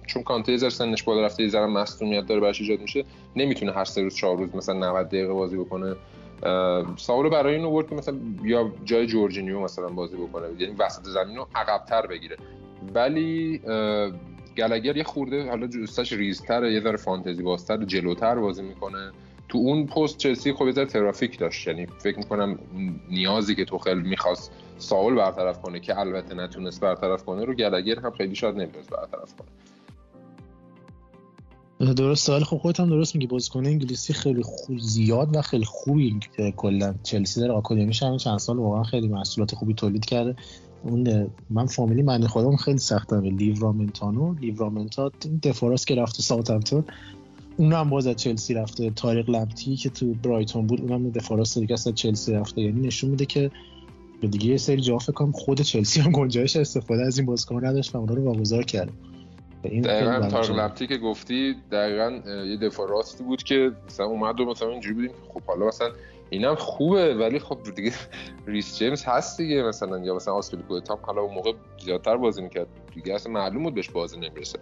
چون 0.07 0.23
کانته 0.23 0.53
یه 0.53 0.59
سنش 0.59 1.03
بالا 1.03 1.27
رفته 1.27 1.43
یه 1.43 1.49
ذره 1.49 1.67
مصونیت 1.67 2.27
داره 2.27 2.41
براش 2.41 2.61
ایجاد 2.61 2.81
میشه 2.81 3.05
نمی‌تونه 3.37 3.73
هر 3.73 3.85
سه 3.85 4.03
روز 4.03 4.15
چهار 4.15 4.37
روز 4.37 4.57
مثلا 4.57 4.91
90 4.91 5.07
دقیقه 5.07 5.33
بازی 5.33 5.57
بکنه. 5.57 5.97
ساولو 6.97 7.31
برای 7.31 7.55
این 7.55 7.65
اوورد 7.65 7.89
که 7.89 7.95
مثلا 7.95 8.19
یا 8.43 8.73
جای 8.85 9.07
جورجینیو 9.07 9.61
مثلا 9.61 9.89
بازی 9.89 10.17
بکنه. 10.17 10.47
یعنی 10.59 10.75
وسط 10.79 11.03
زمین 11.03 11.37
رو 11.37 11.47
عقبتر 11.55 12.07
بگیره. 12.07 12.37
ولی 12.95 13.59
گلگر 14.57 14.97
یه 14.97 15.05
خورده 15.05 15.49
حالا 15.49 15.67
جوستش 15.67 16.13
ریزتره 16.13 16.73
یه 16.73 16.81
ذره 16.81 16.97
فانتزی 16.97 17.43
بازتر 17.43 17.85
جلوتر 17.85 18.35
بازی 18.35 18.63
می‌کنه. 18.63 19.13
تو 19.49 19.59
اون 19.59 19.87
پست 19.87 20.17
چلسی 20.17 20.53
خب 20.53 20.67
یه 20.67 20.85
ترافیک 20.85 21.39
داشت. 21.39 21.69
یعنی 21.69 21.87
فکر 21.87 22.19
می‌کنم 22.19 22.59
نیازی 23.11 23.55
که 23.55 23.65
توخل 23.65 23.99
می‌خواست 24.03 24.51
ساول 24.79 25.15
برطرف 25.15 25.63
کنه 25.63 25.81
که 25.81 25.99
البته 25.99 26.35
نتونست 26.35 26.81
برطرف 26.81 27.25
کنه 27.25 27.45
رو 27.45 27.55
گلگر 27.55 28.01
هم 28.01 28.11
خیلی 28.11 28.35
شاید 28.35 28.55
نمی‌تونست 28.55 28.91
برطرف 28.91 29.35
کنه. 29.35 29.49
درست 31.95 32.27
سوال 32.27 32.45
خب 32.45 32.57
خودت 32.57 32.81
هم 32.81 32.89
درست 32.89 33.15
میگی. 33.15 33.27
بازیکن 33.27 33.67
انگلیسی 33.67 34.13
خیلی 34.13 34.43
خوب 34.43 34.79
زیاد 34.79 35.37
و 35.37 35.43
خیلی 35.43 35.65
خوبی 35.65 36.21
کلا 36.57 36.95
چلسی 37.03 37.41
داره. 37.41 37.53
آکادمیش 37.53 38.03
هم 38.03 38.17
چند 38.17 38.39
سال 38.39 38.59
واقعا 38.59 38.83
خیلی 38.83 39.09
محصولات 39.09 39.55
خوبی 39.55 39.75
تولید 39.75 40.05
کرده. 40.05 40.37
اون 40.83 41.31
من 41.51 41.67
فامیلی 41.67 42.03
من 42.03 42.27
خودم 42.27 42.57
خیلی 42.57 42.79
سخته 42.79 43.21
به 43.21 43.31
لیورامنتانو 43.31 44.35
لیورامنتا 44.35 45.13
دفاراس 45.43 45.85
که 45.85 45.95
رفته 45.95 46.23
ساوثهمپتون. 46.23 46.85
اون 47.59 47.73
هم 47.73 47.91
باز 47.91 48.07
از 48.07 48.17
چلسی 48.17 48.55
رفته. 48.55 48.91
تاریق 48.91 49.31
لمتی 49.31 49.77
که 49.77 49.91
تو 49.91 50.15
برایتون 50.15 50.67
بود 50.67 50.81
اونم 50.81 51.11
دفاراس 51.11 51.59
دیگه 51.59 51.73
از 51.73 51.89
چلسی 51.95 52.33
رفته. 52.33 52.61
یعنی 52.61 52.87
نشون 52.87 53.11
میده 53.11 53.27
که 53.27 53.51
به 54.21 54.29
دیگه 54.29 54.47
یه 54.47 54.57
سری 54.57 54.81
جا 54.81 54.99
فکر 54.99 55.31
خود 55.31 55.61
چلسی 55.61 56.01
هم 56.01 56.13
گنجایش 56.13 56.57
استفاده 56.57 57.03
از 57.07 57.19
این 57.19 57.27
بازیکن 57.27 57.67
نداشت 57.67 57.95
و 57.95 57.99
اونا 57.99 58.15
رو 58.15 58.25
واگذار 58.25 58.65
کرد. 58.65 58.93
دقیقا 59.65 60.29
طارق 60.29 60.51
لمپتی 60.51 60.87
که 60.87 60.97
گفتی 60.97 61.57
دقیقا 61.73 62.21
یه 62.47 62.57
دفاع 62.57 62.89
راستی 62.89 63.25
بود 63.25 63.43
که 63.43 63.73
مثلا 63.87 64.07
اومد 64.07 64.41
و 64.41 64.45
مثلا 64.45 64.69
اینجوری 64.71 64.95
بودیم 64.95 65.11
خب 65.35 65.43
حالا 65.43 65.67
مثلا 65.67 65.91
اینم 66.31 66.55
خوبه 66.55 67.15
ولی 67.15 67.39
خب 67.39 67.59
دیگه 67.77 67.93
ریس 68.47 68.79
جیمز 68.79 69.05
هست 69.05 69.39
دیگه 69.39 69.63
مثلا. 69.63 69.99
یا 69.99 70.15
مثلا 70.15 70.35
آسپیلیکوتا 70.35 70.95
هم 70.95 71.01
حالا 71.03 71.23
اون 71.23 71.35
موقع 71.35 71.53
زیادتر 71.85 72.17
بازی 72.17 72.43
می‌کرد. 72.43 72.67
دیگه 72.95 73.15
اصلا 73.15 73.33
معلوم 73.33 73.63
بود 73.63 73.75
بهش 73.75 73.91
بازی 73.91 74.17
نمی‌رسه. 74.17 74.59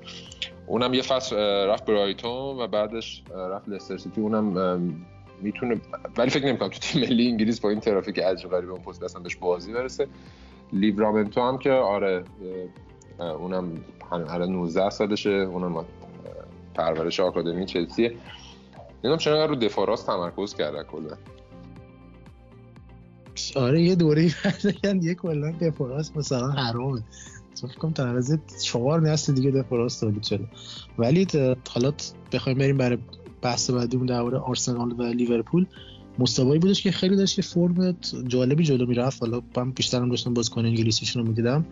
اونم 0.66 0.94
یه 0.94 1.02
فصل 1.02 1.36
رفت 1.68 1.84
برایتون 1.84 2.58
و 2.58 2.66
بعدش 2.66 3.22
رفت 3.34 3.68
لستر 3.68 3.96
سیتی. 3.96 4.20
اونم 4.20 4.96
می‌تونه 5.42 5.80
ولی 6.16 6.30
فکر 6.30 6.46
نمی‌کنم 6.46 6.68
تو 6.68 6.78
تیم 6.78 7.02
ملی 7.02 7.28
انگلیس 7.28 7.60
با 7.60 7.70
این 7.70 7.80
ترافیک 7.80 8.18
عجیب 8.18 8.50
غریب 8.50 8.70
اون 8.70 8.82
پست 8.82 9.02
اصلا 9.02 9.22
بهش 9.22 9.36
بازی 9.36 9.72
برسه. 9.72 10.08
لیورامنتو 10.72 11.40
هم 11.40 11.58
که 11.58 11.72
آره 11.72 12.24
اونم 13.18 13.72
الان 14.10 14.52
19 14.52 14.90
سالشه. 14.90 15.30
اونم 15.30 15.84
پرورش 16.74 17.20
آکادمی 17.20 17.66
چلسیه. 17.66 18.08
نمی‌دونم 18.94 19.18
چرا 19.18 19.44
رو 19.44 19.56
دفاع 19.56 19.86
راست 19.86 20.06
تمرکز 20.06 20.54
کردن 20.54 20.82
کلا. 20.82 21.16
آره 23.56 23.82
یه 23.82 23.94
دوره 23.94 24.30
بردن 24.44 25.02
یه 25.02 25.14
کلا 25.14 25.52
دفاراست 25.60 26.16
مثلا 26.16 26.48
حرامه 26.50 27.02
فکر 27.60 27.78
کنم 27.78 27.92
تعرض 27.92 28.38
چهار 28.64 29.00
نسل 29.00 29.32
دیگه 29.32 29.50
دفاراست 29.50 30.00
تولید 30.00 30.22
شده 30.22 30.44
ولی 30.98 31.26
حالا 31.70 31.92
بخوایم 32.32 32.58
بریم 32.58 32.76
برای 32.76 32.98
بحث 33.42 33.70
بعدیمون 33.70 34.06
درباره 34.06 34.38
آرسنال 34.38 34.92
و 34.92 35.02
لیورپول. 35.02 35.66
مصطفی 36.18 36.58
بودش 36.58 36.82
که 36.82 36.90
خیلی 36.90 37.16
داشت 37.16 37.38
یه 37.38 37.44
فرم 37.44 37.96
جالبی 38.26 38.64
جلو 38.64 38.86
می‌رفت. 38.86 39.22
حالا 39.22 39.40
من 39.56 39.70
بیشترم 39.70 40.08
داشتم 40.08 40.34
بازیکن 40.34 40.66
انگلیسیشون 40.66 41.22
رو 41.22 41.28
می‌دیدم. 41.28 41.66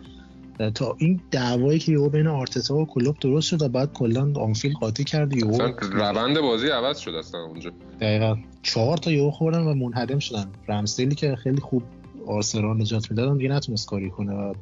تا 0.75 0.95
این 0.99 1.21
دعوایی 1.31 1.79
که 1.79 1.91
یهو 1.91 2.09
بین 2.09 2.27
آرتتا 2.27 2.75
و 2.75 2.85
کلوب 2.85 3.15
درست 3.19 3.47
شد 3.47 3.61
و 3.61 3.69
بعد 3.69 3.93
کلا 3.93 4.33
آنفیلد 4.35 4.75
قاطی 4.75 5.03
کرد 5.03 5.37
یهو 5.37 5.71
روند 5.91 6.39
بازی 6.39 6.67
عوض 6.67 6.97
شد 6.97 7.11
اصلا 7.11 7.39
اونجا. 7.39 7.71
دقیقا. 8.01 8.37
چهار 8.61 8.97
تا 8.97 9.11
یهو 9.11 9.31
خوردن 9.31 9.61
و 9.61 9.73
منهدم 9.73 10.19
شدن. 10.19 10.45
رمسدیلی 10.67 11.15
که 11.15 11.35
خیلی 11.35 11.61
خوب 11.61 11.83
آرسنال 12.27 12.81
نجات 12.81 13.11
می‌دادن 13.11 13.37
دیگه 13.37 13.49
نتونست 13.49 13.87
کاری 13.87 14.09
کنه. 14.09 14.33
و 14.33 14.53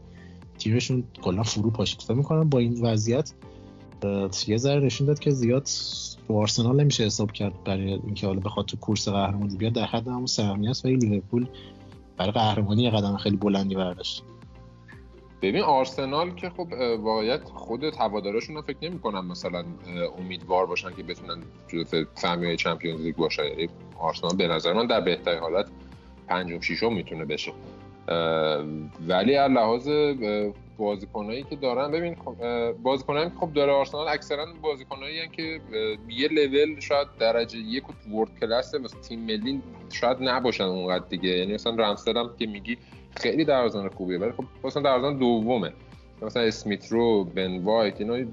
تیمشون 0.57 1.03
کلا 1.21 1.43
فرو 1.43 1.69
پاشید 1.69 2.11
می‌کنم 2.11 2.49
با 2.49 2.59
این 2.59 2.81
وضعیت 2.81 3.33
یه 4.47 4.57
ذره 4.57 4.79
نشون 4.79 5.07
داد 5.07 5.19
که 5.19 5.31
زیاد 5.31 5.67
با 6.27 6.35
آرسنال 6.39 6.81
نمیشه 6.81 7.03
حساب 7.03 7.31
کرد 7.31 7.63
برای 7.63 7.93
اینکه 7.93 8.27
حالا 8.27 8.39
بخواد 8.39 8.65
تو 8.65 8.77
کورس 8.77 9.09
قهرمانی 9.09 9.57
بیاد. 9.57 9.73
در 9.73 9.85
حد 9.85 10.07
همون 10.07 10.25
سهمیه 10.25 10.69
است 10.69 10.85
ولی 10.85 10.95
لیورپول 10.95 11.47
برای 12.17 12.31
قهرمانی 12.31 12.83
یه 12.83 12.89
قدم 12.89 13.17
خیلی 13.17 13.37
بلندی 13.37 13.75
برداشت. 13.75 14.23
ببین 15.41 15.61
آرسنال 15.61 16.35
که 16.35 16.49
خب 16.49 16.67
واقعیت 16.99 17.43
خود 17.43 17.83
هواداراشون 17.83 18.55
هم 18.55 18.61
فکر 18.61 18.77
نمی 18.81 18.99
کنم 18.99 19.27
مثلا 19.27 19.65
امیدوار 20.19 20.65
باشن 20.65 20.93
که 20.93 21.03
بتونن 21.03 21.43
جزو 21.67 22.05
سهمیه 22.15 22.55
چمپیونز 22.55 23.01
لیگ 23.01 23.15
باشن 23.15 23.43
یعنی 23.43 23.69
آرسنال 23.99 24.35
به 24.35 24.47
نظر 24.47 24.73
من 24.73 24.87
در 24.87 25.01
بهترین 25.01 25.39
حالت 25.39 25.69
پنجم 26.27 26.59
ششم 26.59 26.93
می‌تونه 26.93 27.25
بشه. 27.25 27.51
ولی 29.07 29.35
از 29.35 29.51
لحاظ 29.51 29.89
بازیکنایی 30.77 31.43
که 31.43 31.55
دارن 31.55 31.91
ببین 31.91 32.15
خب 32.15 32.35
بازیکنایی 32.71 33.29
که 33.29 33.35
خب 33.35 33.53
داره 33.53 33.71
آرسنال 33.71 34.07
اکثرا 34.07 34.45
بازیکنایی 34.61 35.27
که 35.27 35.61
یه 36.09 36.27
لول 36.27 36.79
شاید 36.79 37.07
درجه 37.19 37.57
یک 37.57 37.83
world 38.13 38.39
class 38.39 38.75
مثلا 38.75 38.99
تیم 38.99 39.19
ملی 39.19 39.61
شاید 39.91 40.17
نباشن 40.21 40.63
اونقدر 40.63 41.05
دیگه. 41.09 41.29
یعنی 41.29 41.53
مثلا 41.53 41.75
رمسدل 41.75 42.17
هم 42.17 42.29
که 42.39 42.45
میگی 42.45 42.77
خیلی 43.15 43.45
دروازه‌بان 43.45 43.89
خوبیه 43.89 44.17
ولی 44.17 44.31
خب 44.31 44.43
مثلا 44.63 44.83
دروازه‌بان 44.83 45.17
دومه. 45.17 45.73
مثلا 46.21 46.43
اسمیت 46.43 46.91
رو 46.91 47.23
بن 47.23 47.63
وایت 47.63 48.01
اینا 48.01 48.15
هیچ 48.15 48.27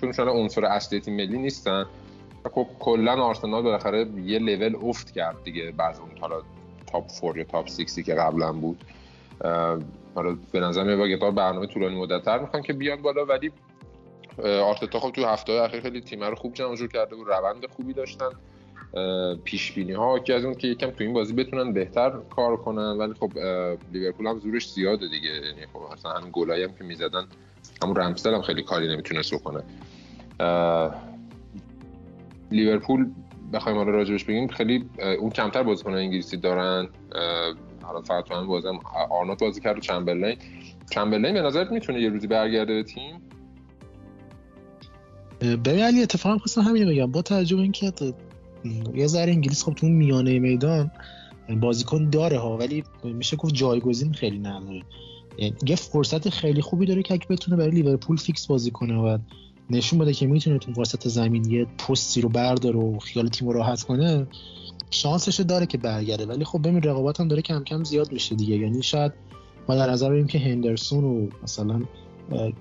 کدومشون 0.00 0.28
عنصر 0.28 0.64
اصلی 0.64 1.00
تیم 1.00 1.16
ملی 1.16 1.38
نیستن. 1.38 1.86
خب 2.54 2.66
کلا 2.80 3.12
آرسنال 3.12 3.62
بالاخره 3.62 4.06
یه 4.24 4.38
لول 4.38 4.76
افت 4.88 5.10
کرد 5.10 5.42
دیگه 5.44 5.72
بعد 5.76 5.96
اون 5.96 6.10
حالا 6.20 6.42
top 6.92 7.06
4 7.20 7.38
یا 7.38 7.44
top 7.44 7.68
6 7.68 8.02
که 8.06 8.14
قبلا 8.14 8.52
بود. 8.52 8.84
حالا 10.14 10.36
به 10.52 10.60
نظر 10.60 10.84
میاد 10.84 11.08
یه 11.08 11.16
برنامه 11.16 11.66
طولانی 11.66 11.96
مدت‌تر 11.96 12.38
می‌خوان 12.38 12.62
که 12.62 12.72
بیان 12.72 13.02
بالا 13.02 13.24
ولی 13.24 13.52
آرتتا 14.44 15.00
خب 15.00 15.10
تو 15.10 15.24
هفته 15.24 15.52
اخیر 15.52 15.80
خیلی 15.80 16.00
تیم 16.00 16.24
رو 16.24 16.34
خوب 16.34 16.54
جمع 16.54 16.76
کرده 16.76 17.16
بود 17.16 17.28
روند 17.28 17.66
خوبی 17.76 17.92
داشتن. 17.92 18.30
پیش 19.44 19.72
بینی 19.72 19.92
ها 19.92 20.18
که 20.18 20.34
از 20.34 20.44
اون 20.44 20.54
که 20.54 20.68
یکم 20.68 20.90
تو 20.90 21.04
این 21.04 21.12
بازی 21.12 21.32
بتونن 21.32 21.72
بهتر 21.72 22.12
کار 22.36 22.56
کنن 22.56 22.98
ولی 22.98 23.14
خب 23.20 23.32
لیورپول 23.92 24.26
هم 24.26 24.38
زورش 24.38 24.72
زیاده 24.72 25.08
دیگه. 25.08 25.28
یعنی 25.28 25.66
خب 25.72 25.92
مثلا 25.92 26.12
همین 26.12 26.30
گلایی 26.32 26.64
هم 26.64 26.72
که 26.72 26.84
می‌زدن 26.84 27.24
همون 27.82 27.96
رمسدل 27.96 28.34
هم 28.34 28.42
خیلی 28.42 28.62
کاری 28.62 28.88
نمی‌تونست 28.88 29.34
بکنه. 29.34 29.62
لیورپول 32.50 33.10
بخوایم 33.52 33.78
حالا 33.78 33.90
راجبش 33.90 34.24
بگیم 34.24 34.48
خیلی 34.48 34.84
اون 35.20 35.30
کمتر 35.30 35.62
بازیکن 35.62 35.94
انگلیسی 35.94 36.36
دارن. 36.36 36.88
حالا 37.82 38.00
فقط 38.02 38.28
بازی 38.28 38.68
هم 38.68 38.80
آرنولد 39.10 39.38
بازی 39.38 39.60
کرد 39.60 39.76
و 39.76 39.80
چمبرلین. 39.80 40.36
چمبرلین 40.90 41.34
به 41.34 41.42
نظرت 41.42 41.72
می‌تونه 41.72 42.00
یه 42.00 42.08
روزی 42.08 42.26
برگرده 42.26 42.74
به 42.74 42.82
تیم؟ 42.82 43.20
ببین 45.40 45.84
علی 45.84 46.02
اتفاقا 46.02 46.38
خواستم 46.38 46.60
همین 46.60 46.88
بگم. 46.88 47.12
با 47.12 47.22
توجه 47.22 47.56
به 47.56 47.62
اینکه 47.62 47.92
یه 48.94 49.06
ذره 49.06 49.32
انگلیس 49.32 49.64
خب 49.64 49.74
تو 49.74 49.86
میانه 49.86 50.38
میدان 50.38 50.90
بازیکن 51.60 52.10
داره 52.10 52.38
ها 52.38 52.56
ولی 52.56 52.84
میشه 53.04 53.36
گفت 53.36 53.54
جایگزین 53.54 54.12
خیلی 54.12 54.38
نداره 54.38 54.82
یعنی 55.38 55.54
یه 55.66 55.76
فرصت 55.76 56.28
خیلی 56.28 56.60
خوبی 56.60 56.86
داره 56.86 57.02
که 57.02 57.14
اگه 57.14 57.26
بتونه 57.30 57.56
برای 57.56 57.70
لیورپول 57.70 58.16
فیکس 58.16 58.46
بازی 58.46 58.70
کنه 58.70 58.96
و 58.96 59.18
نشون 59.70 59.98
بده 59.98 60.12
که 60.12 60.26
می‌تونه 60.26 60.58
تو 60.58 60.80
وسط 60.80 61.08
زمین 61.08 61.50
یه 61.50 61.64
پستی 61.64 62.20
رو 62.20 62.28
برداره 62.28 62.78
و 62.78 62.98
خیال 62.98 63.28
تیم 63.28 63.48
راحت 63.48 63.82
کنه 63.82 64.26
شانسش 64.90 65.40
داره 65.40 65.66
که 65.66 65.78
برگرده. 65.78 66.26
ولی 66.26 66.44
خب 66.44 66.68
ببین 66.68 66.82
رقابت 66.82 67.20
هم 67.20 67.28
داره 67.28 67.42
کم 67.42 67.64
کم 67.64 67.84
زیاد 67.84 68.12
میشه 68.12 68.34
دیگه. 68.34 68.56
یعنی 68.56 68.82
شاید 68.82 69.12
ما 69.68 69.74
در 69.74 69.90
نظر 69.90 70.08
بگیریم 70.08 70.26
که 70.26 70.38
هندرسون 70.38 71.04
و 71.04 71.28
مثلا 71.42 71.82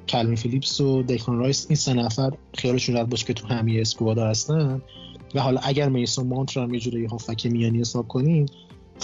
کلوین 0.08 0.36
فیلیپس 0.36 0.82
و 0.82 1.04
دکلان 1.04 1.40
رایس 1.40 1.66
این 1.70 1.76
سه 1.76 1.94
نفر 1.94 2.34
خیالشون 2.54 2.96
راحت 2.96 3.10
باشه 3.10 3.26
که 3.26 3.34
تو 3.34 3.48
همه 3.48 3.78
اسکواد 3.82 4.18
هستن. 4.18 4.82
و 5.36 5.40
حالا 5.40 5.62
اگر 5.64 5.90
میسون 5.90 6.28
مانت 6.28 6.58
رو 6.58 6.64
هم 6.64 6.74
یه 6.74 6.80
جوری 6.80 7.06
هافک 7.06 7.46
میانی 7.46 7.80
حساب 7.80 8.08
کنیم 8.08 8.46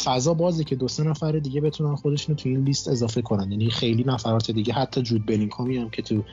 فضا 0.04 0.34
بازی 0.34 0.64
که 0.64 0.76
دو 0.76 0.88
سه 0.88 1.04
نفر 1.04 1.32
دیگه 1.32 1.62
بتونن 1.62 1.96
خودشون 1.96 2.36
تو 2.36 2.50
این 2.50 2.64
لیست 2.64 2.88
اضافه 2.88 3.22
کنن. 3.22 3.52
یعنی 3.52 3.70
خیلی 3.70 4.04
نفرات 4.04 4.52
دیگه 4.52 4.74
حتی 4.74 5.02
جود 5.02 5.26
بلینکامی 5.26 5.78
هم 5.78 5.90
که 5.90 6.02
تو 6.02 6.24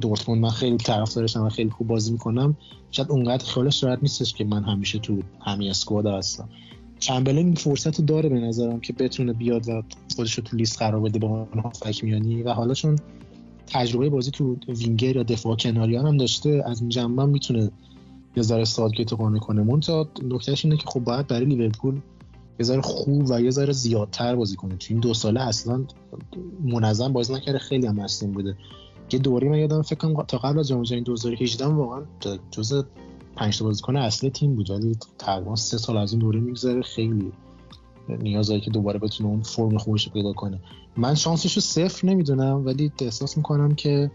دورتموند. 0.00 0.42
من 0.42 0.50
خیلی 0.50 0.76
طرفدارشم 0.76 1.42
و 1.42 1.48
خیلی 1.48 1.70
خوب 1.70 1.86
بازی 1.86 2.12
می‌کنم. 2.12 2.56
شاید 2.90 3.10
اونقدر 3.10 3.44
خیالش 3.44 3.84
راحت 3.84 3.98
نیستش 4.02 4.34
که 4.34 4.44
من 4.44 4.64
همیشه 4.64 4.98
تو 4.98 5.18
همه 5.40 5.66
اسکواد 5.66 6.06
هستم. 6.06 6.48
این 7.26 7.54
فرصت 7.54 8.00
رو 8.00 8.04
داره 8.04 8.28
به 8.28 8.40
نظرم 8.40 8.80
که 8.80 8.92
بتونه 8.92 9.32
بیاد 9.32 9.68
و 9.68 9.82
خودش 10.16 10.34
رو 10.34 10.44
تو 10.44 10.56
لیست 10.56 10.78
قرار 10.78 11.00
بده 11.00 11.18
با 11.18 11.28
اون 11.28 11.62
هافک 11.62 12.04
میانی. 12.04 12.42
و 12.42 12.52
حالا 12.52 12.74
چون 12.74 12.98
تجربه 13.66 14.08
بازی 14.08 14.30
تو 14.30 14.56
وینگر 14.68 15.16
یا 15.16 15.22
دفاع 15.22 15.56
کناریان 15.56 16.06
هم 16.06 16.16
داشته 16.16 16.62
از 16.66 16.88
جنبه 16.88 17.24
می‌تونه 17.24 17.70
یه 18.36 18.42
ذره 18.42 18.64
سادگیت 18.64 19.12
قانع 19.12 19.38
کنه. 19.38 19.62
منتها 19.62 20.08
نکتهش 20.22 20.64
اینه 20.64 20.76
که 20.76 20.84
خب 20.86 21.00
باید 21.00 21.26
برای 21.26 21.46
لیورپول 21.46 22.00
یه 22.58 22.66
ذره 22.66 22.80
خوب 22.80 23.30
و 23.30 23.40
یه 23.40 23.50
ذره 23.50 23.72
زیادتر 23.72 24.36
بازی 24.36 24.56
کنه. 24.56 24.76
تو 24.76 24.86
این 24.90 25.00
دو 25.00 25.14
ساله 25.14 25.40
اصلا 25.40 25.84
منظم 26.64 27.12
بازی 27.12 27.34
نکرده 27.34 27.58
خیلی 27.58 27.86
هم 27.86 28.06
بوده. 28.32 28.56
یه 29.12 29.18
دوری 29.18 29.48
من 29.48 29.58
یادم 29.58 29.82
فکر 29.82 29.98
کنم 29.98 30.22
تا 30.22 30.38
قبل 30.38 30.58
از 30.58 30.68
جام 30.68 30.82
جهانی 30.82 31.04
2018 31.04 31.64
هم 31.64 31.78
واقعا 31.78 32.02
جز 32.50 32.84
پنج 33.36 33.58
تا 33.58 33.64
بازیکن 33.64 33.96
اصلی 33.96 34.30
تیم 34.30 34.54
بود 34.54 34.70
ولی 34.70 34.96
تقریبا 35.18 35.56
سه 35.56 35.78
سال 35.78 35.96
از 35.96 36.12
این 36.12 36.20
دوره 36.20 36.40
میگذره. 36.40 36.82
خیلی 36.82 37.32
نیاز 38.08 38.48
داره 38.48 38.60
که 38.60 38.70
دوباره 38.70 38.98
بتونه 38.98 39.28
اون 39.28 39.42
فرم 39.42 39.78
خوبش 39.78 40.06
رو 40.06 40.12
پیدا 40.12 40.32
کنه. 40.32 40.60
من 40.96 41.14
شانسش 41.14 41.54
رو 41.54 41.60
صفر 41.60 42.06
نمی‌دونم 42.06 42.66
ولی 42.66 42.92
احساس 43.00 43.36
می‌کنم 43.36 43.74
که 43.74 44.10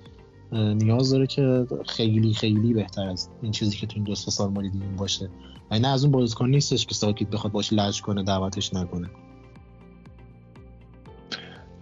نیاز 0.52 1.10
داره 1.12 1.28
که 1.28 1.68
خیلی 1.86 2.34
خیلی 2.34 2.74
بهتر 2.74 3.10
از 3.10 3.30
این 3.42 3.52
چیزی 3.52 3.78
که 3.78 3.88
تو 3.88 3.94
این 3.96 4.04
دو 4.04 4.16
سال 4.16 4.50
ما 4.52 4.62
دیدیم 4.62 4.96
باشه. 4.98 5.30
و 5.72 5.80
نه 5.80 5.88
از 5.88 6.04
اون 6.04 6.12
بازیکن 6.12 6.50
نیستش 6.50 6.86
که 6.86 6.96
ساکت 6.96 7.30
بخواد 7.30 7.54
باش 7.54 7.74
لج 7.74 8.02
کنه 8.02 8.24
دعوتش 8.24 8.74
نکنه. 8.74 9.10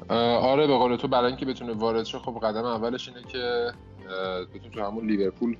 آره 0.09 0.67
به 0.67 0.77
قول 0.77 0.95
تو 0.95 1.07
برای 1.07 1.27
اینکه 1.27 1.45
بتونه 1.45 1.73
وارد 1.73 2.03
شه 2.03 2.19
خب 2.19 2.39
قدم 2.43 2.65
اولش 2.65 3.07
اینه 3.07 3.21
که 3.27 3.71
بتونه 4.55 4.73
تو 4.73 4.83
همون 4.83 5.05
لیورپول 5.05 5.55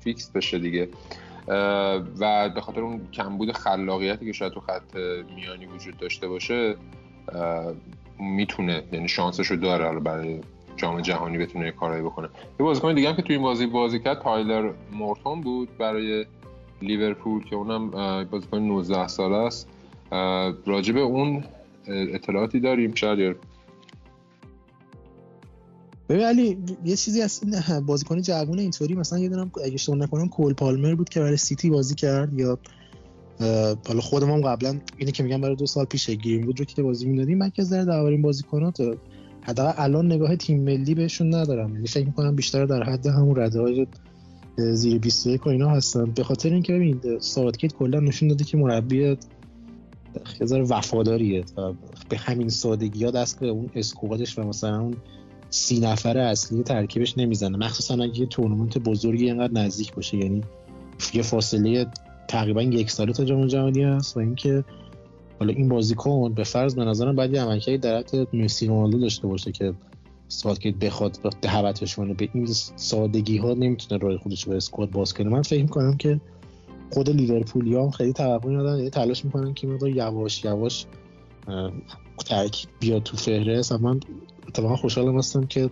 فیکس 0.00 0.30
بشه 0.30 0.58
دیگه. 0.58 0.88
و 2.18 2.48
به 2.54 2.60
خاطر 2.60 2.80
اون 2.80 3.08
کمبود 3.12 3.52
خلاقیتی 3.52 4.26
که 4.26 4.32
شاید 4.32 4.52
تو 4.52 4.60
خط 4.60 4.96
میانی 5.36 5.66
وجود 5.66 5.96
داشته 5.96 6.28
باشه 6.28 6.76
می‌تونه 8.18 8.82
یعنی 8.92 9.08
شانسش 9.08 9.46
رو 9.46 9.56
داره 9.56 10.00
برای 10.00 10.40
جام 10.76 11.00
جهانی 11.00 11.38
بتونه 11.38 11.70
کارایی 11.70 12.02
بکنه. 12.02 12.28
یه 12.60 12.66
بازیکن 12.66 12.94
دیگه 12.94 13.08
هم 13.08 13.16
که 13.16 13.22
تو 13.22 13.32
این 13.32 13.42
بازی 13.42 13.66
بازی 13.66 14.00
کرد 14.00 14.22
تایلر 14.22 14.70
مورتون 14.92 15.40
بود 15.40 15.78
برای 15.78 16.26
لیورپول 16.82 17.44
که 17.44 17.56
اونم 17.56 17.90
بازیکن 18.30 18.58
19 18.58 19.08
ساله 19.08 19.36
است. 19.36 19.68
به 20.94 21.00
اون 21.00 21.44
اطلاعاتی 21.86 22.60
داریم. 22.60 22.94
شاید 22.94 23.36
ببین 26.08 26.24
علی 26.24 26.58
یه 26.84 26.96
چیزی 26.96 27.22
از 27.22 27.40
این 27.42 27.80
بازیکن 27.80 28.22
جوون 28.22 28.58
اینطوری 28.58 28.94
مثلا 28.94 29.18
یه 29.18 29.28
دونم 29.28 29.50
اگه 29.64 29.74
اشتباه 29.74 29.98
نکنم 29.98 30.28
کول 30.28 30.52
پالمر 30.52 30.94
بود 30.94 31.08
که 31.08 31.20
برای 31.20 31.36
سیتی 31.36 31.70
بازی 31.70 31.94
کرد 31.94 32.38
یا 32.38 32.58
حالا 33.86 34.00
خودم 34.00 34.30
هم 34.30 34.40
قبلا 34.40 34.80
اینه 34.98 35.12
که 35.12 35.22
میگم 35.22 35.40
برای 35.40 35.56
دو 35.56 35.66
سال 35.66 35.84
پیش 35.84 36.10
گرین 36.10 36.40
بود 36.40 36.58
رو 36.58 36.64
که 36.64 36.82
بازی 36.82 37.06
می‌دادیم 37.06 37.38
من 37.38 37.50
که 37.50 37.62
نظر 37.62 37.84
درباره 37.84 38.12
این 38.12 38.22
بازیکنات 38.22 38.98
حداقل 39.42 39.72
الان 39.76 40.06
نگاه 40.06 40.36
تیم 40.36 40.62
ملی 40.62 40.94
بهشون 40.94 41.34
ندارم. 41.34 41.74
یعنی 41.74 41.86
فکر 41.86 42.06
می‌کنم 42.06 42.36
بیشتر 42.36 42.66
در 42.66 42.82
حد 42.82 43.06
همون 43.06 43.36
رده 43.36 43.60
های 43.60 43.86
زیر 44.56 44.98
21 44.98 45.46
و 45.46 45.50
اینا 45.50 45.68
هستن. 45.68 46.04
به 46.04 46.24
خاطر 46.24 46.52
اینکه 46.52 46.72
ببین 46.72 47.00
ساوتکیت 47.20 47.72
کلا 47.72 48.00
نشون 48.00 48.28
داده 48.28 48.44
که 48.44 48.56
مربی 48.56 49.16
ذره 50.44 50.62
وفاداریه. 50.62 51.44
به 52.08 52.16
همین 52.16 52.48
سادگی 52.48 53.04
ها 53.04 53.10
دست 53.10 53.40
به 53.40 53.46
اون 53.46 53.70
اسکوادش 53.74 54.38
و 54.38 54.42
مثلا 54.42 54.80
اون 54.80 54.94
سی 55.54 55.80
نفر 55.80 56.18
اصلی 56.18 56.62
ترکیبش 56.62 57.18
نمی‌زنه. 57.18 57.58
مخصوصا 57.58 57.94
اگه 57.94 58.20
یه 58.20 58.26
تورنمنت 58.26 58.78
بزرگی 58.78 59.24
اینقدر 59.24 59.52
نزدیک 59.52 59.94
باشه. 59.94 60.16
یعنی 60.16 60.42
یه 61.14 61.22
فاصله 61.22 61.86
تقریبا 62.28 62.62
یک 62.62 62.90
ساله 62.90 63.12
تا 63.12 63.24
جام 63.24 63.46
جهانی 63.46 63.82
هست 63.82 64.16
و 64.16 64.20
اینکه 64.20 64.64
حالا 65.38 65.52
این 65.52 65.68
بازیکن 65.68 66.32
به 66.34 66.44
فرض 66.44 66.74
به 66.74 66.84
نظرم 66.84 67.16
باید 67.16 67.34
یه 67.34 67.42
عملکردی 67.42 67.78
در 67.78 67.98
حد 67.98 68.36
مسی 68.36 68.66
رونالدو 68.66 68.98
داشته 68.98 69.26
باشه 69.26 69.52
که 69.52 69.74
ساکت 70.28 70.74
بخواد 70.74 71.18
دعوتش 71.42 71.96
کنه 71.96 72.14
به 72.14 72.28
این 72.34 72.46
سادگی 72.76 73.36
ها 73.36 73.54
نمی‌تونه 73.54 74.02
راه 74.02 74.18
خودش 74.18 74.46
به 74.46 74.56
اسکواد 74.56 74.90
باز 74.90 75.14
کنه. 75.14 75.28
من 75.28 75.42
فکر 75.42 75.62
می‌کنم 75.62 75.96
که 75.96 76.20
خود 76.92 77.10
لیورپولی 77.10 77.76
هم 77.76 77.90
خیلی 77.90 78.12
توقع 78.12 78.50
ندارن. 78.50 78.76
یعنی 78.76 78.90
تلاش 78.90 79.24
می‌کنن 79.24 79.54
که 79.54 79.66
مقدار 79.66 79.90
یواش 79.90 80.44
یواش 80.44 80.86
ترکیب 82.26 82.70
بیاد 82.80 83.02
تو 83.02 83.16
فهرست. 83.16 83.72
من 83.72 84.00
اتفاقا 84.48 84.76
خوشحالم 84.76 85.18
هستم 85.18 85.46
که 85.46 85.70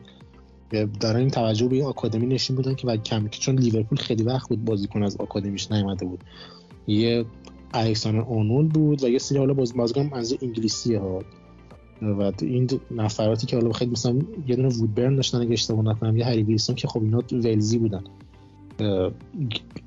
دارن 1.01 1.17
این 1.17 1.31
توجه 1.31 1.69
به 1.69 1.85
آکادمی 1.85 2.27
نشین 2.27 2.57
بودن 2.57 2.75
که 2.75 2.87
و 2.87 2.97
کم 2.97 3.29
چون 3.29 3.59
لیورپول 3.59 3.99
خیلی 3.99 4.23
وقت 4.23 4.49
بود 4.49 4.65
بازیکن 4.65 5.03
از 5.03 5.17
آکادمیش 5.17 5.73
نیومده 5.73 6.07
بود. 6.07 6.25
یه 6.87 7.25
الکساندر 7.75 8.21
اونول 8.21 8.69
بود 8.69 9.05
و 9.05 9.09
یه 9.09 9.19
سری 9.19 9.39
حالا 9.39 9.55
باز 9.55 9.75
بازیکن 9.75 10.11
از 10.13 10.37
انگلیسی 10.43 10.95
ها. 10.95 11.23
و 12.03 12.33
این 12.43 12.69
نفراتی 12.91 13.47
که 13.47 13.57
حالا 13.57 13.73
خیلی 13.73 13.91
مثلا 13.91 14.19
یه 14.49 14.57
دونه 14.57 14.69
وودبرن 14.69 15.17
داشتن 15.17 15.41
اگه 15.41 15.53
اشتباه 15.53 15.85
نکنم 15.85 16.17
یه 16.17 16.25
هری 16.25 16.43
ویلسون 16.43 16.77
که 16.77 16.89
خب 16.89 17.03
اینا 17.03 17.23
ولزی 17.33 17.79
بودن. 17.79 18.05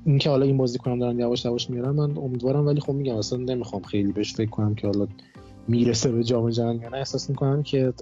این 0.04 0.18
که 0.18 0.30
حالا 0.30 0.46
این 0.46 0.56
بازیکنان 0.56 0.98
دارن 0.98 1.18
یواش 1.18 1.44
یواش 1.44 1.70
میارن 1.70 1.90
من 1.90 2.18
امیدوارم 2.18 2.66
ولی 2.66 2.80
خب 2.80 2.92
میگم 2.92 3.16
اصلا 3.16 3.38
نمی‌خوام 3.38 3.82
خیلی 3.82 4.12
بهش 4.12 4.34
فکر 4.34 4.50
کنم 4.50 4.74
که 4.74 4.86
حالا 4.86 5.06
می‌رسه 5.68 6.12
به 6.12 6.24
جام 6.24 6.50
جهانی 6.50 6.78
نه. 6.78 6.94
احساس 6.94 7.30
می‌کنم 7.30 7.62
که 7.62 7.92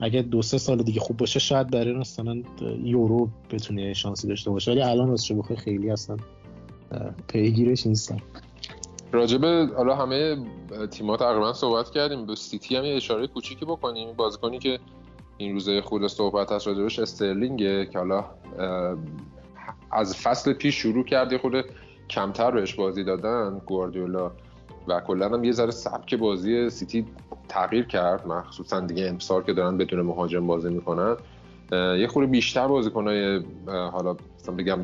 اگه 0.00 0.22
دو 0.22 0.42
سه 0.42 0.58
سال 0.58 0.82
دیگه 0.82 1.00
خوب 1.00 1.16
باشه 1.16 1.38
شاید 1.38 1.70
برای 1.70 1.92
مثلا 1.92 2.42
یورو 2.82 3.28
بتونه 3.50 3.92
شانسی 3.92 4.28
داشته 4.28 4.50
باشه. 4.50 4.70
ولی 4.70 4.82
الان 4.82 5.10
از 5.10 5.32
بخوای 5.32 5.58
خیلی 5.58 5.90
اصلا 5.90 6.16
پیگیرش 7.28 7.86
نیستم. 7.86 8.16
راجبه 9.12 9.68
حالا 9.76 9.96
همه 9.96 10.36
تیم‌ها 10.90 11.16
تقریبا 11.16 11.52
صحبت 11.52 11.90
کردیم. 11.90 12.26
به 12.26 12.34
سیتی 12.34 12.76
هم 12.76 12.84
یه 12.84 12.96
اشاره 12.96 13.26
کوچیکی 13.26 13.64
بکنیم. 13.64 14.12
بازیکنی 14.12 14.58
که 14.58 14.78
این 15.36 15.52
روزه 15.52 15.80
خود 15.80 16.06
صحبت 16.06 16.52
هست 16.52 16.66
راجبش 16.66 16.98
استرلینگه 16.98 17.86
که 17.86 17.98
حالا 17.98 18.24
از 19.90 20.16
فصل 20.16 20.52
پیش 20.52 20.74
شروع 20.74 21.04
کرده 21.04 21.38
خورده 21.38 21.52
کمتر 22.10 22.50
بهش 22.50 22.74
بازی 22.74 23.04
دادن. 23.04 23.60
گواردیولا 23.66 24.32
و 24.88 25.00
کلا 25.00 25.28
هم 25.28 25.44
یه 25.44 25.52
ذره 25.52 25.70
سبک 25.70 26.14
بازی 26.14 26.70
سیتی 26.70 27.06
تغییر 27.50 27.86
کرد 27.86 28.26
مخصوصا 28.26 28.80
دیگه 28.80 29.08
امسال 29.08 29.42
که 29.42 29.52
دارن 29.52 29.76
بدون 29.76 30.00
مهاجم 30.00 30.46
بازی 30.46 30.68
می‌کنن. 30.68 31.16
یه 31.72 32.06
خورده 32.06 32.30
بیشتر 32.30 32.68
بازیکنای 32.68 33.42
حالا 33.66 34.16
مثلا 34.40 34.54
بگم 34.54 34.78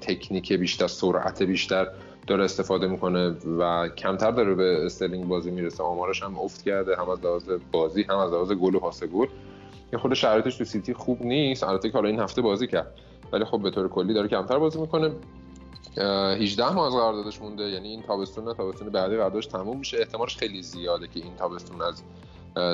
تکنیک 0.00 0.52
بیشتر 0.52 0.86
سرعت 0.86 1.42
بیشتر 1.42 1.88
داره 2.26 2.44
استفاده 2.44 2.86
می‌کنه 2.86 3.34
و 3.58 3.88
کمتر 3.88 4.30
داره 4.30 4.54
به 4.54 4.86
استرلینگ 4.86 5.28
بازی 5.28 5.50
می‌رسه. 5.50 5.82
آمارش 5.82 6.22
هم 6.22 6.38
افت 6.38 6.62
کرده 6.62 6.96
هم 6.96 7.08
از 7.08 7.24
لحاظ 7.24 7.50
بازی 7.72 8.02
هم 8.02 8.16
از 8.16 8.32
لحاظ 8.32 8.52
گل 8.52 8.74
و 8.74 8.78
پاس 8.78 9.04
گل. 9.04 9.26
یه 9.92 9.98
خورده 9.98 10.14
شرایطش 10.14 10.56
تو 10.56 10.64
سیتی 10.64 10.94
خوب 10.94 11.22
نیست. 11.22 11.64
البته 11.64 11.88
که 11.88 11.94
حالا 11.94 12.08
این 12.08 12.20
هفته 12.20 12.42
بازی 12.42 12.66
کرد. 12.66 12.94
ولی 13.32 13.44
خب 13.44 13.62
به 13.62 13.70
طور 13.70 13.88
کلی 13.88 14.14
داره 14.14 14.28
کمتر 14.28 14.58
بازی 14.58 14.80
می‌کنه. 14.80 15.10
18 15.96 16.72
ماه 16.72 16.86
از 16.86 16.92
قراردادش 16.92 17.42
مونده. 17.42 17.62
یعنی 17.62 17.88
این 17.88 18.02
تابستون 18.02 18.54
تابستون 18.54 18.88
بعدی 18.88 19.16
قراردادش 19.16 19.46
تموم 19.46 19.78
میشه. 19.78 19.98
احتمالش 19.98 20.36
خیلی 20.36 20.62
زیاده 20.62 21.06
که 21.06 21.20
این 21.20 21.36
تابستون 21.36 21.82
از 21.82 22.02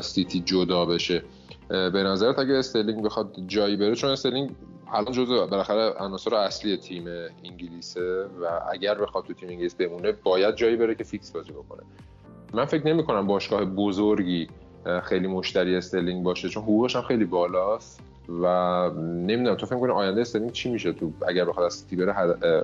سیتی 0.04 0.40
جدا 0.40 0.84
بشه. 0.84 1.22
به 1.68 2.02
نظرت 2.02 2.38
اگه 2.38 2.54
استرلینگ 2.54 3.02
بخواد 3.02 3.36
جایی 3.46 3.76
بره 3.76 3.94
چون 3.94 4.10
استرلینگ 4.10 4.50
الان 4.92 5.12
جزء 5.12 5.46
بالاخره 5.46 5.94
عناصر 5.98 6.34
اصلی 6.34 6.76
تیم 6.76 7.04
انگلیسه 7.44 8.24
و 8.42 8.60
اگر 8.72 8.94
بخواد 8.94 9.24
تو 9.24 9.32
تیم 9.32 9.48
انگلیس 9.48 9.74
بمونه 9.74 10.12
باید 10.12 10.56
جایی 10.56 10.76
بره 10.76 10.94
که 10.94 11.04
فیکس 11.04 11.32
بازی 11.32 11.52
بکنه. 11.52 11.82
من 12.54 12.64
فکر 12.64 12.86
نمی 12.86 13.04
کنم 13.04 13.26
باشگاه 13.26 13.64
بزرگی 13.64 14.48
خیلی 15.02 15.26
مشتری 15.26 15.76
استرلینگ 15.76 16.22
باشه 16.22 16.48
چون 16.48 16.62
حقوقش 16.62 16.96
هم 16.96 17.02
خیلی 17.02 17.24
بالاست. 17.24 18.00
و 18.42 18.90
نمی‌دونم 19.00 19.54
تو 19.54 19.66
فکر 19.66 19.78
کنی 19.78 19.92
آینده 19.92 20.20
استرلینگ 20.20 20.52
چی 20.52 20.70
میشه؟ 20.70 20.92
تو 20.92 21.12
اگر 21.28 21.44
بخواد 21.44 21.66
از 21.66 21.74
سیتی 21.74 21.96
بره 21.96 22.14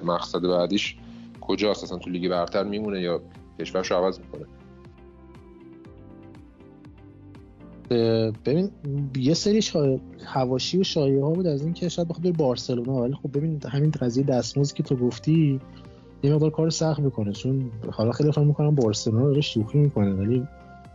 مقصد 0.04 0.40
بعدیش 0.40 0.96
کجاست؟ 1.40 1.84
اصلا 1.84 1.98
تو 1.98 2.10
لیگ 2.10 2.30
برتر 2.30 2.64
میمونه 2.64 3.00
یا 3.00 3.20
کشورش 3.60 3.92
عوض 3.92 4.18
می‌کنه؟ 4.18 4.46
ببین 8.44 8.70
یه 9.16 9.34
سری 9.34 9.62
شای... 9.62 10.00
حواشی 10.24 10.78
و 10.78 10.82
شایعه 10.82 11.24
ها 11.24 11.30
بود 11.30 11.46
از 11.46 11.62
این 11.62 11.72
که 11.72 11.88
شاید 11.88 12.08
بخواد 12.08 12.36
بارسلونا 12.36 12.92
ولی 12.92 13.14
خب 13.14 13.38
ببین 13.38 13.60
همین 13.68 13.90
قضیه 13.90 14.24
دستمزد 14.24 14.74
که 14.74 14.82
تو 14.82 14.96
گفتی 14.96 15.60
یه 16.22 16.34
مقدار 16.34 16.50
کار 16.50 16.70
سخت 16.70 17.00
می‌کنه. 17.00 17.32
چون 17.32 17.70
حالا 17.90 18.12
خیلی 18.12 18.32
فکر 18.32 18.40
می‌کنم 18.40 18.74
بارسلونا 18.74 19.28
داره 19.28 19.40
شوخی 19.40 19.78
می‌کنه 19.78 20.12
ولی 20.12 20.46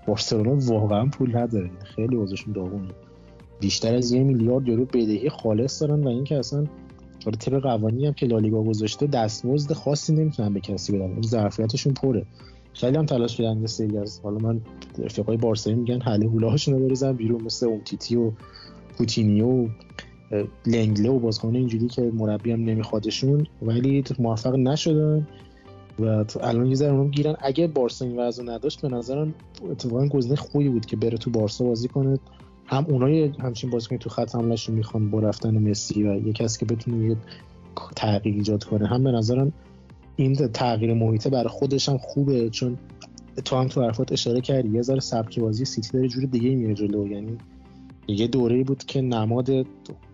بارسلونا 0.08 0.56
واقعا 0.74 1.06
پول 1.06 1.38
نداره. 1.38 1.70
خیلی 1.96 2.16
وضعشون 2.16 2.54
داغونه. 2.54 2.88
بیشتر 3.62 3.96
از 3.96 4.12
یه 4.12 4.24
میلیارد 4.24 4.68
یورو 4.68 4.86
بدهی 4.86 5.30
خالص 5.30 5.82
دارن 5.82 6.04
و 6.04 6.08
اینکه 6.08 6.40
اصلا 6.40 6.66
حالا 7.26 7.38
طبق 7.38 7.62
قوانینی 7.62 8.06
هم 8.06 8.14
که 8.14 8.26
لالیگا 8.26 8.64
گذاشته 8.64 9.08
دستمزد 9.08 9.74
خاصی 9.74 10.14
نمی‌تونن 10.14 10.54
به 10.54 10.60
کسی 10.60 10.98
بدن. 10.98 11.22
ظرفیتشون 11.22 11.94
پره. 11.94 12.26
خیلی 12.74 12.98
هم 12.98 13.06
تلاش 13.06 13.38
کردن 13.38 13.66
سری 13.66 13.98
از 13.98 14.20
حالا 14.24 14.38
من 14.38 14.62
رفیقای 14.98 15.38
بارسایی 15.38 15.76
میگن 15.76 16.02
حله 16.02 16.28
هولاشون 16.28 16.74
رو 16.74 16.86
بریزن 16.86 17.14
بیرون 17.14 17.44
مثل 17.44 17.66
اومتیتی 17.66 18.16
و 18.16 18.32
پوتینیو 18.98 19.48
و 19.48 19.68
لنگله 20.66 21.10
و 21.10 21.20
بازیکن 21.20 21.56
اینجوری 21.56 21.88
که 21.88 22.02
مربی 22.02 22.52
هم 22.52 22.64
نمیخوادشون 22.64 23.48
ولی 23.62 24.04
موفق 24.20 24.56
نشدن 24.56 25.28
و 26.00 26.26
الان 26.42 26.66
یه 26.66 26.76
ذره 26.76 27.08
گیرن. 27.08 27.36
اگه 27.40 27.68
بارسا 27.68 28.06
این 28.06 28.20
وضع 28.20 28.44
نداشت 28.44 28.82
به 28.82 28.90
نظرم 28.90 29.34
اتفاقا 29.72 30.08
گزینه 30.08 30.36
خوبی 30.36 30.70
بود 30.70 30.86
که 30.86 30.96
بره 30.96 31.18
تو 31.18 31.32
بارسا 31.32 31.66
بازی 31.66 31.88
کنه. 31.88 32.20
هم 32.72 32.86
اونای 32.90 33.24
همچین 33.40 33.70
بازیکن 33.70 33.98
تو 33.98 34.10
خط 34.10 34.36
حملهشون 34.36 34.76
می‌خوان 34.76 35.10
با 35.10 35.20
رفتن 35.20 35.70
مسی 35.70 36.04
و 36.04 36.28
یه 36.28 36.34
کسی 36.34 36.60
که 36.60 36.76
بتونه 36.76 37.10
یه 37.10 37.18
تغییر 37.96 38.36
ایجاد 38.36 38.64
کنه 38.64 38.88
هم 38.88 39.04
به 39.04 39.12
نظرم 39.12 39.54
این 40.16 40.36
تغییر 40.36 40.94
محیطه 40.94 41.30
برای 41.30 41.48
خودش 41.48 41.90
هم 41.90 41.98
خوبه 41.98 42.50
چون 42.50 42.78
تو 43.46 43.56
هم 43.56 43.68
تو 43.68 43.84
حرفات 43.84 44.12
اشاره 44.12 44.42
کردی 44.42 44.70
یه 44.70 44.82
ذره 44.82 45.00
سبک 45.00 45.40
بازی 45.40 45.66
سیتی 45.66 45.90
داره 45.94 46.08
جور 46.08 46.24
دیگه 46.24 46.56
میره 46.56 46.74
جلو 46.74 47.08
یعنی 47.08 47.38
یه 48.08 48.28
دوره 48.28 48.64
بود 48.64 48.84
که 48.84 49.02
نماد 49.02 49.50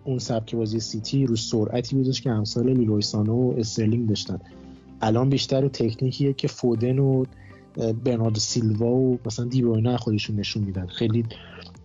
اون 0.04 0.20
سبک 0.20 0.56
بازی 0.56 0.80
سیتی 0.80 1.26
رو 1.26 1.36
سرعتی 1.36 1.96
بودش 1.96 2.22
که 2.22 2.30
امثال 2.30 2.70
لیروی 2.70 3.10
سانه 3.10 3.34
و 3.34 3.54
استرلینگ 3.58 4.10
داشتن. 4.10 4.40
الان 5.02 5.30
بیشتر 5.30 5.62
رو 5.62 5.70
تکنیکیه 5.70 6.34
که 6.34 6.48
فودن 6.48 7.00
و 7.00 7.26
برناردو 8.04 8.40
سیلوا 8.40 8.88
و 8.88 9.20
مثلا 9.26 9.46
دی‌بروینه 9.46 9.98
خودشون 9.98 10.36
نشون 10.36 10.64
میدن. 10.64 10.88
خیلی 10.88 11.26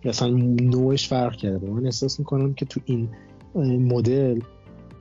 مثلا 0.05 0.29
نوعش 0.61 1.07
فرق 1.07 1.35
کرده. 1.35 1.69
من 1.69 1.85
احساس 1.85 2.19
می‌کنم 2.19 2.53
که 2.53 2.65
تو 2.65 2.79
این 2.85 3.09
مدل 3.79 4.39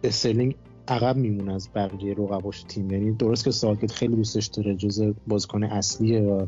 استرلینگ 0.04 0.54
عقب 0.88 1.16
میمونه 1.16 1.54
از 1.54 1.68
بقیه 1.74 2.14
رقباش 2.14 2.62
تیم. 2.62 2.90
یعنی 2.90 3.12
درست 3.12 3.44
که 3.44 3.50
ساوتگیت 3.50 3.92
خیلی 3.92 4.16
دوستش 4.16 4.46
داره 4.46 4.74
جز 4.74 5.12
بازیکن 5.26 5.64
اصلیه 5.64 6.20
و 6.20 6.46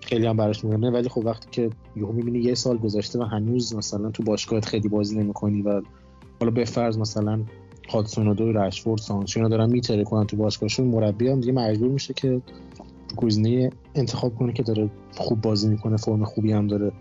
خیلی 0.00 0.26
هم 0.26 0.36
براش 0.36 0.64
مهمه 0.64 0.90
ولی 0.90 1.08
خب 1.08 1.26
وقتی 1.26 1.48
که 1.50 1.70
یهو 1.96 2.12
می‌بینی 2.12 2.38
یه 2.38 2.54
سال 2.54 2.78
گذشته 2.78 3.18
و 3.18 3.22
هنوز 3.22 3.74
مثلا 3.74 4.10
تو 4.10 4.22
باشگاهت 4.22 4.64
خیلی 4.64 4.88
بازی 4.88 5.18
نمی‌کنی 5.18 5.62
و 5.62 5.82
حالا 6.40 6.50
به 6.52 6.64
فرض 6.64 6.98
مثلا 6.98 7.40
هادسون 7.88 8.28
و 8.28 8.52
رشفورد 8.52 9.00
سانچو 9.00 9.48
دارن 9.48 9.70
میتره 9.70 10.04
کنن 10.04 10.26
تو 10.26 10.36
باشگاهشون 10.36 10.86
مربی 10.86 11.28
هم 11.28 11.40
دیگه 11.40 11.52
مجبور 11.52 11.88
میشه 11.88 12.14
که 12.14 12.42
گزینه 13.16 13.70
انتخاب 13.94 14.34
کنه 14.34 14.52
که 14.52 14.62
داره 14.62 14.90
خوب 15.16 15.40
بازی 15.40 15.68
می‌کنه 15.68 15.96
فرم 15.96 16.24
خوبی 16.24 16.52
هم 16.52 16.66
داره. 16.66 16.92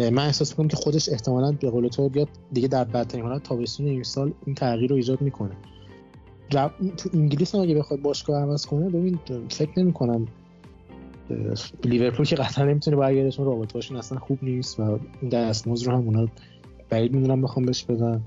من 0.00 0.18
احساس 0.18 0.50
می‌کنم 0.50 0.68
که 0.68 0.76
خودش 0.76 1.08
احتمالا 1.08 1.52
به 1.52 1.70
قول 1.70 1.88
تو 1.88 2.08
بیاد 2.08 2.28
دیگه 2.52 2.68
در 2.68 2.84
بدترین 2.84 3.24
حالت 3.24 3.42
تابستون 3.42 3.86
این 3.86 4.02
سال 4.02 4.32
این 4.46 4.54
تغییر 4.54 4.90
رو 4.90 4.96
ایجاد 4.96 5.20
می‌کنه. 5.20 5.56
تو 6.96 7.10
انگلیس 7.14 7.54
هم 7.54 7.60
اگه 7.60 7.74
بخواد 7.74 8.00
باشگاه 8.00 8.42
عوض 8.42 8.66
کنه 8.66 8.88
ببین 8.88 9.18
فکر 9.50 9.70
نمی 9.80 9.92
کنم 9.92 10.26
لیورپول 11.84 12.26
که 12.26 12.36
قطعا 12.36 12.64
نمی‌تونه 12.64 12.96
برگردشون 12.96 13.46
رابطه‌هاشون 13.46 13.96
اصلا 13.96 14.18
خوب 14.18 14.38
نیست 14.42 14.80
و 14.80 14.98
این 15.20 15.28
دستمزد 15.30 15.86
رو 15.86 15.92
هم 15.92 15.98
اونا 15.98 16.28
بعید 16.90 17.14
می‌دونم 17.14 17.42
بخوام 17.42 17.66
بهش 17.66 17.84
بدن. 17.84 18.22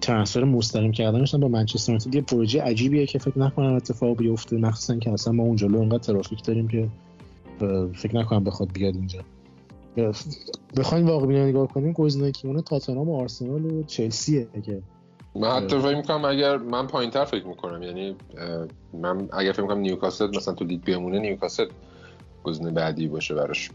ترانسفر 0.00 0.44
مستقیم 0.44 0.92
کردنش 0.92 1.34
با 1.34 1.48
منچستر 1.48 1.92
یونایتد 1.92 2.14
یه 2.14 2.20
پروژه 2.20 2.62
عجیبیه 2.62 3.06
که 3.06 3.18
فکر 3.18 3.38
نکنم 3.38 3.74
اتفاق 3.74 4.16
بیفته 4.16 4.56
مخصوصا 4.56 4.96
که 4.96 5.10
اصلا 5.10 5.32
ما 5.32 5.42
اون 5.42 5.56
جلو 5.56 5.80
انقدر 5.80 5.98
ترافیک 5.98 6.44
داریم 6.44 6.68
که 6.68 6.88
فکر 7.94 8.16
نکنم 8.16 8.44
بخواد 8.44 8.72
بیاد 8.72 8.94
اینجا. 8.94 9.20
بخوایم 10.76 11.06
واقعا 11.06 11.46
نگاه 11.46 11.68
کنیم 11.68 11.92
گزینه‌ای 11.92 12.32
که 12.32 12.48
اون 12.48 12.60
تاتنهام 12.60 13.08
و 13.08 13.16
آرسنال 13.16 13.64
و 13.64 13.82
چلسیه 13.82 14.48
که. 14.66 14.82
من 15.34 15.48
حتی 15.48 15.78
فکر 15.78 15.96
می‌کنم 15.96 16.24
اگر 16.24 16.56
من 16.56 16.86
پایین 16.86 17.10
تر 17.10 17.24
فکر 17.24 17.46
می‌کنم 17.46 17.82
یعنی 17.82 18.16
من 18.92 19.28
اگر 19.32 19.52
فکر 19.52 19.62
می‌کنم 19.62 19.78
نیوکاسل 19.78 20.36
مثلا 20.36 20.54
تو 20.54 20.64
لیگ 20.64 20.84
بمونه 20.84 21.18
نیوکاسل 21.18 21.66
گزینه 22.44 22.70
بعدی 22.70 23.08
باشه 23.08 23.34
براش. 23.34 23.70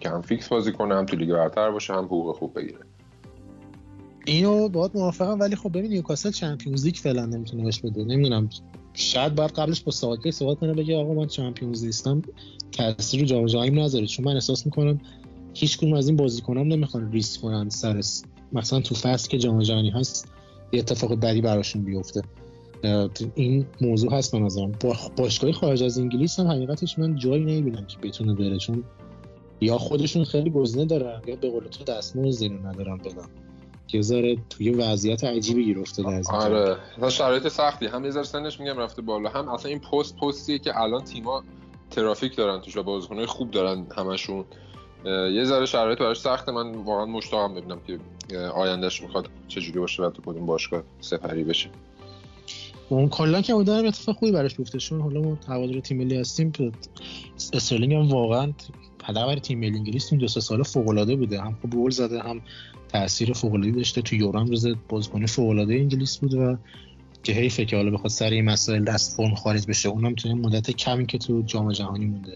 که 0.00 0.08
هم 0.08 0.20
فیکس 0.20 0.48
بازی 0.48 0.72
کنه 0.72 0.94
هم 0.94 1.06
تو 1.06 1.16
لیگ 1.16 1.32
برتر 1.32 1.70
باشه 1.70 1.94
هم 1.94 2.04
حقوق 2.04 2.36
خوب 2.36 2.58
بگیره. 2.58 2.78
اینو 4.24 4.68
باید 4.68 4.90
موافقم 4.94 5.40
ولی 5.40 5.56
خب 5.56 5.68
ببین 5.68 5.90
نیوکاسل 5.90 6.30
Champions 6.30 6.84
League 6.84 6.94
فعلا 6.94 7.26
نمی‌تونه 7.26 7.64
بهش 7.64 7.80
بده. 7.80 8.04
نمی‌دونم 8.04 8.48
شاید 8.94 9.34
باید 9.34 9.50
قبلش 9.50 9.82
با 9.82 9.92
ساوتگیت 9.92 10.30
صحبت 10.30 10.58
کنه 10.58 10.74
بگه 10.74 10.96
آقا 10.96 11.14
من 11.14 11.26
Champions 11.26 11.84
نیستم 11.84 12.22
تاثیر 12.72 13.20
رو 13.20 13.26
جام 13.26 13.46
جهانی 13.46 13.70
نذاره 13.70 14.06
چون 14.06 14.24
من 14.24 14.34
احساس 14.34 14.66
می‌کنم 14.66 15.00
هیچ 15.58 15.78
کدوم 15.78 15.94
از 15.94 16.08
این 16.08 16.16
بازیکنان 16.16 16.68
نمی‌خوان 16.68 17.12
ریسک 17.12 17.40
کنن 17.40 17.68
سر 17.68 18.00
مثلا 18.52 18.80
تو 18.80 18.94
فصل 18.94 19.28
که 19.28 19.38
جام 19.38 19.62
جهانی 19.62 19.90
هست 19.90 20.32
یه 20.72 20.80
اتفاق 20.80 21.14
بدی 21.14 21.40
براشون 21.40 21.82
بیفته. 21.82 22.22
این 23.34 23.66
موضوع 23.80 24.12
هست 24.12 24.32
به 24.32 24.38
نظرم. 24.38 24.72
با 24.80 24.96
باشگاهی 25.16 25.52
خارج 25.52 25.82
از 25.82 25.98
انگلیس 25.98 26.40
هم 26.40 26.46
حقیقتش 26.46 26.98
من 26.98 27.16
جایی 27.16 27.44
نمی‌بینم 27.44 27.86
که 27.86 27.98
بتونه 27.98 28.34
بره 28.34 28.58
چون 28.58 28.84
یا 29.60 29.78
خودشون 29.78 30.24
خیلی 30.24 30.50
گزینه 30.50 30.84
دارن 30.84 31.22
یا 31.26 31.36
به 31.36 31.50
قول 31.50 31.64
تو 31.64 31.84
دستمزد 31.84 32.44
رو 32.44 32.66
ندارن 32.66 32.96
بدن 32.96 33.26
که 33.86 34.02
ذره 34.02 34.36
توی 34.50 34.70
وضعیت 34.70 35.24
عجیبی 35.24 35.64
گیر 35.64 35.78
افتاده 35.78 36.10
از 36.10 36.26
آره. 36.30 36.76
مثلا 36.96 37.10
شرایط 37.10 37.48
سختی. 37.48 37.86
هم 37.86 38.04
یه 38.04 38.10
ذره 38.10 38.22
سنش 38.22 38.60
میگم 38.60 38.78
رفته 38.78 39.02
بالا 39.02 39.30
هم 39.30 39.48
اصلا 39.48 39.70
این 39.70 39.80
پست 39.80 40.16
پستیه 40.16 40.58
که 40.58 40.80
الان 40.80 41.04
تیما 41.04 41.42
ترافیک 41.90 42.36
دارن 42.36 42.60
توش 42.60 42.76
و 42.76 42.82
بازیکنای 42.82 43.26
خوب 43.26 43.50
دارن 43.50 43.86
همشون. 43.96 44.44
یه 45.04 45.44
ذره 45.44 45.66
شرایط 45.66 45.98
براش 45.98 46.20
سخته. 46.20 46.52
من 46.52 46.74
واقعا 46.74 47.06
مشتاقم 47.06 47.54
ببینم 47.54 47.80
که 47.86 47.98
آیندهش 48.38 49.02
می‌خواد 49.02 49.28
چجوری 49.48 49.78
باشه 49.80 50.02
و 50.02 50.10
تو 50.10 50.22
کدوم 50.22 50.46
باشگاه 50.46 50.82
سپری 51.00 51.44
بشه. 51.44 51.68
اون 52.88 53.08
کلا 53.08 53.40
که 53.40 53.54
بودن 53.54 53.86
اتفاق 53.86 54.16
خوبی 54.16 54.32
براش 54.32 54.54
بیفته. 54.54 54.78
چون 54.78 55.00
حالا 55.00 55.20
ما 55.20 55.38
هوادار 55.48 55.80
تیم 55.80 55.96
ملی 55.96 56.16
هستیم 56.16 56.52
استرلینگ 57.52 57.94
هم 57.94 58.08
واقعا 58.08 58.52
پدر 58.98 59.36
تیم 59.36 59.58
ملی 59.58 59.78
انگلیس 59.78 60.12
این 60.12 60.20
دو 60.20 60.28
سه 60.28 60.40
سال 60.40 60.62
فوق 60.62 60.88
العاده 60.88 61.16
بوده. 61.16 61.40
هم 61.40 61.56
خوب 61.60 61.74
گل 61.74 61.90
زده 61.90 62.20
هم 62.22 62.40
تاثیر 62.88 63.32
فوق 63.32 63.54
العاده 63.54 63.76
داشته. 63.76 64.02
تو 64.02 64.16
یورو 64.16 64.40
هم 64.40 64.46
روز 64.46 64.66
بازیکن 64.88 65.26
فوق 65.26 65.48
العاده 65.48 65.74
انگلیس 65.74 66.16
بود 66.16 66.34
و 66.34 66.56
که 67.22 67.32
حیفه 67.32 67.64
که 67.64 67.76
حالا 67.76 67.90
بخواد 67.90 68.10
سر 68.10 68.30
این 68.30 68.44
مسائل 68.44 68.84
دست 68.84 69.16
فرم 69.16 69.34
خارج 69.34 69.66
بشه 69.66 69.88
اونم 69.88 70.14
تو 70.14 70.28
مدت 70.28 70.70
کمی 70.70 71.06
که 71.06 71.18
تو 71.18 71.42
جام 71.42 71.72
جهانی 71.72 72.06
مونده. 72.06 72.34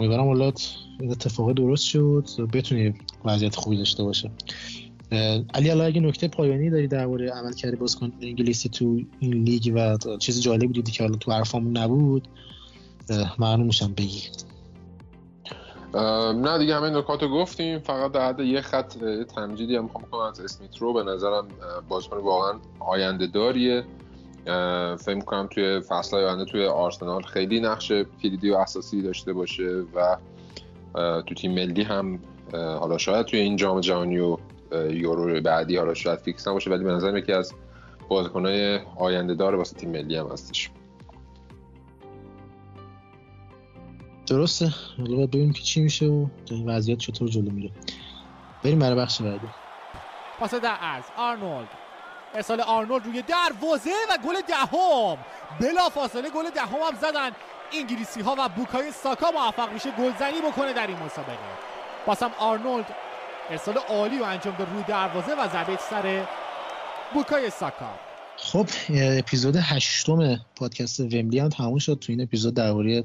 امیدوارم 0.00 0.26
حالا 0.26 0.52
اتفاق 1.00 1.52
درست 1.52 1.84
شد 1.84 2.24
بتونه 2.52 2.94
وضعیت 3.24 3.56
خوبی 3.56 3.76
داشته 3.76 4.02
باشه. 4.02 4.30
علی 5.54 5.70
الان 5.70 5.86
اگه 5.86 6.00
نکته 6.00 6.28
پایانی 6.28 6.70
داری 6.70 6.88
درباره 6.88 7.30
عملکرد 7.30 7.78
بازیکن 7.78 8.12
انگلیسی 8.20 8.68
تو 8.68 9.00
این 9.18 9.32
لیگ 9.32 9.72
و 9.74 9.96
چیز 10.18 10.40
جالبی 10.40 10.68
دیدی 10.68 10.92
که 10.92 11.02
حالا 11.02 11.16
تو 11.16 11.32
حرفامون 11.32 11.76
نبود 11.76 12.28
ممنون 13.38 13.66
میشم 13.66 13.92
بگی. 13.92 14.22
نه 16.34 16.58
دیگه 16.58 16.76
همه 16.76 16.90
نکات 16.90 17.24
گفتیم 17.24 17.78
فقط 17.78 18.12
در 18.12 18.28
حد 18.28 18.40
یه 18.40 18.60
خط 18.60 18.98
تمجیدی 19.24 19.76
هم 19.76 19.84
می‌خوام 19.84 20.04
کنم 20.10 20.20
از 20.20 20.40
اسمیت 20.40 20.76
رو 20.76 20.92
به 20.92 21.02
نظرم 21.02 21.48
بازیکن 21.88 22.16
واقعا 22.16 22.58
آینده 22.78 23.26
داریه. 23.26 23.84
فکر 24.96 25.20
کنم 25.20 25.46
توی 25.46 25.80
فصل 25.80 26.16
آینده 26.16 26.44
توی 26.44 26.66
آرسنال 26.66 27.22
خیلی 27.22 27.60
نقش 27.60 27.92
کلیدی 28.22 28.50
و 28.50 28.54
اساسی 28.54 29.02
داشته 29.02 29.32
باشه 29.32 29.84
و 29.94 30.16
تو 31.22 31.34
تیم 31.34 31.54
ملی 31.54 31.82
هم 31.82 32.18
حالا 32.52 32.98
شاید 32.98 33.26
توی 33.26 33.40
این 33.40 33.56
جام 33.56 33.80
جهانی 33.80 34.18
و 34.18 34.36
یورو 34.90 35.40
بعدی 35.40 35.76
حالا 35.76 35.94
شاید 35.94 36.18
فیکس 36.18 36.48
نباشه 36.48 36.70
ولی 36.70 36.84
به 36.84 36.92
نظرم 36.92 37.16
یکی 37.16 37.32
از 37.32 37.54
بازیکنهای 38.08 38.80
آینده 38.96 39.34
دار 39.34 39.54
واسه 39.54 39.76
تیم 39.76 39.90
ملی 39.90 40.16
هم 40.16 40.26
هستش. 40.26 40.70
درسته. 44.26 44.74
حالا 44.98 45.16
باید 45.16 45.30
ببینیم 45.30 45.52
که 45.52 45.62
چی 45.62 45.82
میشه 45.82 46.06
و 46.06 46.26
این 46.50 46.68
وضعیت 46.68 46.98
چطور 46.98 47.28
جلو 47.28 47.50
میره. 47.50 47.70
بریم 48.64 48.78
برای 48.78 48.96
بخش 48.96 49.22
بعدی. 49.22 49.46
پاس 50.38 50.54
در 50.54 50.68
عرض 50.68 51.04
آرنولد. 51.18 51.68
ارسال 52.34 52.60
آرنولد 52.60 53.04
روی 53.06 53.22
دروازه 53.22 53.90
و 54.10 54.18
گل 54.26 54.34
دهم. 54.48 55.18
بلا 55.60 55.88
فاصله 55.88 56.30
گل 56.30 56.50
دهم 56.50 56.78
هم 56.88 56.96
زدن. 57.00 57.30
انگلیسی 57.72 58.20
ها 58.20 58.36
و 58.38 58.48
بوکای 58.48 58.92
ساکا 58.92 59.30
موفق 59.30 59.72
میشه 59.72 59.90
گلزنی 59.90 60.40
بکنه 60.50 60.72
در 60.72 60.86
این 60.86 60.96
مسابقه. 60.96 61.38
باسم 62.06 62.30
آرنولد 62.38 62.86
ارسال 63.50 63.78
عالی 63.78 64.18
رو 64.18 64.24
انجام 64.24 64.56
داد 64.58 64.68
روی 64.72 64.82
دروازه 64.82 65.34
و 65.34 65.48
ضربه 65.48 65.78
سر 65.90 66.26
بوکای 67.14 67.50
ساکا. 67.50 67.90
خب 68.36 68.66
اپیزود 68.94 69.56
هشتم 69.56 70.40
پادکست 70.56 71.00
وملی 71.00 71.38
هم 71.38 71.48
تموم 71.48 71.78
شد. 71.78 71.98
تو 72.00 72.12
این 72.12 72.20
اپیزود 72.20 72.54
درباره 72.54 73.04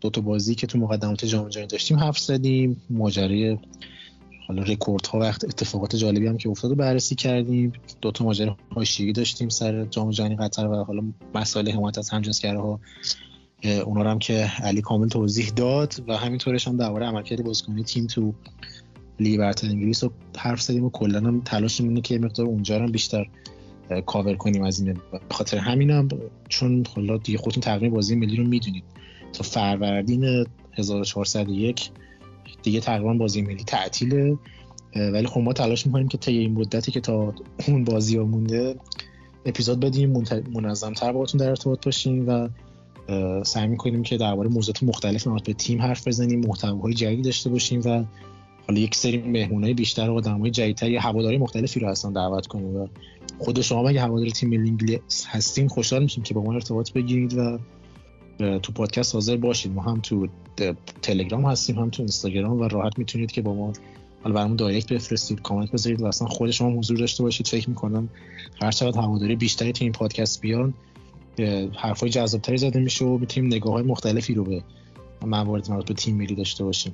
دو 0.00 0.10
تا 0.10 0.20
بازی 0.20 0.54
که 0.54 0.66
تو 0.66 0.78
مقدمات 0.78 1.24
جام 1.24 1.48
جهانی 1.48 1.68
داشتیم 1.68 1.98
حرف 1.98 2.18
زدیم 2.18 2.82
ماجرای 2.90 3.58
حالا 4.48 4.62
رکورد 4.62 5.06
ها 5.06 5.18
و 5.18 5.22
اتفاقات 5.22 5.96
جالبی 5.96 6.26
هم 6.26 6.36
که 6.36 6.48
افتاد 6.48 6.76
بررسی 6.76 7.14
کردیم. 7.14 7.72
دو 8.00 8.10
تا 8.10 8.24
ماجرا 8.24 8.56
حاشیه‌ای 8.70 9.12
داشتیم 9.12 9.48
سر 9.48 9.84
جام 9.84 10.10
جهانی 10.10 10.36
قطر 10.36 10.66
و 10.66 10.84
حالا 10.84 11.02
مسائل 11.34 11.70
حمایت 11.70 11.98
از 11.98 12.10
همجنسگراها 12.10 12.80
اونا 13.64 14.02
رو 14.02 14.10
هم 14.10 14.18
که 14.18 14.50
علی 14.62 14.80
کامل 14.80 15.08
توضیح 15.08 15.48
داد 15.48 15.94
و 16.08 16.16
همینطورش 16.16 16.68
هم 16.68 16.76
درباره 16.76 17.06
عملکرد 17.06 17.44
بازیکنی 17.44 17.84
تیم 17.84 18.06
تو 18.06 18.34
لیگ 19.20 19.38
برتر 19.38 19.68
انگلیس 19.68 20.04
رو 20.04 20.12
حرف 20.38 20.62
زدیم 20.62 20.84
و 20.84 20.90
کلا 20.90 21.18
هم 21.18 21.40
تلاش 21.40 21.80
اینه 21.80 22.00
که 22.00 22.18
مقدار 22.18 22.46
اونجا 22.46 22.78
رو 22.78 22.88
بیشتر 22.88 23.26
کاور 24.06 24.34
کنیم 24.34 24.62
از 24.62 24.80
این 24.80 25.00
خاطر 25.30 25.58
همینم 25.58 26.08
چون 26.48 26.84
حالا 26.94 27.16
دیگه 27.16 27.38
خودتون 27.38 27.60
تقریبا 27.60 27.94
بازی 27.94 28.16
ملی 28.16 28.36
رو 28.36 28.44
می‌دونید. 28.44 28.84
تا 29.32 29.44
فروردین 29.44 30.46
1401 30.72 31.90
دیگه 32.62 32.80
تقریبا 32.80 33.14
بازی 33.14 33.42
ملی 33.42 33.64
تعطیله. 33.64 34.38
ولی 34.96 35.26
خب 35.26 35.40
ما 35.40 35.52
تلاش 35.52 35.86
می‌کنیم 35.86 36.08
که 36.08 36.18
طی 36.18 36.38
این 36.38 36.52
مدتی 36.52 36.92
که 36.92 37.00
تا 37.00 37.34
اون 37.68 37.84
بازی 37.84 38.16
ها 38.16 38.24
مونده 38.24 38.76
اپیزود 39.46 39.80
بدیم 39.80 40.12
منظم 40.52 40.92
تر 40.92 41.12
باهاتون 41.12 41.38
در 41.38 41.48
ارتباط 41.48 41.84
باشیم 41.84 42.28
و 42.28 42.48
سعی 43.44 43.66
می‌کنیم 43.66 44.02
که 44.02 44.16
درباره 44.16 44.48
موضوعات 44.48 44.82
مختلف 44.82 45.26
نمات 45.26 45.46
به 45.46 45.52
تیم 45.52 45.82
حرف 45.82 46.08
بزنیم 46.08 46.40
محتواهای 46.40 46.94
جدید 46.94 47.24
داشته 47.24 47.50
باشیم 47.50 47.80
و 47.84 48.04
حالا 48.68 48.80
یک 48.80 48.94
سری 48.94 49.18
مهمونای 49.18 49.74
بیشتر 49.74 50.10
و 50.10 50.14
آدمای 50.14 50.50
جدیدتر 50.50 50.90
یه 50.90 51.00
هواداری 51.00 51.38
مختلفی 51.38 51.80
رو 51.80 51.88
اصلا 51.88 52.10
دعوت 52.10 52.46
کنیم 52.46 52.76
و 52.76 52.86
خود 53.38 53.60
شما 53.60 53.88
اگه 53.88 54.00
هوادار 54.00 54.28
تیم 54.28 54.48
ملی 54.48 54.68
انگلیس 54.68 55.26
هستین 55.26 55.68
خوشحال 55.68 56.02
میشیم 56.02 56.22
که 56.24 56.34
با 56.34 56.42
ما 56.42 56.54
ارتباط 56.54 56.92
بگیرید 56.92 57.38
و 57.38 57.58
تو 58.38 58.72
پادکست 58.72 59.14
حاضر 59.14 59.36
باشید 59.36 59.72
ما 59.72 59.82
هم 59.82 60.00
تو 60.00 60.28
تلگرام 61.02 61.44
هستیم 61.44 61.78
هم 61.78 61.90
تو 61.90 62.02
اینستاگرام 62.02 62.60
و 62.60 62.68
راحت 62.68 62.98
می‌تونید 62.98 63.32
که 63.32 63.42
با 63.42 63.54
ما 63.54 63.72
حالا 64.22 64.34
برامون 64.34 64.56
دایرکت 64.56 64.92
بفرستید 64.92 65.42
کامنت 65.42 65.72
بذارید 65.72 66.00
و 66.00 66.06
اصلا 66.06 66.28
خود 66.28 66.50
شما 66.50 66.78
حضور 66.78 66.98
داشته 66.98 67.22
باشید. 67.22 67.48
فکر 67.48 67.68
می‌کنم 67.68 68.08
هر 68.62 68.70
چقدر 68.70 69.00
هواداری 69.00 69.36
بیشتری 69.36 69.72
تو 69.72 69.84
این 69.84 69.92
پادکست 69.92 70.40
بیان 70.40 70.74
حرفای 71.76 72.10
جذابتری 72.10 72.56
زده 72.56 72.80
میشه 72.80 73.04
و 73.04 73.18
بتونیم 73.18 73.52
نگاه 73.52 73.72
های 73.72 73.82
مختلفی 73.82 74.34
رو 74.34 74.44
به 74.44 74.62
موارد 75.26 75.70
مربوط 75.70 75.86
به 75.86 75.94
تیم 75.94 76.16
ملی 76.16 76.34
داشته 76.34 76.64
باشیم. 76.64 76.92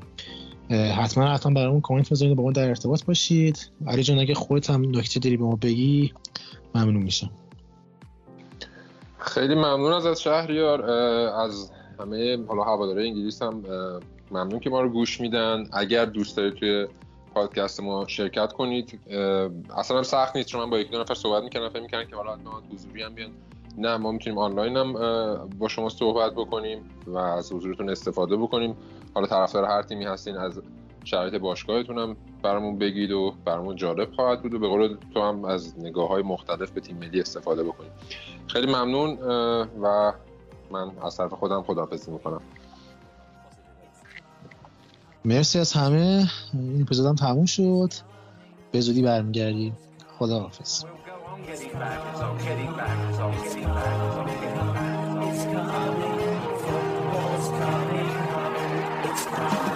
حتما 0.70 1.34
حتما 1.34 1.52
برامون 1.54 1.80
کامنت 1.80 2.10
بذارید 2.10 2.36
با 2.36 2.42
ما 2.42 2.52
در 2.52 2.68
ارتباط 2.68 3.04
باشید. 3.04 3.70
علی 3.86 4.02
جان 4.02 4.18
اگه 4.18 4.34
خودت 4.34 4.70
هم 4.70 4.96
نکته 4.96 5.20
داری 5.20 5.36
به 5.36 5.44
ما 5.44 5.56
بگی 5.56 6.12
ممنون 6.74 7.02
میشم. 7.02 7.30
خیلی 9.24 9.54
ممنون 9.54 9.92
از 9.92 10.22
شهریار. 10.22 10.82
از 11.30 11.70
همه 12.00 12.46
حالا 12.46 12.62
هواداره 12.62 13.02
انگلیس 13.02 13.42
هم 13.42 13.62
ممنون 14.30 14.60
که 14.60 14.70
ما 14.70 14.80
رو 14.80 14.88
گوش 14.88 15.20
میدن. 15.20 15.68
اگر 15.72 16.04
دوست 16.04 16.36
دارید 16.36 16.54
توی 16.54 16.86
پادکست 17.34 17.80
ما 17.80 18.06
شرکت 18.06 18.52
کنید 18.52 19.00
اصلا 19.76 19.96
هم 19.96 20.02
سخت 20.02 20.36
نیست 20.36 20.48
چون 20.48 20.60
من 20.60 20.70
با 20.70 20.78
یک 20.78 20.90
دو 20.90 21.00
نفر 21.00 21.14
صحبت 21.14 21.42
می‌کنم 21.42 21.68
فکر 21.68 21.82
می‌کنم 21.82 22.04
که 22.04 22.16
حالا 22.16 22.34
حتما 22.34 22.62
حضوری 22.72 23.02
هم 23.02 23.14
بیان. 23.14 23.30
نه 23.78 23.96
ما 23.96 24.12
می‌تونیم 24.12 24.38
آنلاین 24.38 24.76
هم 24.76 24.92
با 25.58 25.68
شما 25.68 25.88
صحبت 25.88 26.32
بکنیم 26.32 26.90
و 27.06 27.18
از 27.18 27.52
حضورتون 27.52 27.90
استفاده 27.90 28.36
بکنیم. 28.36 28.76
حالا 29.14 29.26
طرفدار 29.26 29.64
هر 29.64 29.82
تیمی 29.82 30.04
هستین 30.04 30.36
از 30.36 30.62
شرایط 31.04 31.34
باشگاهتون 31.34 31.98
هم 31.98 32.16
برامون 32.42 32.78
بگید 32.78 33.10
و 33.10 33.34
برامون 33.44 33.76
جالب 33.76 34.12
خواهد 34.12 34.42
بود 34.42 34.54
و 34.54 34.58
به 34.58 34.68
قول 34.68 34.96
تو 35.14 35.22
هم 35.22 35.44
از 35.44 35.78
نگاه 35.78 36.08
های 36.08 36.22
مختلف 36.22 36.70
به 36.70 36.80
تیم 36.80 36.96
ملی 36.96 37.20
استفاده 37.20 37.64
بکنید 37.64 37.92
خیلی 38.46 38.66
ممنون 38.66 39.18
و 39.82 40.12
من 40.70 40.90
از 41.02 41.16
طرف 41.16 41.32
خودم 41.32 41.62
خداحافظی 41.62 42.12
می‌کنم. 42.12 42.40
مرسی 45.24 45.58
از 45.58 45.72
همه. 45.72 46.26
این 46.52 46.84
پزدم 46.84 47.14
تموم 47.14 47.46
شد. 47.46 47.92
به 48.72 48.80
زودی 48.80 49.02
برمیگردیم. 49.02 49.76
خداحافظ. 50.18 50.84
It's 59.06 59.26
coming. 59.26 59.73